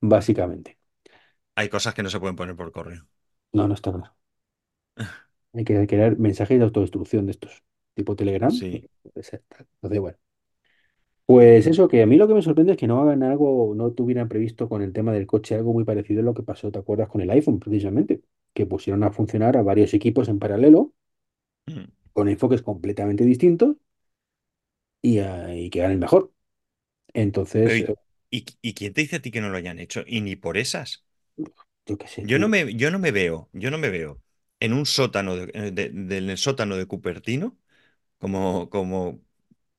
básicamente. 0.00 0.78
Hay 1.54 1.68
cosas 1.68 1.92
que 1.94 2.02
no 2.02 2.08
se 2.10 2.18
pueden 2.20 2.34
poner 2.36 2.56
por 2.56 2.72
correo. 2.72 3.06
No, 3.52 3.66
no 3.68 3.74
está 3.74 3.92
claro. 3.92 4.14
Hay 5.56 5.64
que 5.64 5.86
crear 5.86 6.18
mensajes 6.18 6.58
de 6.58 6.64
autodestrucción 6.64 7.26
de 7.26 7.32
estos, 7.32 7.64
tipo 7.94 8.16
Telegram. 8.16 8.52
Sí. 8.58 8.88
Entonces, 9.04 9.42
bueno. 9.82 10.18
Pues 11.26 11.66
eso, 11.66 11.88
que 11.88 12.02
a 12.02 12.06
mí 12.06 12.16
lo 12.16 12.28
que 12.28 12.34
me 12.34 12.42
sorprende 12.42 12.72
es 12.72 12.78
que 12.78 12.86
no 12.86 13.00
hagan 13.02 13.22
algo, 13.24 13.74
no 13.74 13.90
tuvieran 13.92 14.28
previsto 14.28 14.68
con 14.68 14.82
el 14.82 14.92
tema 14.92 15.12
del 15.12 15.26
coche 15.26 15.54
algo 15.56 15.72
muy 15.72 15.84
parecido 15.84 16.20
a 16.20 16.24
lo 16.24 16.34
que 16.34 16.42
pasó, 16.44 16.70
¿te 16.70 16.78
acuerdas? 16.78 17.08
Con 17.08 17.20
el 17.20 17.30
iPhone, 17.30 17.58
precisamente, 17.58 18.22
que 18.54 18.66
pusieron 18.66 19.02
a 19.02 19.10
funcionar 19.12 19.56
a 19.56 19.62
varios 19.62 19.92
equipos 19.94 20.28
en 20.28 20.38
paralelo, 20.38 20.92
Mm. 21.70 21.86
con 22.12 22.26
enfoques 22.28 22.62
completamente 22.62 23.24
distintos 23.24 23.76
y, 25.02 25.18
a- 25.20 25.54
y 25.54 25.70
que 25.70 25.80
ganen 25.80 25.98
mejor. 26.00 26.32
Pero 27.62 27.76
Entonces, 27.76 27.78
¿y, 27.78 27.86
eh, 27.88 27.96
y- 28.30 28.44
y 28.62 28.74
quién 28.74 28.92
te 28.94 29.00
dice 29.02 29.16
a 29.16 29.22
ti 29.22 29.30
que 29.30 29.40
no 29.40 29.50
lo 29.50 29.56
hayan 29.58 29.78
hecho? 29.78 30.02
Y 30.06 30.20
ni 30.22 30.36
por 30.36 30.56
esas. 30.58 31.04
yo 31.86 31.98
qué 31.98 32.08
sé, 32.08 32.28
Yo 32.28 32.38
no 32.38 32.48
me, 32.48 32.74
yo 32.74 32.90
no 32.90 32.98
me 32.98 33.10
veo, 33.12 33.48
yo 33.52 33.70
no 33.70 33.78
me 33.78 33.88
veo 33.90 34.20
en 34.60 34.72
un 34.72 34.86
sótano 34.86 35.36
de, 35.36 35.50
eh, 35.54 35.70
de- 35.72 36.36
sótano 36.36 36.76
de 36.76 36.86
Cupertino 36.86 37.58
como, 38.18 38.70
como 38.70 39.22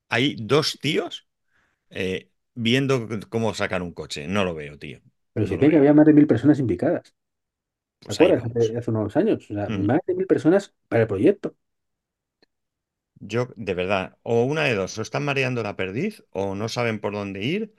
hay 0.08 0.36
dos 0.40 0.78
tíos 0.80 1.28
eh, 1.90 2.30
viendo 2.54 3.08
cómo 3.30 3.54
sacar 3.54 3.82
un 3.82 3.92
coche. 3.94 4.28
No 4.28 4.44
lo 4.44 4.54
veo, 4.54 4.78
tío. 4.78 5.00
Pero 5.32 5.46
se 5.46 5.56
No 5.56 5.58
ve 5.60 5.70
que 5.70 5.76
había 5.78 5.94
más 5.94 6.06
de 6.06 6.12
mil 6.14 6.26
personas 6.26 6.58
implicadas. 6.58 7.14
¿Te 8.06 8.12
Pues 8.12 8.20
acuerdas? 8.24 8.44
Hace 8.78 8.90
unos 8.90 9.16
años. 9.16 9.50
O 9.50 9.54
sea, 9.54 9.70
Mm. 9.70 9.88
más 9.88 10.00
de 10.06 10.14
mil 10.14 10.26
personas 10.26 10.74
para 10.88 11.02
el 11.02 11.08
proyecto. 11.08 11.56
Yo, 13.20 13.48
de 13.56 13.74
verdad, 13.74 14.18
o 14.22 14.44
una 14.44 14.62
de 14.64 14.74
dos, 14.74 14.96
o 14.98 15.02
están 15.02 15.24
mareando 15.24 15.62
la 15.62 15.74
perdiz, 15.76 16.24
o 16.30 16.54
no 16.54 16.68
saben 16.68 17.00
por 17.00 17.12
dónde 17.14 17.42
ir, 17.44 17.74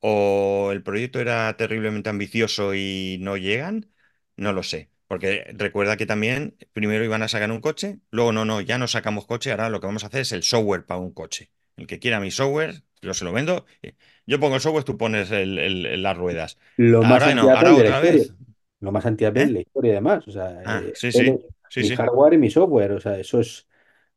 o 0.00 0.70
el 0.72 0.82
proyecto 0.84 1.20
era 1.20 1.56
terriblemente 1.58 2.10
ambicioso 2.10 2.74
y 2.74 3.18
no 3.20 3.36
llegan, 3.38 3.92
no 4.36 4.52
lo 4.54 4.62
sé. 4.64 4.90
Porque 5.08 5.44
recuerda 5.56 5.96
que 5.96 6.06
también 6.06 6.56
primero 6.72 7.04
iban 7.04 7.22
a 7.22 7.28
sacar 7.28 7.50
un 7.50 7.60
coche, 7.60 7.98
luego 8.10 8.32
no, 8.32 8.44
no, 8.44 8.60
ya 8.60 8.78
no 8.78 8.88
sacamos 8.88 9.26
coche, 9.26 9.50
ahora 9.50 9.68
lo 9.70 9.80
que 9.80 9.86
vamos 9.86 10.04
a 10.04 10.08
hacer 10.08 10.20
es 10.22 10.32
el 10.32 10.42
software 10.42 10.86
para 10.86 11.00
un 11.00 11.12
coche. 11.12 11.50
El 11.76 11.86
que 11.86 11.98
quiera 11.98 12.20
mi 12.20 12.30
software, 12.30 12.82
yo 13.02 13.14
se 13.14 13.24
lo 13.24 13.32
vendo. 13.32 13.66
eh, 13.82 13.96
Yo 14.26 14.40
pongo 14.40 14.54
el 14.56 14.60
software, 14.60 14.84
tú 14.84 14.96
pones 14.98 15.30
el- 15.30 15.58
el- 15.58 16.02
las 16.02 16.16
ruedas. 16.16 16.58
Lo 16.76 17.04
más 17.04 17.24
Ahora 17.24 17.34
no, 17.34 17.50
de 17.76 17.84
la 17.84 17.92
otra 17.94 18.00
vez. 18.00 18.34
Lo 18.80 18.92
más 18.92 19.06
anti-Apple 19.06 19.44
de 19.46 19.50
¿Eh? 19.50 19.52
la 19.52 19.60
historia, 19.60 19.92
además. 19.92 20.26
O 20.28 20.30
sea, 20.32 20.64
Ah, 20.64 20.82
eh, 20.82 20.94
sí, 20.94 21.12
sí, 21.12 21.38
mi 21.78 21.90
hardware 21.90 22.34
y 22.34 22.38
mi 22.38 22.50
software. 22.50 22.92
O 22.92 23.00
sea, 23.00 23.18
eso 23.18 23.40
es. 23.40 23.68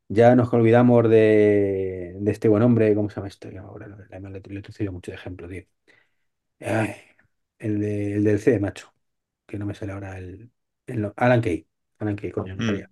Ya 0.08 0.36
nos 0.36 0.52
olvidamos 0.54 1.08
de, 1.10 2.16
de 2.20 2.30
este 2.32 2.48
buen 2.48 2.62
hombre. 2.62 2.94
¿Cómo 2.94 3.10
se 3.10 3.16
llama 3.16 3.28
esto? 3.28 3.48
Ahora 3.60 3.88
le, 3.88 4.04
he 4.86 4.90
mucho 4.90 5.10
de 5.12 5.16
ejemplo, 5.16 5.48
tío. 5.48 5.64
Ay, 6.60 6.94
el, 7.58 7.80
de- 7.80 8.14
el 8.16 8.24
del 8.24 8.40
C, 8.40 8.58
macho. 8.60 8.94
Que 9.46 9.58
no 9.58 9.66
me 9.66 9.74
sale 9.74 9.92
ahora 9.92 10.18
el. 10.18 10.50
El 10.88 11.02
no- 11.02 11.14
Alan 11.16 11.40
Kay. 11.42 11.68
Alan 11.98 12.16
Kay, 12.16 12.30
coño, 12.32 12.56
no 12.56 12.60
Mm, 12.60 12.62
sabía. 12.62 12.90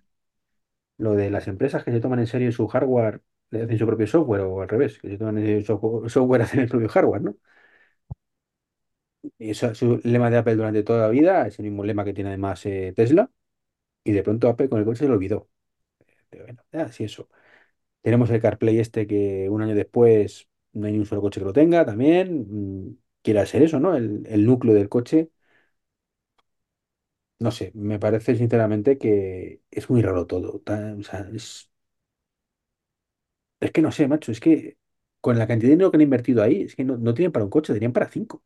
Lo 0.99 1.15
de 1.15 1.31
las 1.31 1.49
empresas 1.49 1.85
que 1.85 1.93
se 1.93 2.01
toman 2.01 2.21
en 2.21 2.27
serio 2.27 2.53
su 2.53 2.67
hardware, 2.69 3.23
le 3.51 3.63
hacen 3.65 3.79
su 3.79 3.87
propio 3.87 4.07
software 4.07 4.43
o 4.43 4.63
al 4.63 4.69
revés, 4.69 4.99
que 5.01 5.09
se 5.11 5.19
toman 5.19 5.39
en 5.39 5.45
serio 5.47 5.61
su 5.63 5.67
software, 5.69 6.11
software 6.11 6.43
hacen 6.43 6.61
el 6.61 6.69
propio 6.69 6.89
hardware, 6.89 7.23
¿no? 7.23 7.37
Y 9.39 9.51
eso 9.51 9.69
es 9.71 9.79
su 9.79 10.01
lema 10.05 10.31
de 10.31 10.37
Apple 10.39 10.55
durante 10.57 10.83
toda 10.83 11.01
la 11.03 11.09
vida, 11.09 11.47
es 11.47 11.59
el 11.59 11.65
mismo 11.67 11.85
lema 11.85 12.05
que 12.05 12.13
tiene 12.15 12.31
además 12.31 12.65
eh, 12.67 12.93
Tesla, 12.97 13.31
y 14.05 14.13
de 14.13 14.23
pronto 14.23 14.49
Apple 14.49 14.69
con 14.69 14.81
el 14.81 14.85
coche 14.87 15.01
se 15.01 15.09
lo 15.09 15.15
olvidó. 15.15 15.49
Pero 16.31 16.45
bueno, 16.47 16.63
así 16.73 17.05
eso. 17.05 17.29
Tenemos 18.03 18.31
el 18.31 18.41
CarPlay 18.43 18.81
este 18.81 19.07
que 19.07 19.49
un 19.51 19.63
año 19.63 19.75
después 19.75 20.49
no 20.73 20.87
hay 20.87 20.93
ni 20.95 20.99
un 21.01 21.07
solo 21.07 21.23
coche 21.23 21.41
que 21.41 21.47
lo 21.47 21.53
tenga 21.53 21.87
también. 21.87 22.47
mm, 22.91 22.99
Quiere 23.23 23.41
hacer 23.41 23.63
eso, 23.63 23.81
¿no? 23.81 23.97
El, 23.97 24.25
el 24.29 24.47
núcleo 24.47 24.75
del 24.75 24.89
coche. 24.91 25.31
No 27.39 27.51
sé, 27.51 27.71
me 27.75 27.99
parece 27.99 28.35
sinceramente 28.37 28.99
que 28.99 29.63
es 29.71 29.91
muy 29.91 30.03
raro 30.03 30.27
todo. 30.27 30.63
o 30.99 31.03
sea, 31.03 31.29
es, 31.35 31.71
es 33.61 33.71
que 33.73 33.83
no 33.83 33.93
sé, 33.93 34.09
macho, 34.09 34.33
es 34.33 34.41
que 34.41 34.79
con 35.21 35.39
la 35.39 35.47
cantidad 35.47 35.69
de 35.71 35.75
dinero 35.77 35.91
que 35.91 35.97
han 35.97 36.01
invertido 36.03 36.43
ahí, 36.43 36.63
es 36.63 36.77
que 36.77 36.85
no, 36.85 36.97
no 36.99 37.15
tienen 37.15 37.33
para 37.33 37.45
un 37.45 37.51
coche, 37.51 37.73
tenían 37.75 37.93
para 37.93 38.09
cinco. 38.09 38.43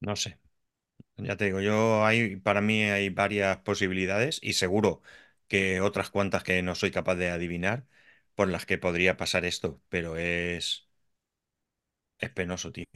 no 0.00 0.16
sé. 0.16 0.38
Ya 1.18 1.36
te 1.36 1.46
digo, 1.46 1.60
yo 1.62 2.04
hay, 2.06 2.36
para 2.38 2.60
mí 2.62 2.84
hay 2.84 3.10
varias 3.10 3.58
posibilidades 3.58 4.40
y 4.42 4.54
seguro 4.54 5.02
que 5.48 5.80
otras 5.80 6.10
cuantas 6.10 6.44
que 6.44 6.62
no 6.62 6.74
soy 6.76 6.90
capaz 6.92 7.16
de 7.16 7.30
adivinar 7.30 7.86
por 8.34 8.48
las 8.48 8.66
que 8.66 8.78
podría 8.78 9.16
pasar 9.18 9.44
esto, 9.46 9.82
pero 9.90 10.16
es, 10.18 10.88
es 12.18 12.30
penoso, 12.30 12.70
tío. 12.72 12.86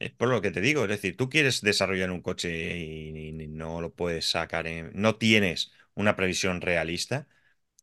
Es 0.00 0.10
por 0.12 0.28
lo 0.30 0.40
que 0.42 0.50
te 0.50 0.60
digo, 0.62 0.82
es 0.84 0.88
decir, 0.90 1.16
tú 1.16 1.28
quieres 1.30 1.60
desarrollar 1.62 2.10
un 2.10 2.22
coche 2.22 2.78
y, 2.78 3.18
y 3.42 3.48
no 3.48 3.80
lo 3.82 3.94
puedes 3.94 4.30
sacar 4.30 4.66
en... 4.66 4.90
No 4.94 5.16
tienes 5.16 5.72
una 5.94 6.16
previsión 6.16 6.60
realista, 6.62 7.28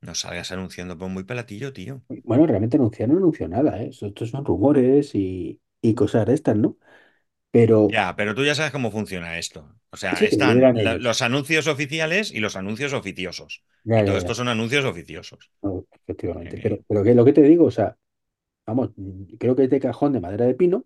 no 0.01 0.15
salgas 0.15 0.51
anunciando 0.53 0.97
por 0.97 1.09
muy 1.09 1.23
pelatillo, 1.25 1.73
tío. 1.73 2.03
Bueno, 2.23 2.47
realmente 2.47 2.77
anunciar 2.77 3.09
no 3.09 3.17
anunció 3.17 3.47
nada, 3.49 3.81
¿eh? 3.83 3.89
Estos 4.01 4.29
son 4.29 4.45
rumores 4.45 5.13
y, 5.15 5.59
y 5.81 5.93
cosas 5.95 6.25
de 6.25 6.33
estas, 6.35 6.55
¿no? 6.55 6.77
Pero 7.51 7.95
Ya, 7.95 8.15
pero 8.17 8.35
tú 8.35 8.43
ya 8.43 8.53
sabes 8.55 8.71
cómo 8.71 8.91
funciona 8.91 9.37
esto. 9.37 9.73
O 9.91 9.97
sea, 9.97 10.19
sí, 10.19 10.25
están 10.25 10.69
la- 10.73 10.97
los 10.97 11.21
anuncios 11.21 11.67
oficiales 11.67 12.31
y 12.31 12.39
los 12.39 12.55
anuncios 12.57 12.93
oficiosos. 12.93 13.63
Ya, 13.83 13.95
Y 13.95 14.03
ya, 14.03 14.03
todo 14.03 14.17
ya. 14.17 14.17
esto 14.17 14.35
son 14.35 14.49
anuncios 14.49 14.83
oficiosos. 14.85 15.51
No, 15.61 15.85
efectivamente. 15.91 16.57
Pero, 16.59 16.77
Eh, 16.77 16.83
pero 16.87 17.03
que 17.03 17.15
lo 17.15 17.25
que 17.25 17.33
te 17.33 17.41
digo, 17.41 17.65
o 17.65 17.71
sea, 17.71 17.97
vamos, 18.67 18.91
mm, 18.97 19.35
creo 19.39 19.55
que 19.55 19.65
es 19.65 19.69
de 19.69 19.79
cajón 19.79 20.13
de 20.13 20.21
madera 20.21 20.45
de 20.45 20.55
pino, 20.55 20.85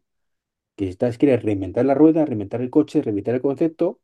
que 0.76 0.86
si 0.86 0.92
estás, 0.92 1.18
quieres 1.18 1.44
reinventar 1.44 1.86
la 1.86 1.94
rueda, 1.96 2.26
reinventar 2.26 2.62
el 2.62 2.70
coche, 2.70 3.02
reinventar 3.02 3.36
el 3.36 3.42
concepto, 3.42 4.02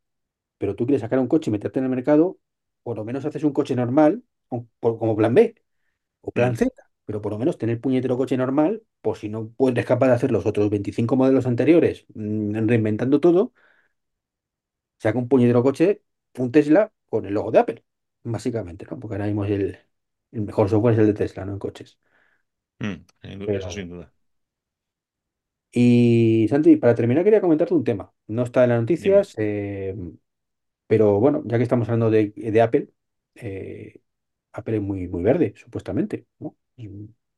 pero 0.57 0.75
tú 0.75 0.85
quieres 0.85 1.01
sacar 1.01 1.19
un 1.19 1.27
coche 1.27 1.49
y 1.51 1.53
meterte 1.53 1.79
en 1.79 1.85
el 1.85 1.91
mercado, 1.91 2.39
por 2.83 2.97
lo 2.97 3.05
menos 3.05 3.25
haces 3.25 3.43
un 3.43 3.53
coche 3.53 3.75
normal, 3.75 4.23
como 4.81 5.15
plan 5.17 5.33
B 5.35 5.55
o 6.21 6.31
plan 6.31 6.55
mm, 6.55 6.57
Z, 6.57 6.71
pero 7.05 7.21
por 7.21 7.31
lo 7.33 7.39
menos 7.39 7.57
tener 7.57 7.81
puñetero 7.81 8.17
coche 8.17 8.37
normal, 8.37 8.83
por 9.01 9.17
si 9.17 9.29
no 9.29 9.49
puedes 9.49 9.85
capaz 9.85 10.07
de 10.09 10.13
hacer 10.15 10.31
los 10.31 10.45
otros 10.45 10.69
25 10.69 11.15
modelos 11.15 11.47
anteriores, 11.47 12.05
mm, 12.15 12.67
reinventando 12.67 13.19
todo, 13.19 13.53
saca 14.97 15.17
un 15.19 15.27
puñetero 15.29 15.63
coche, 15.63 16.03
un 16.37 16.51
Tesla 16.51 16.91
con 17.09 17.25
el 17.25 17.33
logo 17.33 17.51
de 17.51 17.59
Apple, 17.59 17.85
básicamente, 18.23 18.85
¿no? 18.89 18.99
Porque 18.99 19.15
ahora 19.15 19.25
mismo 19.27 19.45
es 19.45 19.51
el, 19.51 19.79
el 20.31 20.41
mejor 20.41 20.69
software 20.69 20.93
es 20.95 20.99
el 20.99 21.07
de 21.07 21.13
Tesla, 21.13 21.45
¿no? 21.45 21.53
En 21.53 21.59
coches. 21.59 21.99
mm, 22.79 22.95
eso 23.45 23.45
Pero... 23.45 23.69
sin 23.71 23.89
duda. 23.89 24.11
Y 25.71 26.47
Santi, 26.49 26.77
para 26.77 26.95
terminar 26.95 27.23
quería 27.23 27.41
comentarte 27.41 27.73
un 27.73 27.83
tema. 27.83 28.13
No 28.27 28.43
está 28.43 28.63
en 28.63 28.69
las 28.71 28.79
Dime. 28.97 29.21
noticias, 29.21 29.35
eh, 29.37 29.95
pero 30.87 31.19
bueno, 31.19 31.43
ya 31.45 31.57
que 31.57 31.63
estamos 31.63 31.87
hablando 31.89 32.11
de, 32.11 32.31
de 32.35 32.61
Apple, 32.61 32.89
eh, 33.35 34.01
Apple 34.53 34.77
es 34.77 34.83
muy, 34.83 35.07
muy 35.07 35.23
verde, 35.23 35.53
supuestamente, 35.57 36.27
¿no? 36.39 36.57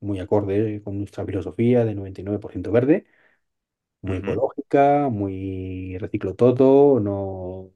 Muy 0.02 0.20
acorde 0.20 0.82
con 0.84 0.98
nuestra 1.00 1.26
filosofía 1.26 1.86
de 1.86 1.96
99% 1.96 2.72
verde, 2.72 3.06
muy 4.02 4.18
Ujú. 4.18 4.20
ecológica, 4.20 5.10
muy 5.10 5.98
reciclo 6.00 6.36
todo, 6.36 7.00
no, 7.00 7.72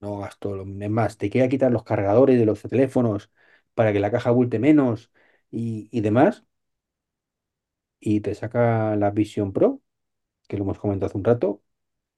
no 0.00 0.18
gasto. 0.20 0.56
lo- 0.56 0.64
Es 0.84 0.90
más, 0.90 1.18
te 1.18 1.30
queda 1.30 1.48
quitar 1.50 1.72
los 1.72 1.84
cargadores 1.84 2.38
de 2.40 2.46
los 2.46 2.62
teléfonos 2.62 3.30
para 3.74 3.92
que 3.92 4.00
la 4.00 4.10
caja 4.12 4.30
abulte 4.30 4.58
menos 4.60 5.10
y, 5.50 5.88
y 5.92 6.00
demás, 6.02 6.44
y 8.00 8.20
te 8.20 8.34
saca 8.34 8.96
la 8.96 9.10
Vision 9.10 9.52
Pro, 9.52 9.82
que 10.46 10.56
lo 10.56 10.64
hemos 10.64 10.78
comentado 10.78 11.08
hace 11.08 11.18
un 11.18 11.24
rato, 11.24 11.62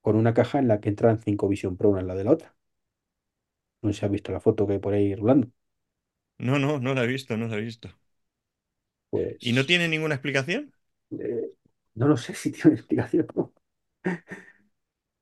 con 0.03 0.17
una 0.17 0.35
caja 0.35 0.59
en 0.61 0.69
la 0.69 0.81
que 0.81 0.91
entran 0.91 1.19
cinco 1.21 1.49
Vision 1.49 1.77
Pro 1.79 1.91
una 1.91 2.01
al 2.03 2.09
lado 2.09 2.19
de 2.19 2.25
la 2.27 2.33
otra. 2.33 2.57
No 3.83 3.93
sé 3.93 3.99
si 4.01 4.05
has 4.07 4.13
visto 4.13 4.31
la 4.33 4.39
foto 4.41 4.67
que 4.69 4.75
hay 4.75 4.79
por 4.79 4.95
ahí 4.95 5.15
rulando. 5.17 5.49
No, 6.39 6.59
no, 6.59 6.81
no 6.81 6.95
la 6.95 7.05
he 7.05 7.07
visto, 7.07 7.37
no 7.37 7.47
la 7.49 7.57
he 7.57 7.61
visto. 7.61 7.97
¿Y 9.41 9.53
no 9.53 9.67
Pues 9.67 9.67
tiene 9.67 9.89
ninguna 9.89 10.15
explicación? 10.15 10.73
eh, 11.19 11.51
no 11.95 12.09
lo 12.09 12.17
sé 12.17 12.35
si 12.35 12.51
tiene 12.53 12.77
explicación, 12.77 13.27
¿no? 13.35 13.53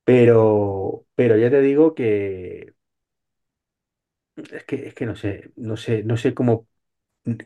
Pero, 0.05 1.07
pero 1.15 1.37
ya 1.37 1.51
te 1.51 1.61
digo 1.61 1.95
que 1.95 2.75
es 4.37 4.65
que, 4.65 4.89
es 4.89 4.95
que 4.95 5.07
no 5.07 5.17
sé, 5.17 5.53
no 5.57 5.77
sé, 5.77 6.03
no 6.05 6.17
sé 6.17 6.35
cómo. 6.35 6.69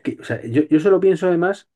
que- 0.03 0.17
o 0.21 0.23
sea, 0.23 0.41
yo, 0.45 0.63
yo 0.63 0.79
solo 0.79 0.99
pienso 0.99 1.27
además. 1.27 1.69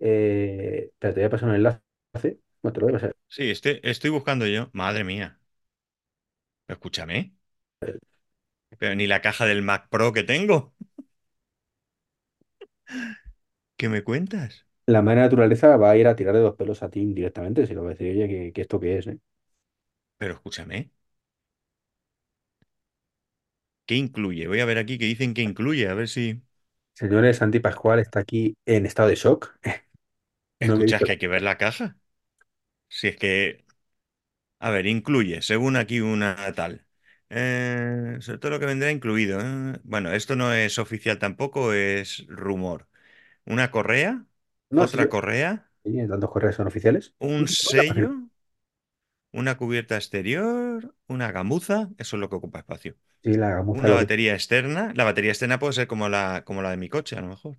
Eh, 0.00 0.90
espera, 0.92 1.14
te 1.14 1.20
voy 1.20 1.26
a 1.26 1.30
pasar 1.30 1.48
un 1.48 1.54
enlace. 1.56 2.40
No 2.66 2.72
te 2.72 2.80
lo. 2.80 2.88
Sí, 3.28 3.50
estoy, 3.52 3.78
estoy 3.84 4.10
buscando 4.10 4.46
yo. 4.48 4.68
Madre 4.72 5.04
mía. 5.04 5.38
Escúchame. 6.68 7.34
Pero 8.78 8.94
ni 8.94 9.06
la 9.06 9.20
caja 9.22 9.44
del 9.46 9.62
Mac 9.62 9.88
Pro 9.90 10.12
que 10.12 10.22
tengo. 10.22 10.74
¿Qué 13.76 13.88
me 13.88 14.02
cuentas? 14.04 14.66
La 14.92 15.00
madre 15.00 15.20
naturaleza 15.20 15.76
va 15.76 15.90
a 15.92 15.96
ir 15.96 16.08
a 16.08 16.16
tirar 16.16 16.34
de 16.34 16.40
dos 16.40 16.56
pelos 16.56 16.82
a 16.82 16.90
ti 16.90 17.04
directamente. 17.14 17.66
Si 17.68 17.74
lo 17.74 17.82
va 17.84 17.90
a 17.90 17.92
decir, 17.92 18.10
oye, 18.10 18.26
que, 18.28 18.52
que 18.52 18.60
esto 18.62 18.80
qué 18.80 18.98
es, 18.98 19.06
¿eh? 19.06 19.18
Pero 20.18 20.34
escúchame. 20.34 20.90
¿Qué 23.86 23.94
incluye? 23.96 24.46
Voy 24.48 24.60
a 24.60 24.64
ver 24.64 24.78
aquí 24.78 24.98
que 24.98 25.04
dicen 25.06 25.34
que 25.34 25.42
incluye. 25.42 25.88
A 25.88 25.94
ver 25.94 26.08
si... 26.08 26.42
Señores, 26.94 27.36
Santi 27.38 27.60
Pascual 27.60 27.98
está 28.00 28.20
aquí 28.20 28.56
en 28.66 28.86
estado 28.86 29.08
de 29.08 29.16
shock. 29.16 29.58
No 30.64 30.76
me 30.76 30.86
he 30.86 30.88
Escuchas 30.88 31.02
que 31.02 31.12
hay 31.12 31.18
que 31.18 31.28
ver 31.28 31.42
la 31.42 31.56
caja. 31.58 31.96
Si 32.88 33.08
es 33.08 33.16
que... 33.16 33.64
A 34.60 34.70
ver, 34.70 34.86
incluye, 34.86 35.42
según 35.42 35.76
aquí 35.76 36.00
una 36.00 36.52
tal. 36.54 36.86
Eh, 37.30 38.18
sobre 38.20 38.38
todo 38.38 38.52
lo 38.52 38.60
que 38.60 38.66
vendrá 38.66 38.90
incluido. 38.90 39.40
¿eh? 39.40 39.80
Bueno, 39.84 40.12
esto 40.12 40.36
no 40.36 40.52
es 40.54 40.78
oficial 40.78 41.18
tampoco, 41.18 41.72
es 41.74 42.26
rumor. 42.28 42.88
Una 43.46 43.70
correa, 43.72 44.26
No, 44.70 44.86
sí, 44.86 44.98
otra 44.98 45.08
correa, 45.08 45.70
sí, 45.84 46.08
tantos 46.08 46.30
correos 46.30 46.56
son 46.56 46.68
oficiales. 46.68 47.14
un 47.18 47.46
sello, 47.48 48.10
una 49.32 49.56
cubierta 49.56 49.96
exterior, 49.96 50.94
una 51.08 51.32
gamuza, 51.32 51.90
eso 51.98 52.16
es 52.16 52.20
lo 52.20 52.28
que 52.30 52.36
ocupa 52.36 52.60
espacio. 52.60 52.96
Sí, 53.22 53.34
la 53.34 53.50
gamuza 53.50 53.88
Una 53.88 53.90
lo 53.90 53.98
que... 53.98 54.06
batería 54.06 54.34
externa, 54.34 54.92
la 54.96 55.04
batería 55.04 55.32
externa 55.32 55.58
puede 55.58 55.74
ser 55.74 55.88
como 55.88 56.08
la, 56.08 56.44
como 56.44 56.62
la 56.62 56.70
de 56.70 56.78
mi 56.78 56.88
coche, 56.90 57.16
a 57.16 57.20
lo 57.22 57.28
mejor. 57.28 57.58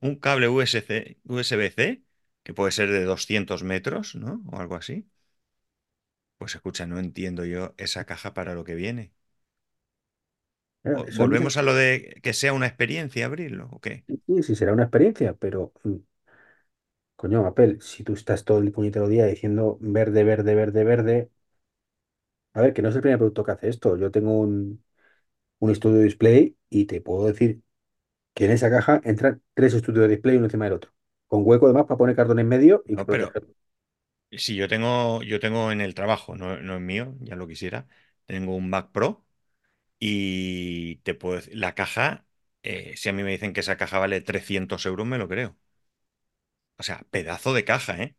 Un 0.00 0.16
cable 0.16 0.48
USB-C, 0.48 1.20
USB-C, 1.24 2.04
que 2.42 2.54
puede 2.54 2.72
ser 2.72 2.90
de 2.90 3.04
200 3.04 3.62
metros, 3.64 4.14
¿no? 4.14 4.42
O 4.52 4.58
algo 4.60 4.76
así. 4.76 5.08
Pues 6.36 6.54
escucha, 6.54 6.86
no 6.86 6.98
entiendo 6.98 7.44
yo 7.46 7.74
esa 7.78 8.04
caja 8.04 8.34
para 8.34 8.52
lo 8.54 8.64
que 8.64 8.74
viene. 8.74 9.14
Claro, 10.82 11.06
¿Volvemos 11.12 11.56
a 11.56 11.62
lo 11.62 11.74
de 11.74 12.18
que 12.22 12.32
sea 12.32 12.52
una 12.54 12.66
experiencia 12.66 13.26
abrirlo 13.26 13.68
o 13.72 13.80
qué? 13.80 14.04
sí, 14.08 14.42
sí, 14.42 14.54
será 14.56 14.72
una 14.72 14.84
experiencia, 14.84 15.34
pero 15.34 15.72
mm, 15.84 15.96
coño, 17.16 17.46
Apple, 17.46 17.78
si 17.80 18.04
tú 18.04 18.12
estás 18.14 18.44
todo 18.44 18.58
el 18.58 18.70
puñetero 18.72 19.08
día 19.08 19.24
diciendo 19.26 19.78
verde, 19.80 20.24
verde, 20.24 20.54
verde, 20.54 20.84
verde, 20.84 21.30
a 22.54 22.60
ver, 22.62 22.72
que 22.74 22.82
no 22.82 22.88
es 22.88 22.94
el 22.96 23.02
primer 23.02 23.18
producto 23.18 23.44
que 23.44 23.52
hace 23.52 23.68
esto. 23.68 23.96
Yo 23.96 24.10
tengo 24.10 24.38
un, 24.38 24.84
un 25.60 25.70
estudio 25.70 26.00
display 26.02 26.58
y 26.70 26.86
te 26.86 27.00
puedo 27.00 27.26
decir 27.28 27.62
que 28.34 28.46
en 28.46 28.52
esa 28.52 28.70
caja 28.70 29.00
entran 29.04 29.42
tres 29.54 29.74
estudios 29.74 30.04
de 30.04 30.10
display 30.16 30.36
uno 30.36 30.46
encima 30.46 30.66
del 30.66 30.74
otro, 30.74 30.92
con 31.32 31.42
hueco 31.46 31.66
además 31.66 31.86
para 31.86 31.98
poner 31.98 32.14
cartón 32.16 32.38
en 32.38 32.48
medio 32.48 32.84
y 32.86 32.96
No, 32.96 33.06
pero 33.08 33.36
si 34.32 34.56
yo 34.56 34.68
tengo, 34.68 35.22
yo 35.22 35.40
tengo 35.40 35.72
en 35.72 35.80
el 35.80 35.94
trabajo, 35.94 36.36
no, 36.36 36.58
no 36.60 36.76
es 36.76 36.80
mío, 36.80 37.14
ya 37.20 37.36
lo 37.36 37.46
quisiera, 37.48 37.88
tengo 38.26 38.56
un 38.56 38.70
Mac 38.70 38.90
Pro 38.92 39.26
y 40.00 40.96
te 40.98 41.14
puedo 41.14 41.36
decir, 41.36 41.56
la 41.56 41.74
caja, 41.76 42.26
eh, 42.62 42.96
si 42.96 43.08
a 43.10 43.12
mí 43.14 43.22
me 43.24 43.32
dicen 43.32 43.52
que 43.54 43.60
esa 43.60 43.76
caja 43.78 43.98
vale 44.00 44.20
300 44.22 44.86
euros, 44.86 45.06
me 45.06 45.18
lo 45.18 45.28
creo. 45.28 45.58
O 46.78 46.82
sea, 46.82 46.98
pedazo 47.10 47.54
de 47.54 47.64
caja, 47.64 48.02
¿eh? 48.02 48.16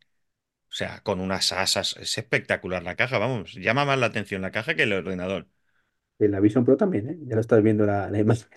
O 0.70 0.72
sea, 0.74 1.02
con 1.02 1.20
unas 1.20 1.52
asas, 1.52 1.96
es 1.98 2.18
espectacular 2.18 2.82
la 2.84 2.96
caja, 2.96 3.18
vamos, 3.18 3.54
llama 3.54 3.84
más 3.86 3.98
la 4.00 4.06
atención 4.08 4.42
la 4.42 4.52
caja 4.52 4.74
que 4.76 4.84
el 4.84 4.92
ordenador. 4.94 5.48
En 6.18 6.30
la 6.32 6.40
Vision 6.40 6.64
Pro 6.64 6.76
también, 6.76 7.08
¿eh? 7.08 7.18
Ya 7.26 7.34
lo 7.36 7.40
estás 7.40 7.62
viendo 7.62 7.86
la, 7.86 8.10
la 8.10 8.18
imagen. 8.18 8.48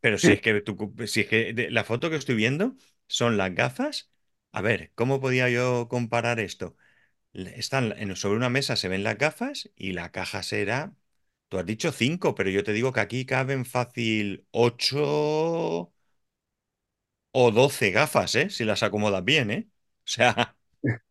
Pero 0.00 0.18
si 0.18 0.32
es 0.32 0.40
que 0.42 0.60
tú, 0.60 0.94
si 1.06 1.20
es 1.22 1.28
que 1.28 1.52
de- 1.54 1.70
la 1.70 1.84
foto 1.84 2.10
que 2.10 2.16
estoy 2.16 2.34
viendo 2.34 2.76
son 3.06 3.36
las 3.36 3.54
gafas. 3.54 4.10
A 4.52 4.60
ver, 4.62 4.92
¿cómo 4.94 5.20
podía 5.20 5.48
yo 5.50 5.88
comparar 5.88 6.40
esto? 6.40 6.76
Están 7.34 7.94
sobre 8.16 8.36
una 8.38 8.50
mesa, 8.50 8.76
se 8.76 8.88
ven 8.88 9.04
las 9.04 9.18
gafas 9.18 9.70
y 9.76 9.92
la 9.92 10.12
caja 10.12 10.42
será. 10.42 10.94
Tú 11.48 11.58
has 11.58 11.66
dicho 11.66 11.92
cinco, 11.92 12.34
pero 12.34 12.50
yo 12.50 12.64
te 12.64 12.72
digo 12.74 12.92
que 12.92 13.00
aquí 13.00 13.26
caben 13.26 13.64
fácil 13.66 14.46
ocho 14.52 15.92
o 17.32 17.50
doce 17.50 17.90
gafas, 17.90 18.34
¿eh? 18.36 18.50
Si 18.50 18.64
las 18.64 18.82
acomodas 18.82 19.24
bien, 19.24 19.50
¿eh? 19.50 19.68
O 19.70 20.06
sea, 20.06 20.56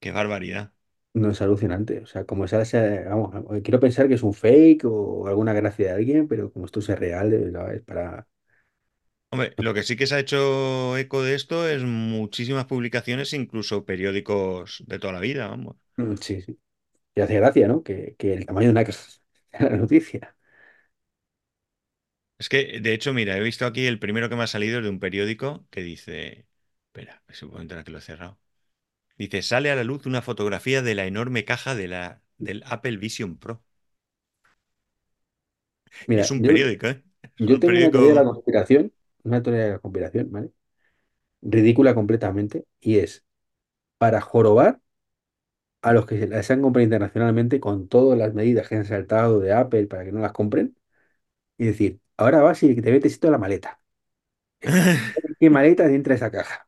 qué 0.00 0.10
barbaridad. 0.12 0.72
No 1.14 1.30
es 1.30 1.42
alucinante. 1.42 2.00
O 2.00 2.06
sea, 2.06 2.24
como 2.24 2.46
sea, 2.46 2.64
sea- 2.64 3.08
vamos, 3.08 3.32
quiero 3.64 3.80
pensar 3.80 4.08
que 4.08 4.14
es 4.14 4.22
un 4.22 4.34
fake 4.34 4.84
o 4.84 5.26
alguna 5.26 5.52
gracia 5.52 5.86
de 5.88 5.92
alguien, 5.94 6.28
pero 6.28 6.52
como 6.52 6.66
esto 6.66 6.80
es 6.80 6.88
real, 6.98 7.32
es 7.32 7.82
para. 7.82 8.28
Hombre, 9.30 9.54
lo 9.58 9.74
que 9.74 9.82
sí 9.82 9.96
que 9.96 10.06
se 10.06 10.14
ha 10.14 10.18
hecho 10.20 10.96
eco 10.96 11.22
de 11.22 11.34
esto 11.34 11.68
es 11.68 11.82
muchísimas 11.82 12.64
publicaciones, 12.66 13.32
incluso 13.34 13.84
periódicos 13.84 14.82
de 14.86 14.98
toda 14.98 15.12
la 15.14 15.20
vida, 15.20 15.48
vamos. 15.48 15.76
Mm, 15.96 16.14
Sí, 16.16 16.40
sí. 16.42 16.58
Y 17.16 17.20
hace 17.20 17.36
gracia, 17.36 17.68
¿no? 17.68 17.82
Que, 17.82 18.16
que 18.18 18.34
el 18.34 18.46
tamaño 18.46 18.68
de 18.68 18.72
una 18.72 18.84
caja 18.84 19.00
sea 19.52 19.70
la 19.70 19.76
noticia. 19.78 20.36
Es 22.38 22.48
que, 22.48 22.80
de 22.80 22.94
hecho, 22.94 23.12
mira, 23.12 23.36
he 23.36 23.40
visto 23.40 23.66
aquí 23.66 23.86
el 23.86 23.98
primero 23.98 24.28
que 24.28 24.36
me 24.36 24.44
ha 24.44 24.46
salido 24.46 24.78
es 24.78 24.84
de 24.84 24.90
un 24.90 25.00
periódico 25.00 25.66
que 25.70 25.82
dice, 25.82 26.46
espera, 26.86 27.22
supongo 27.30 27.84
que 27.84 27.90
lo 27.90 27.98
he 27.98 28.00
cerrado. 28.00 28.38
Dice, 29.18 29.42
sale 29.42 29.70
a 29.70 29.76
la 29.76 29.84
luz 29.84 30.06
una 30.06 30.22
fotografía 30.22 30.82
de 30.82 30.94
la 30.96 31.06
enorme 31.06 31.44
caja 31.46 31.74
de 31.76 31.88
la, 31.88 32.22
del 32.38 32.62
Apple 32.66 32.98
Vision 32.98 33.38
Pro. 33.38 33.64
Y 36.10 36.20
es 36.20 36.30
Mira, 36.30 36.30
un 36.30 36.42
yo, 36.42 36.44
periódico, 36.44 36.86
¿eh? 36.88 37.02
Es 37.22 37.32
yo 37.38 37.58
un 37.58 37.60
tengo 37.60 37.78
una 37.78 37.90
teoría 37.92 38.10
de 38.10 38.16
la 38.16 38.24
periódico... 38.24 38.34
conspiración, 38.34 38.92
una 39.24 39.42
teoría 39.42 39.64
de 39.64 39.70
la 39.72 39.78
conspiración, 39.80 40.30
¿vale? 40.32 40.50
Ridícula 41.42 41.94
completamente, 41.94 42.64
y 42.80 42.98
es 42.98 43.24
para 43.98 44.22
jorobar 44.22 44.80
a 45.82 45.92
los 45.92 46.06
que 46.06 46.18
se 46.18 46.26
las 46.28 46.50
han 46.50 46.62
comprado 46.62 46.84
internacionalmente 46.84 47.60
con 47.60 47.88
todas 47.88 48.18
las 48.18 48.34
medidas 48.34 48.68
que 48.68 48.76
han 48.76 48.84
saltado 48.84 49.40
de 49.40 49.52
Apple 49.52 49.86
para 49.86 50.04
que 50.04 50.12
no 50.12 50.20
las 50.20 50.32
compren 50.32 50.76
y 51.58 51.66
decir, 51.66 52.00
ahora 52.16 52.40
vas 52.42 52.62
y 52.64 52.74
te 52.80 52.90
metes 52.92 53.20
toda 53.20 53.32
la 53.32 53.38
maleta. 53.38 53.80
Qué 55.40 55.50
maleta 55.50 55.86
entra 55.86 56.14
esa 56.14 56.30
caja. 56.30 56.66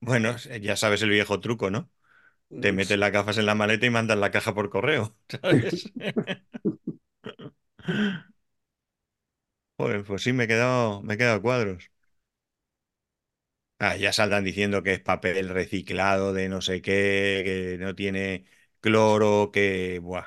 Bueno, 0.00 0.36
ya 0.60 0.76
sabes 0.76 1.02
el 1.02 1.10
viejo 1.10 1.40
truco, 1.40 1.70
¿no? 1.70 1.90
Te 2.60 2.62
Mm, 2.62 2.72
metes 2.72 2.98
las 2.98 3.12
gafas 3.12 3.38
en 3.38 3.46
la 3.46 3.56
maleta 3.56 3.86
y 3.86 3.90
mandas 3.90 4.18
la 4.18 4.32
caja 4.32 4.54
por 4.54 4.70
correo, 4.70 5.16
¿sabes? 5.28 5.94
Joder, 9.78 10.02
pues 10.04 10.22
sí, 10.22 10.32
me 10.32 10.44
he 10.44 10.46
quedado, 10.48 11.00
me 11.02 11.14
he 11.14 11.16
quedado 11.18 11.36
a 11.36 11.42
cuadros. 11.42 11.90
Ah, 13.78 13.96
ya 13.96 14.12
saldrán 14.12 14.44
diciendo 14.44 14.82
que 14.82 14.94
es 14.94 15.00
papel 15.00 15.48
reciclado 15.50 16.32
de 16.32 16.48
no 16.48 16.60
sé 16.62 16.80
qué, 16.80 17.42
que 17.44 17.84
no 17.84 17.94
tiene 17.94 18.46
cloro, 18.80 19.50
que 19.52 19.98
buah, 20.02 20.24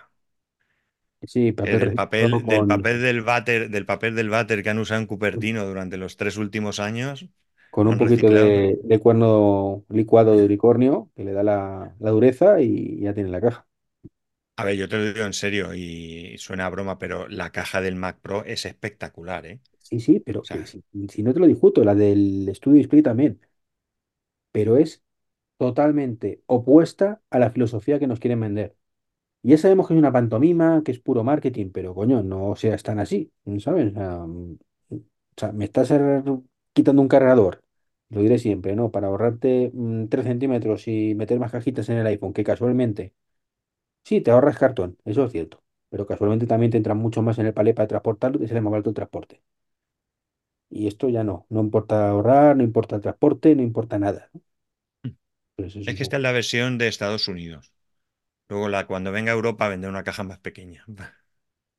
Sí, 1.27 1.51
que 1.55 1.61
papel 1.61 1.79
del 1.81 1.93
reciclado 1.93 2.01
papel, 2.01 2.47
del 2.47 2.65
con, 2.65 2.65
papel 2.65 3.01
del 3.01 3.21
váter, 3.21 3.69
del 3.69 3.85
papel 3.85 4.15
del 4.15 4.29
váter 4.29 4.63
que 4.63 4.69
han 4.69 4.79
usado 4.79 5.01
en 5.01 5.07
Cupertino 5.07 5.65
durante 5.65 5.97
los 5.97 6.15
tres 6.17 6.37
últimos 6.37 6.79
años, 6.79 7.27
con 7.69 7.87
un 7.87 7.97
han 7.97 7.99
poquito 7.99 8.31
reciclado. 8.31 8.31
de, 8.31 8.79
de 8.83 8.99
cuerno 8.99 9.85
licuado 9.89 10.37
de 10.37 10.45
unicornio 10.45 11.11
que 11.15 11.23
le 11.23 11.33
da 11.33 11.43
la, 11.43 11.95
la 11.99 12.09
dureza 12.11 12.61
y 12.61 12.99
ya 13.01 13.13
tiene 13.13 13.29
la 13.29 13.41
caja. 13.41 13.66
A 14.58 14.64
ver, 14.66 14.76
yo 14.76 14.89
te 14.89 14.97
lo 14.97 15.05
digo 15.14 15.26
en 15.26 15.34
serio 15.34 15.74
y 15.76 16.36
suena 16.39 16.66
a 16.66 16.70
broma, 16.70 16.97
pero 16.99 17.28
la 17.28 17.51
caja 17.51 17.80
del 17.82 17.95
Mac 17.95 18.20
Pro 18.22 18.43
es 18.45 18.66
espectacular, 18.66 19.45
¿eh? 19.45 19.62
Sí, 19.80 19.99
sí, 20.01 20.20
pero 20.20 20.43
sea, 20.43 20.66
si, 20.66 20.84
si 21.10 21.24
no 21.24 21.34
te 21.34 21.39
lo 21.39 21.47
discuto, 21.47 21.84
la 21.84 21.95
del 21.95 22.47
estudio 22.49 22.78
Display 22.78 23.01
también, 23.01 23.39
pero 24.51 24.78
es 24.78 25.03
totalmente 25.58 26.43
opuesta 26.47 27.22
a 27.30 27.39
la 27.39 27.51
filosofía 27.51 27.99
que 27.99 28.08
nos 28.08 28.20
quieren 28.20 28.41
vender. 28.41 28.78
Ya 29.43 29.58
sabemos 29.60 29.88
que 29.88 29.93
es 29.95 29.99
una 29.99 30.12
pantomima, 30.14 30.84
que 30.86 30.91
es 30.93 30.99
puro 30.99 31.24
marketing, 31.24 31.72
pero 31.74 31.95
coño, 31.95 32.24
no 32.24 32.55
seas 32.55 32.84
tan 32.84 32.99
así, 32.99 33.32
¿sabes? 33.60 33.91
O 33.93 33.95
sea, 33.95 34.20
mm, 34.28 34.53
o 34.91 34.99
sea, 35.38 35.51
me 35.53 35.66
estás 35.66 35.91
er- 35.91 36.24
quitando 36.74 37.01
un 37.01 37.08
cargador, 37.10 37.64
lo 38.10 38.22
diré 38.22 38.39
siempre, 38.39 38.76
¿no? 38.76 38.91
Para 38.91 39.08
ahorrarte 39.08 39.72
mm, 39.74 40.08
3 40.10 40.26
centímetros 40.26 40.88
y 40.88 41.16
meter 41.16 41.39
más 41.39 41.51
cajitas 41.53 41.89
en 41.89 41.97
el 41.99 42.08
iPhone, 42.08 42.34
que 42.34 42.43
casualmente, 42.43 43.14
sí, 44.08 44.22
te 44.22 44.32
ahorras 44.32 44.58
cartón, 44.58 44.97
eso 45.05 45.26
es 45.26 45.32
cierto, 45.32 45.64
pero 45.89 46.05
casualmente 46.08 46.47
también 46.47 46.72
te 46.72 46.78
entran 46.78 46.97
mucho 46.97 47.22
más 47.22 47.38
en 47.39 47.45
el 47.47 47.53
palé 47.53 47.74
para 47.74 47.88
transportarlo 47.88 48.43
y 48.43 48.47
sale 48.47 48.62
más 48.62 48.72
barato 48.72 48.89
el 48.89 48.95
transporte. 48.95 49.41
Y 50.70 50.88
esto 50.88 51.10
ya 51.10 51.24
no, 51.26 51.45
no 51.49 51.60
importa 51.62 52.10
ahorrar, 52.10 52.55
no 52.55 52.64
importa 52.64 52.95
el 52.95 53.01
transporte, 53.01 53.53
no 53.55 53.64
importa 53.64 53.99
nada. 53.99 54.30
Pues 55.55 55.76
es 55.86 55.95
que 55.95 56.03
esta 56.03 56.18
es 56.18 56.22
la 56.22 56.32
versión 56.32 56.78
de 56.78 56.88
Estados 56.88 57.28
Unidos. 57.28 57.72
Luego 58.49 58.70
la, 58.70 58.88
cuando 58.88 59.12
venga 59.14 59.32
a 59.34 59.36
Europa 59.36 59.70
vendrá 59.70 59.89
una 59.91 60.03
caja 60.05 60.24
más 60.24 60.39
pequeña. 60.39 60.86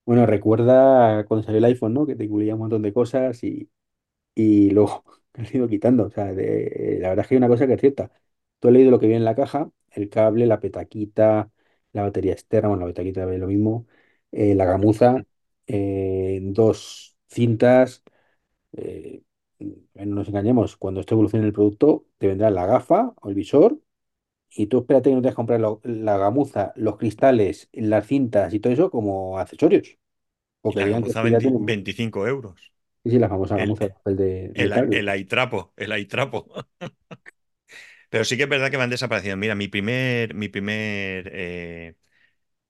Bueno, 0.05 0.24
recuerda 0.24 1.24
cuando 1.26 1.45
salió 1.45 1.59
el 1.59 1.64
iPhone, 1.66 1.93
¿no? 1.93 2.07
Que 2.07 2.16
te 2.16 2.24
incluía 2.24 2.55
un 2.55 2.61
montón 2.61 2.83
de 2.83 2.93
cosas 2.93 3.43
y 3.45 3.70
y 4.37 4.70
luego 4.70 5.05
lo 5.35 5.45
he 5.45 5.57
ido 5.59 5.68
quitando. 5.68 6.07
O 6.07 6.11
sea, 6.11 6.35
de- 6.35 6.99
la 7.01 7.11
verdad 7.11 7.24
es 7.24 7.29
que 7.29 7.35
hay 7.37 7.39
una 7.39 7.49
cosa 7.49 7.66
que 7.68 7.74
es 7.74 7.81
cierta. 7.83 8.12
Tú 8.61 8.68
has 8.68 8.74
leído 8.74 8.91
lo 8.93 9.01
que 9.01 9.07
viene 9.07 9.18
en 9.20 9.24
la 9.26 9.35
caja, 9.37 9.70
el 9.93 10.11
cable, 10.11 10.47
la 10.47 10.61
petaquita, 10.61 11.51
la 11.93 12.03
batería 12.03 12.32
externa, 12.32 12.68
bueno, 12.68 12.86
la 12.86 12.93
petaquita 12.93 13.32
es 13.32 13.41
lo 13.41 13.47
mismo, 13.49 13.86
eh, 14.32 14.55
la 14.55 14.64
gamuza, 14.66 15.24
eh, 15.66 16.41
dos 16.43 17.16
cintas. 17.28 18.03
eh, 18.72 19.22
no 19.95 20.16
nos 20.16 20.28
engañemos, 20.28 20.76
cuando 20.76 21.01
esto 21.01 21.14
evolucione 21.14 21.47
el 21.47 21.53
producto, 21.53 22.07
te 22.18 22.28
vendrá 22.28 22.51
la 22.51 22.66
gafa 22.66 23.14
o 23.20 23.28
el 23.28 23.34
visor. 23.34 23.80
Y 24.51 24.66
tú 24.68 24.78
espérate 24.80 25.11
que 25.11 25.16
no 25.16 25.22
te 25.22 25.28
vas 25.28 25.34
a 25.34 25.36
comprar 25.36 25.61
lo- 25.61 25.80
la 25.84 26.18
gamuza, 26.18 26.72
los 26.76 26.97
cristales, 26.99 27.68
las 27.72 28.07
cintas 28.07 28.55
y 28.55 28.61
todo 28.61 28.72
eso 28.72 28.91
como 28.91 29.39
accesorios. 29.39 29.99
Y 30.66 30.76
Porque 30.76 30.82
la 30.82 30.86
digan 30.86 31.05
que 31.05 31.11
gamuza 31.11 31.12
esto 31.12 31.28
ya 31.28 31.41
20 31.41 31.43
tiene... 31.43 31.59
Sí, 31.61 31.66
25 31.68 32.26
euros. 32.26 32.72
sí, 33.05 33.18
la 33.18 33.28
famosa 33.28 33.57
El, 33.57 33.59
gamuza 33.59 33.84
de 33.84 33.91
papel 33.91 34.16
de 34.16 34.53
el, 34.55 34.72
metal. 34.72 34.89
el 34.91 35.09
aitrapo, 35.09 35.72
el 35.76 35.93
aitrapo. 35.93 36.49
Pero 38.09 38.24
sí 38.24 38.36
que 38.36 38.44
es 38.44 38.48
verdad 38.48 38.70
que 38.70 38.76
van 38.76 38.90
desapareciendo. 38.90 39.36
Mira, 39.38 39.54
mi 39.54 39.68
primer, 39.68 40.34
mi 40.34 40.48
primer, 40.48 41.30
eh, 41.34 41.96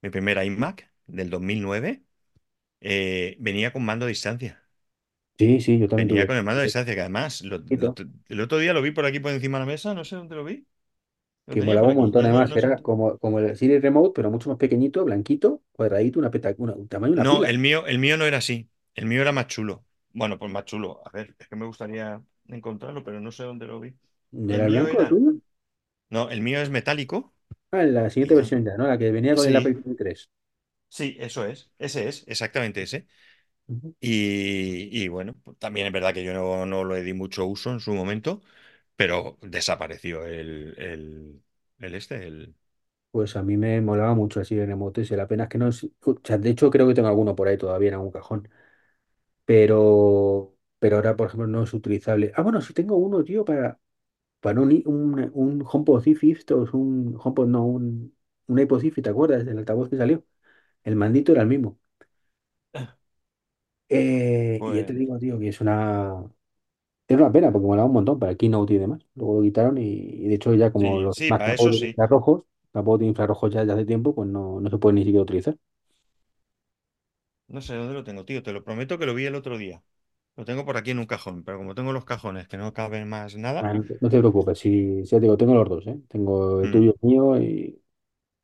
mi 0.01 0.09
primer 0.11 0.43
iMac 0.45 0.91
del 1.07 1.29
2009 1.31 2.03
eh, 2.81 3.37
venía 3.39 3.73
con 3.73 3.85
mando 3.85 4.05
a 4.05 4.09
distancia. 4.09 4.63
Sí, 5.39 5.59
sí, 5.61 5.79
yo 5.79 5.87
también 5.87 6.07
Venía 6.07 6.25
tuve. 6.27 6.27
con 6.27 6.35
el 6.37 6.43
mando 6.43 6.61
a 6.61 6.63
distancia, 6.63 6.93
que 6.95 7.01
además 7.01 7.41
lo- 7.41 7.59
lo- 7.59 7.89
Poquito, 7.89 7.99
el 8.27 8.41
otro 8.41 8.57
día 8.59 8.73
lo 8.73 8.81
vi 8.81 8.91
por 8.91 9.05
aquí 9.05 9.19
por 9.19 9.31
encima 9.31 9.57
de 9.59 9.65
la 9.65 9.71
mesa, 9.71 9.93
no 9.93 10.05
sé 10.05 10.15
dónde 10.15 10.35
lo 10.35 10.43
vi. 10.43 10.65
Lo 11.47 11.55
que 11.57 11.63
molaba 11.63 11.89
un 11.89 11.95
montón. 11.95 12.23
no, 12.23 12.29
no, 12.29 12.45
Además, 12.45 12.47
no 12.47 12.57
sé. 12.59 12.69
era 12.69 12.81
como, 12.81 13.17
como 13.17 13.39
el 13.39 13.55
Siri 13.57 13.79
Remote, 13.79 14.11
pero 14.15 14.29
mucho 14.31 14.49
más 14.49 14.57
pequeñito, 14.59 15.03
blanquito, 15.05 15.61
cuadradito, 15.71 16.19
una 16.19 16.31
peta, 16.31 16.53
una, 16.57 16.73
un 16.73 16.87
tamaño 16.87 17.13
una 17.13 17.25
No, 17.25 17.25
pila. 17.27 17.45
el 17.45 17.59
mío, 17.59 17.85
el 17.87 17.99
mío 17.99 18.17
no 18.17 18.25
era 18.25 18.37
así. 18.37 18.69
El 18.95 19.05
mío 19.05 19.21
era 19.21 19.31
más 19.31 19.47
chulo. 19.47 19.85
Bueno, 20.11 20.37
pues 20.39 20.51
más 20.51 20.65
chulo. 20.65 21.01
A 21.05 21.09
ver, 21.11 21.35
es 21.39 21.47
que 21.47 21.55
me 21.55 21.65
gustaría 21.65 22.21
encontrarlo, 22.47 23.03
pero 23.03 23.19
no 23.19 23.31
sé 23.31 23.43
dónde 23.43 23.67
lo 23.67 23.79
vi. 23.79 23.93
¿Era 24.47 24.65
el 24.65 24.65
mío 24.65 24.85
blanco 24.85 25.01
el 25.01 25.07
era. 25.07 25.09
tuyo? 25.09 25.33
No, 26.09 26.29
el 26.31 26.41
mío 26.41 26.61
es 26.61 26.69
metálico. 26.71 27.33
Ah, 27.71 27.83
la 27.83 28.09
siguiente 28.11 28.35
versión 28.35 28.63
ya, 28.63 28.77
¿no? 28.77 28.85
La 28.87 28.97
que 28.99 29.11
venía 29.11 29.35
con 29.35 29.47
el 29.47 29.55
Apple 29.55 29.73
Sí, 29.73 29.83
TV 29.83 29.95
3. 29.95 30.29
sí, 30.89 31.15
eso 31.19 31.45
es. 31.45 31.71
Ese 31.79 32.07
es, 32.07 32.23
exactamente 32.27 32.81
ese. 32.83 33.07
Ujú. 33.67 33.93
Y, 33.99 34.89
y 35.03 35.07
bueno, 35.09 35.35
pues 35.43 35.57
también 35.59 35.87
es 35.87 35.93
verdad 35.93 36.13
que 36.13 36.23
yo 36.23 36.33
no, 36.33 36.65
no 36.65 36.85
le 36.85 37.03
di 37.03 37.13
mucho 37.13 37.45
uso 37.45 37.71
en 37.71 37.79
su 37.81 37.93
momento, 37.93 38.41
pero 38.97 39.37
desapareció 39.41 40.25
el, 40.25 40.75
el, 40.79 41.43
el 41.79 41.95
este, 41.95 42.27
el. 42.27 42.55
Pues 43.11 43.35
a 43.35 43.43
mí 43.43 43.57
me 43.57 43.81
molaba 43.81 44.13
mucho 44.13 44.43
Siri 44.43 44.65
Remote 44.65 45.01
ese. 45.01 45.17
La 45.17 45.27
pena 45.27 45.43
es 45.43 45.49
que 45.49 45.57
no 45.57 45.67
es... 45.69 45.83
O 46.05 46.15
sea, 46.23 46.37
de 46.37 46.49
hecho, 46.51 46.69
creo 46.69 46.87
que 46.87 46.93
tengo 46.93 47.07
alguno 47.07 47.35
por 47.35 47.47
ahí 47.47 47.57
todavía 47.57 47.89
en 47.89 47.95
algún 47.95 48.11
cajón. 48.11 48.47
Pero, 49.45 50.55
pero 50.79 50.97
ahora, 50.97 51.15
por 51.15 51.27
ejemplo, 51.27 51.47
no 51.47 51.63
es 51.63 51.73
utilizable. 51.73 52.31
Ah, 52.35 52.43
bueno, 52.43 52.61
sí 52.61 52.73
tengo 52.73 52.97
uno, 52.97 53.23
tío, 53.23 53.45
para, 53.45 53.79
para 54.41 54.61
un, 54.61 54.71
un, 54.85 55.31
un 55.33 55.63
HomePod 55.69 56.03
un 56.73 57.17
HomePod, 57.23 57.47
no, 57.47 57.65
un, 57.65 58.15
un 58.47 58.59
iPod 58.59 58.81
¿te 59.03 59.09
acuerdas 59.09 59.45
del 59.45 59.57
altavoz 59.59 59.89
que 59.89 59.97
salió? 59.97 60.25
El 60.83 60.95
mandito 60.97 61.31
era 61.33 61.41
el 61.43 61.47
mismo. 61.49 61.79
Eh, 63.91 64.61
y 64.65 64.73
ya 64.73 64.85
te 64.85 64.93
digo, 64.93 65.17
tío, 65.17 65.39
que 65.39 65.47
es 65.49 65.61
una, 65.61 66.13
es 67.07 67.17
una 67.17 67.31
pena 67.31 67.51
porque 67.51 67.67
molaba 67.67 67.87
un 67.87 67.93
montón 67.93 68.19
para 68.19 68.31
el 68.33 68.37
Keynote 68.37 68.73
y 68.75 68.77
demás. 68.79 69.01
Luego 69.15 69.37
lo 69.37 69.43
quitaron 69.43 69.77
y, 69.77 69.83
y 69.83 70.27
de 70.29 70.35
hecho 70.35 70.53
ya 70.55 70.71
como 70.73 70.99
sí, 70.99 71.01
los 71.01 71.15
sí, 71.15 71.31
Mac 71.31 71.43
para 71.43 71.53
tampoco 71.53 71.69
eso 71.69 71.71
tienen 71.71 71.87
sí. 71.87 71.95
infrarrojos, 71.95 72.43
tampoco 72.71 72.99
tienen 72.99 73.11
infrarrojos 73.11 73.53
ya 73.53 73.65
de 73.65 73.73
hace 73.73 73.85
tiempo, 73.85 74.15
pues 74.15 74.29
no, 74.29 74.61
no 74.61 74.69
se 74.71 74.77
puede 74.79 74.95
ni 74.95 75.01
siquiera 75.03 75.23
utilizar. 75.23 75.57
No 77.47 77.61
sé 77.61 77.75
dónde 77.75 77.93
lo 77.93 78.03
tengo, 78.05 78.23
tío. 78.25 78.41
Te 78.43 78.53
lo 78.53 78.63
prometo 78.63 78.97
que 78.97 79.05
lo 79.05 79.13
vi 79.13 79.25
el 79.25 79.35
otro 79.35 79.57
día. 79.57 79.83
Lo 80.39 80.45
tengo 80.45 80.65
por 80.65 80.77
aquí 80.77 80.91
en 80.91 80.99
un 80.99 81.05
cajón, 81.05 81.43
pero 81.43 81.57
como 81.59 81.75
tengo 81.75 81.91
los 81.93 82.05
cajones 82.05 82.47
que 82.47 82.57
no 82.57 82.73
caben 82.73 83.07
más 83.09 83.35
nada. 83.35 83.61
Ah, 83.61 83.73
no 83.73 83.83
te, 83.85 83.97
no 83.99 84.09
te 84.09 84.19
preocupes, 84.19 84.57
si, 84.59 85.03
si 85.05 85.11
ya 85.11 85.17
te 85.17 85.21
digo, 85.23 85.35
tengo 85.37 85.53
los 85.53 85.67
dos, 85.67 85.85
¿eh? 85.87 85.99
Tengo 86.07 86.61
el 86.61 86.63
mm, 86.63 86.69
tuyo 86.69 86.95
el 87.01 87.07
mío 87.09 87.41
y 87.41 87.81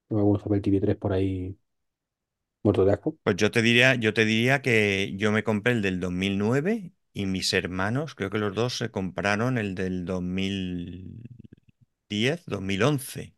tengo 0.07 0.19
algunos 0.21 0.43
Apple 0.45 0.61
TV 0.61 0.79
3 0.81 0.97
por 0.97 1.13
ahí 1.13 1.57
muertos 2.63 2.85
de 2.85 2.93
asco. 2.93 3.17
Pues 3.23 3.35
yo 3.37 3.49
te 3.51 3.61
diría, 3.63 3.95
yo 3.95 4.13
te 4.13 4.23
diría 4.25 4.61
que 4.61 5.13
yo 5.17 5.31
me 5.31 5.43
compré 5.43 5.73
el 5.73 5.81
del 5.81 5.99
2009 5.99 6.93
y 7.13 7.25
mis 7.25 7.53
hermanos, 7.53 8.13
creo 8.15 8.29
que 8.29 8.37
los 8.37 8.53
dos 8.53 8.77
se 8.77 8.91
compraron 8.91 9.57
el 9.57 9.73
del 9.75 10.05
2010, 10.05 12.45
2011. 12.45 13.35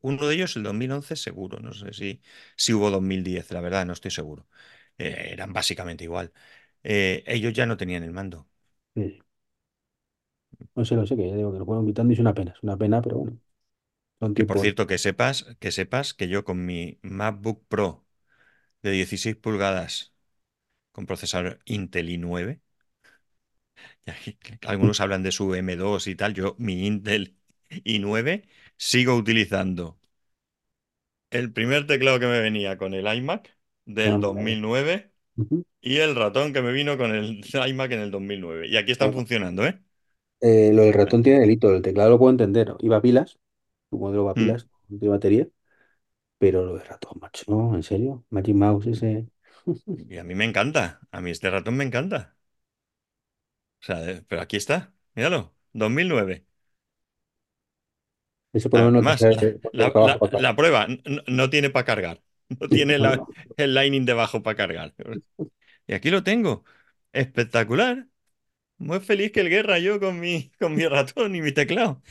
Uno 0.00 0.26
de 0.26 0.34
ellos 0.36 0.56
el 0.56 0.62
2011 0.64 1.16
seguro, 1.16 1.60
no 1.60 1.72
sé 1.74 1.92
si, 1.94 2.22
si 2.56 2.72
hubo 2.74 2.90
2010, 2.90 3.50
la 3.52 3.60
verdad, 3.62 3.86
no 3.86 3.92
estoy 3.94 4.10
seguro. 4.10 4.46
Eh, 4.98 5.30
eran 5.32 5.52
básicamente 5.52 6.04
igual. 6.04 6.32
Eh, 6.84 7.22
ellos 7.26 7.52
ya 7.52 7.66
no 7.66 7.76
tenían 7.76 8.02
el 8.02 8.12
mando. 8.12 8.46
No 10.74 10.84
sé, 10.84 10.94
lo 10.96 11.06
sé, 11.06 11.16
que 11.16 11.22
digo 11.34 11.52
que 11.52 11.58
lo 11.58 11.64
fueron 11.66 11.86
quitando 11.86 12.12
y 12.12 12.14
es 12.14 12.20
una 12.20 12.34
pena, 12.34 12.52
es 12.52 12.62
una 12.62 12.76
pena, 12.76 13.00
pero 13.02 13.18
bueno. 13.18 13.38
Son 14.20 14.34
que 14.34 14.44
por 14.44 14.58
¿eh? 14.58 14.60
cierto, 14.62 14.86
que 14.86 14.98
sepas, 14.98 15.44
que 15.60 15.72
sepas 15.72 16.14
que 16.14 16.28
yo 16.28 16.44
con 16.44 16.64
mi 16.64 16.98
MacBook 17.02 17.66
Pro 17.68 18.04
de 18.82 18.92
16 18.92 19.36
pulgadas 19.36 20.14
con 20.92 21.06
procesador 21.06 21.60
Intel 21.66 22.10
i9, 22.10 22.60
algunos 24.66 25.00
hablan 25.00 25.22
de 25.22 25.32
su 25.32 25.54
M2 25.54 26.06
y 26.06 26.14
tal, 26.16 26.34
yo 26.34 26.56
mi 26.58 26.86
Intel 26.86 27.36
i9 27.84 28.48
sigo 28.76 29.14
utilizando 29.16 29.98
el 31.30 31.52
primer 31.52 31.86
teclado 31.86 32.20
que 32.20 32.26
me 32.26 32.40
venía 32.40 32.76
con 32.78 32.94
el 32.94 33.06
iMac 33.12 33.56
del 33.86 34.12
ah, 34.14 34.18
2009 34.18 35.11
y 35.80 35.96
el 35.98 36.14
ratón 36.14 36.52
que 36.52 36.62
me 36.62 36.72
vino 36.72 36.96
con 36.96 37.14
el 37.14 37.40
iMac 37.68 37.92
en 37.92 38.00
el 38.00 38.10
2009. 38.10 38.68
Y 38.68 38.76
aquí 38.76 38.92
están 38.92 39.12
funcionando, 39.12 39.66
¿eh? 39.66 39.80
¿eh? 40.40 40.70
Lo 40.72 40.82
del 40.82 40.94
ratón 40.94 41.22
tiene 41.22 41.40
delito, 41.40 41.74
el 41.74 41.82
teclado 41.82 42.10
lo 42.10 42.18
puedo 42.18 42.30
entender. 42.30 42.74
Iba 42.80 42.98
a 42.98 43.02
pilas, 43.02 43.38
tu 43.90 43.98
modelo 43.98 44.24
va 44.24 44.32
a 44.32 44.34
mm. 44.34 44.36
pilas, 44.36 44.68
mm. 44.88 44.96
de 44.98 45.08
batería. 45.08 45.48
Pero 46.38 46.64
lo 46.64 46.74
del 46.74 46.86
ratón, 46.86 47.18
macho, 47.20 47.44
¿no? 47.48 47.74
¿En 47.74 47.82
serio? 47.82 48.24
Magic 48.30 48.54
Mouse 48.54 48.86
ese. 48.86 49.26
y 50.08 50.16
a 50.18 50.24
mí 50.24 50.34
me 50.34 50.44
encanta. 50.44 51.00
A 51.10 51.20
mí 51.20 51.30
este 51.30 51.50
ratón 51.50 51.76
me 51.76 51.84
encanta. 51.84 52.34
O 53.80 53.84
sea, 53.84 54.10
eh, 54.10 54.24
pero 54.28 54.42
aquí 54.42 54.56
está. 54.56 54.92
Míralo, 55.14 55.54
2009. 55.72 56.46
Eso 58.52 58.68
por 58.68 58.80
lo 58.80 58.86
ah, 58.86 58.90
menos 58.90 59.20
la, 60.40 60.56
prueba 60.56 60.86
no 61.26 61.48
tiene 61.48 61.70
para 61.70 61.86
cargar. 61.86 62.20
No 62.60 62.68
tiene 62.68 62.98
la- 62.98 63.22
el 63.56 63.74
Lightning 63.74 64.04
debajo 64.06 64.42
para 64.42 64.56
cargar. 64.56 64.94
Y 65.86 65.94
aquí 65.94 66.10
lo 66.10 66.22
tengo. 66.24 66.64
Espectacular. 67.12 68.08
Muy 68.78 69.00
feliz 69.00 69.32
que 69.32 69.40
el 69.40 69.50
guerra 69.50 69.78
yo 69.78 70.00
con 70.00 70.20
mi, 70.20 70.50
con 70.60 70.74
mi 70.76 70.86
ratón 70.86 71.34
y 71.36 71.42
mi 71.42 71.52
teclado. 71.52 72.02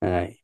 Ay. 0.00 0.42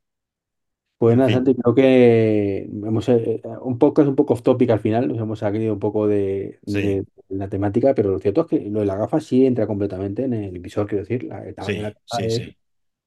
Pues 0.99 1.17
nada, 1.17 1.31
Santi, 1.31 1.57
creo 1.57 1.75
que 1.75 2.59
hemos 2.63 3.09
eh, 3.09 3.43
un 3.63 3.77
poco 3.79 4.03
es 4.03 4.09
un 4.09 4.15
poco 4.15 4.35
off 4.35 4.43
topic 4.43 4.71
al 4.71 4.79
final, 4.79 5.09
nos 5.09 5.19
hemos 5.19 5.41
salido 5.41 5.73
un 5.75 5.81
poco 5.81 6.07
de, 6.07 6.61
sí, 6.67 6.81
de 6.81 7.05
la 7.29 7.49
temática, 7.49 7.93
pero 7.93 8.11
lo 8.13 8.21
cierto 8.21 8.43
es 8.43 8.47
que 8.47 8.61
lo 8.71 8.81
de 8.81 8.87
la 8.87 8.95
gafa 8.97 9.21
sí 9.21 9.45
entra 9.45 9.67
completamente 9.67 10.23
en 10.25 10.35
el 10.35 10.59
visor, 10.61 10.87
quiero 10.87 11.03
decir, 11.03 11.25
la- 11.25 11.45
el 11.45 11.57
tamaño 11.57 11.79
de 11.79 11.83
la 11.83 11.91
sí, 11.91 11.97
gafa 12.09 12.25
sí, 12.29 12.43
es 12.47 12.55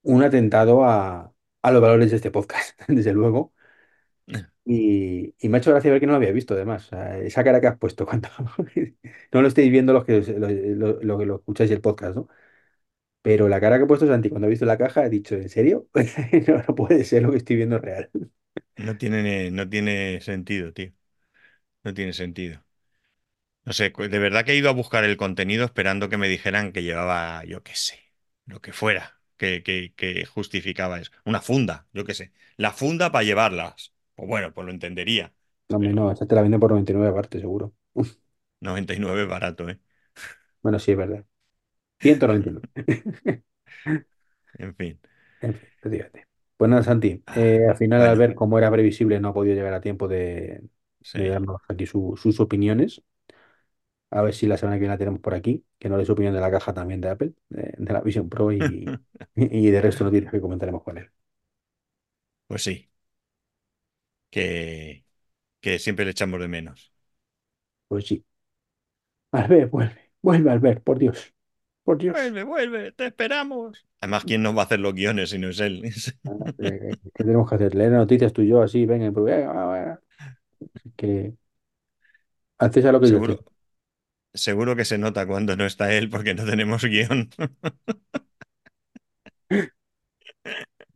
un 0.04 0.24
atentado 0.24 0.86
a, 0.86 1.34
a 1.64 1.72
los 1.72 1.82
valores 1.82 2.12
de 2.12 2.18
este 2.18 2.32
podcast, 2.32 2.80
desde 2.90 3.14
luego. 3.14 3.54
Y, 4.68 5.36
y 5.40 5.50
me 5.50 5.58
ha 5.58 5.60
hecho 5.62 5.70
gracia 5.72 5.92
ver 5.92 6.00
que 6.00 6.08
no 6.08 6.14
lo 6.14 6.18
había 6.18 6.32
visto, 6.32 6.56
además. 6.56 6.90
Esa 7.24 7.44
cara 7.44 7.62
que 7.62 7.68
has 7.68 7.78
puesto 7.78 8.06
cuando 8.08 8.30
no 9.32 9.42
lo 9.42 9.48
estáis 9.48 9.72
viendo 9.72 9.94
los 9.94 10.06
que 10.06 10.22
lo, 10.76 11.02
lo- 11.04 11.26
lo 11.26 11.36
escucháis 11.38 11.72
el 11.72 11.82
podcast, 11.82 12.16
¿no? 12.16 12.28
Pero 13.22 13.50
la 13.50 13.60
cara 13.62 13.78
que 13.78 13.86
he 13.86 13.88
puesto 13.88 14.08
Santi 14.08 14.30
cuando 14.30 14.48
ha 14.48 14.50
visto 14.52 14.66
la 14.66 14.78
caja 14.78 15.02
ha 15.04 15.10
dicho, 15.10 15.36
¿en 15.36 15.50
serio? 15.50 15.90
No, 16.68 16.76
puede 16.76 17.04
ser 17.06 17.24
lo 17.24 17.32
que 17.32 17.38
estoy 17.40 17.58
viendo 17.58 17.80
real. 17.80 18.10
No 18.78 18.98
tiene, 18.98 19.52
no 19.52 19.68
tiene 19.70 20.22
sentido, 20.22 20.72
tío. 20.74 20.94
No 21.84 21.94
tiene 21.96 22.14
sentido. 22.14 22.64
No 23.66 23.74
sé, 23.74 23.90
de 23.98 24.20
verdad 24.20 24.46
que 24.46 24.52
he 24.54 24.56
ido 24.58 24.70
a 24.70 24.74
buscar 24.74 25.04
el 25.04 25.18
contenido 25.18 25.66
esperando 25.66 26.08
que 26.10 26.18
me 26.18 26.28
dijeran 26.30 26.72
que 26.72 26.84
llevaba, 26.84 27.44
yo 27.46 27.64
qué 27.64 27.76
sé, 27.76 28.00
lo 28.46 28.62
que 28.62 28.74
fuera, 28.74 29.20
que, 29.38 29.64
que, 29.64 29.94
que 29.96 30.26
justificaba 30.26 31.00
eso. 31.00 31.12
Una 31.26 31.42
funda, 31.42 31.88
yo 31.94 32.06
qué 32.06 32.14
sé. 32.14 32.32
La 32.58 32.72
funda 32.72 33.12
para 33.12 33.24
llevarlas. 33.24 33.94
Pues 34.16 34.28
bueno, 34.28 34.54
pues 34.54 34.66
lo 34.66 34.72
entendería. 34.74 35.34
No, 35.70 35.76
hombre, 35.78 35.94
no, 35.94 36.06
Pero 36.06 36.12
esa 36.12 36.26
te 36.28 36.36
la 36.36 36.42
venden 36.42 36.60
por 36.60 36.72
99 36.72 37.10
aparte, 37.10 37.40
seguro. 37.40 37.74
99 38.62 39.24
es 39.24 39.28
barato, 39.30 39.70
¿eh? 39.70 39.80
Bueno, 40.62 40.80
sí, 40.80 40.92
es 40.92 40.98
verdad. 40.98 41.26
199. 42.02 42.70
En 44.58 44.76
fin. 44.76 45.00
En 45.40 45.54
fin, 45.54 45.70
pues 45.80 45.94
fíjate. 45.94 46.28
Pues 46.58 46.70
nada, 46.70 46.84
Santi, 46.84 47.24
eh, 47.34 47.66
Ah, 47.68 47.70
al 47.70 47.76
final 47.78 48.02
al 48.04 48.16
bueno, 48.16 48.18
ver 48.18 48.34
cómo 48.36 48.58
era 48.58 48.72
previsible 48.72 49.20
no 49.20 49.30
ha 49.30 49.34
podido 49.34 49.56
llegar 49.56 49.74
a 49.74 49.82
tiempo 49.82 50.08
de, 50.08 50.62
de 51.14 51.28
sí. 51.28 51.30
darnos 51.30 51.62
aquí 51.68 51.86
su- 51.86 52.16
sus 52.18 52.40
opiniones. 52.40 53.02
A 54.12 54.22
ver 54.22 54.34
si 54.34 54.48
la 54.48 54.58
semana 54.58 54.78
que 54.78 54.82
viene 54.82 54.94
la 54.94 54.98
tenemos 54.98 55.20
por 55.20 55.34
aquí, 55.34 55.66
que 55.80 55.90
no 55.90 56.00
es 56.00 56.08
su 56.08 56.14
opinión 56.14 56.34
de 56.34 56.40
la 56.42 56.52
caja 56.52 56.74
también 56.74 57.02
de 57.02 57.10
Apple, 57.10 57.34
de, 57.50 57.74
de 57.78 57.94
la 57.94 58.02
Vision 58.02 58.30
Pro 58.30 58.52
y, 58.52 58.98
y 59.36 59.70
de 59.72 59.82
resto 59.82 60.04
noticias 60.06 60.32
que 60.32 60.42
comentaremos 60.42 60.84
con 60.84 60.98
él. 60.98 61.12
Pues 62.48 62.64
sí, 62.64 62.90
que, 64.36 65.06
que 65.62 65.80
siempre 65.80 66.06
le 66.06 66.12
echamos 66.12 66.40
de 66.42 66.48
menos. 66.50 66.94
Pues 67.88 68.06
sí. 68.08 68.26
Albert, 69.32 69.70
vuelve, 69.72 70.12
vuelve, 70.24 70.50
Albert, 70.52 70.84
por 70.84 70.98
Dios, 71.00 71.34
por 71.84 71.98
Dios. 72.00 72.18
Vuelve, 72.18 72.44
vuelve, 72.44 72.92
te 72.94 73.08
esperamos. 73.08 73.86
Además, 74.00 74.24
¿quién 74.26 74.42
nos 74.44 74.56
va 74.56 74.62
a 74.62 74.66
hacer 74.66 74.80
los 74.80 74.94
guiones 74.94 75.30
si 75.32 75.38
no 75.40 75.50
es 75.50 75.60
él? 75.60 75.84
Ah, 76.28 76.32
eh, 76.58 76.98
¿Qué 77.14 77.24
tenemos 77.24 77.48
que 77.50 77.56
hacer? 77.56 77.76
Leer 77.76 77.92
noticias 77.92 78.34
tú 78.34 78.42
y 78.42 78.48
yo 78.50 78.62
así, 78.62 78.86
venga, 78.86 79.12
pues, 79.12 79.26
venga, 79.26 80.02
que 80.98 81.36
haces 82.58 82.86
a 82.86 82.92
lo 82.92 83.00
que 83.02 83.10
yo 83.10 83.22
Seguro, 83.22 83.24
quiero. 83.24 83.46
seguro 84.34 84.76
que 84.76 84.86
se 84.86 84.98
nota 85.00 85.28
cuando 85.28 85.56
no 85.58 85.66
está 85.66 85.94
él 85.94 86.10
porque 86.10 86.34
no 86.36 86.46
tenemos 86.46 86.84
guion. 86.86 87.30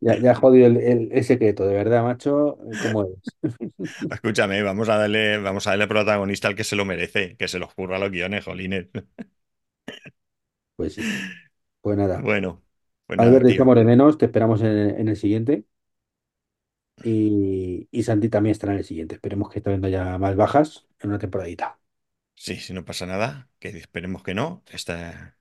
Ya, 0.01 0.17
ya 0.17 0.33
jodido 0.35 0.67
el, 0.67 0.77
el- 0.77 1.09
el 1.11 1.23
secreto, 1.25 1.65
de 1.65 1.73
verdad, 1.75 2.03
macho, 2.03 2.57
¿cómo 2.77 3.03
es? 3.05 3.35
Escúchame, 4.09 4.61
vamos 4.63 4.89
a 4.89 4.97
darle, 4.97 5.37
vamos 5.37 5.67
a 5.67 5.71
darle 5.71 5.87
protagonista 5.87 6.47
al 6.47 6.55
que 6.55 6.63
se 6.63 6.75
lo 6.75 6.85
merece, 6.85 7.35
que 7.37 7.47
se 7.47 7.59
los 7.59 7.73
curra 7.73 7.99
los 7.99 8.11
guiones, 8.11 8.43
jolines. 8.45 8.87
Pues 10.75 10.93
sí. 10.93 11.13
Pues 11.81 11.97
nada. 11.97 12.23
Bueno, 12.23 12.61
pues 13.07 13.17
Albert, 13.17 13.45
nada, 13.45 13.47
echamos 13.47 13.75
de 13.77 13.85
menos, 13.85 14.17
te 14.17 14.25
esperamos 14.27 14.61
en, 14.61 14.67
en 14.69 15.07
el 15.09 15.17
siguiente. 15.17 15.65
Y, 17.03 17.87
y 17.91 18.03
Santi 18.03 18.29
también 18.29 18.51
estará 18.51 18.73
en 18.73 18.79
el 18.79 18.85
siguiente. 18.85 19.15
Esperemos 19.15 19.49
que 19.49 19.59
esté 19.59 19.69
viendo 19.69 19.87
ya 19.89 20.17
más 20.17 20.35
bajas 20.35 20.87
en 20.99 21.09
una 21.09 21.19
temporadita. 21.19 21.79
Sí, 22.35 22.55
si 22.57 22.73
no 22.73 22.85
pasa 22.85 23.05
nada, 23.05 23.49
que 23.59 23.69
esperemos 23.69 24.23
que 24.23 24.33
no, 24.33 24.63
está- 24.71 25.37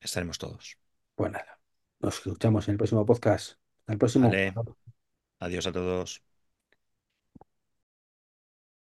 estaremos 0.00 0.38
todos. 0.38 0.78
Pues 1.14 1.30
nada. 1.32 1.60
Nos 2.00 2.16
escuchamos 2.18 2.66
en 2.68 2.72
el 2.72 2.78
próximo 2.78 3.06
podcast. 3.06 3.59
El 3.90 3.98
próximo. 3.98 4.30
Vale, 4.30 4.54
adiós 5.40 5.66
a 5.66 5.72
todos. 5.72 6.22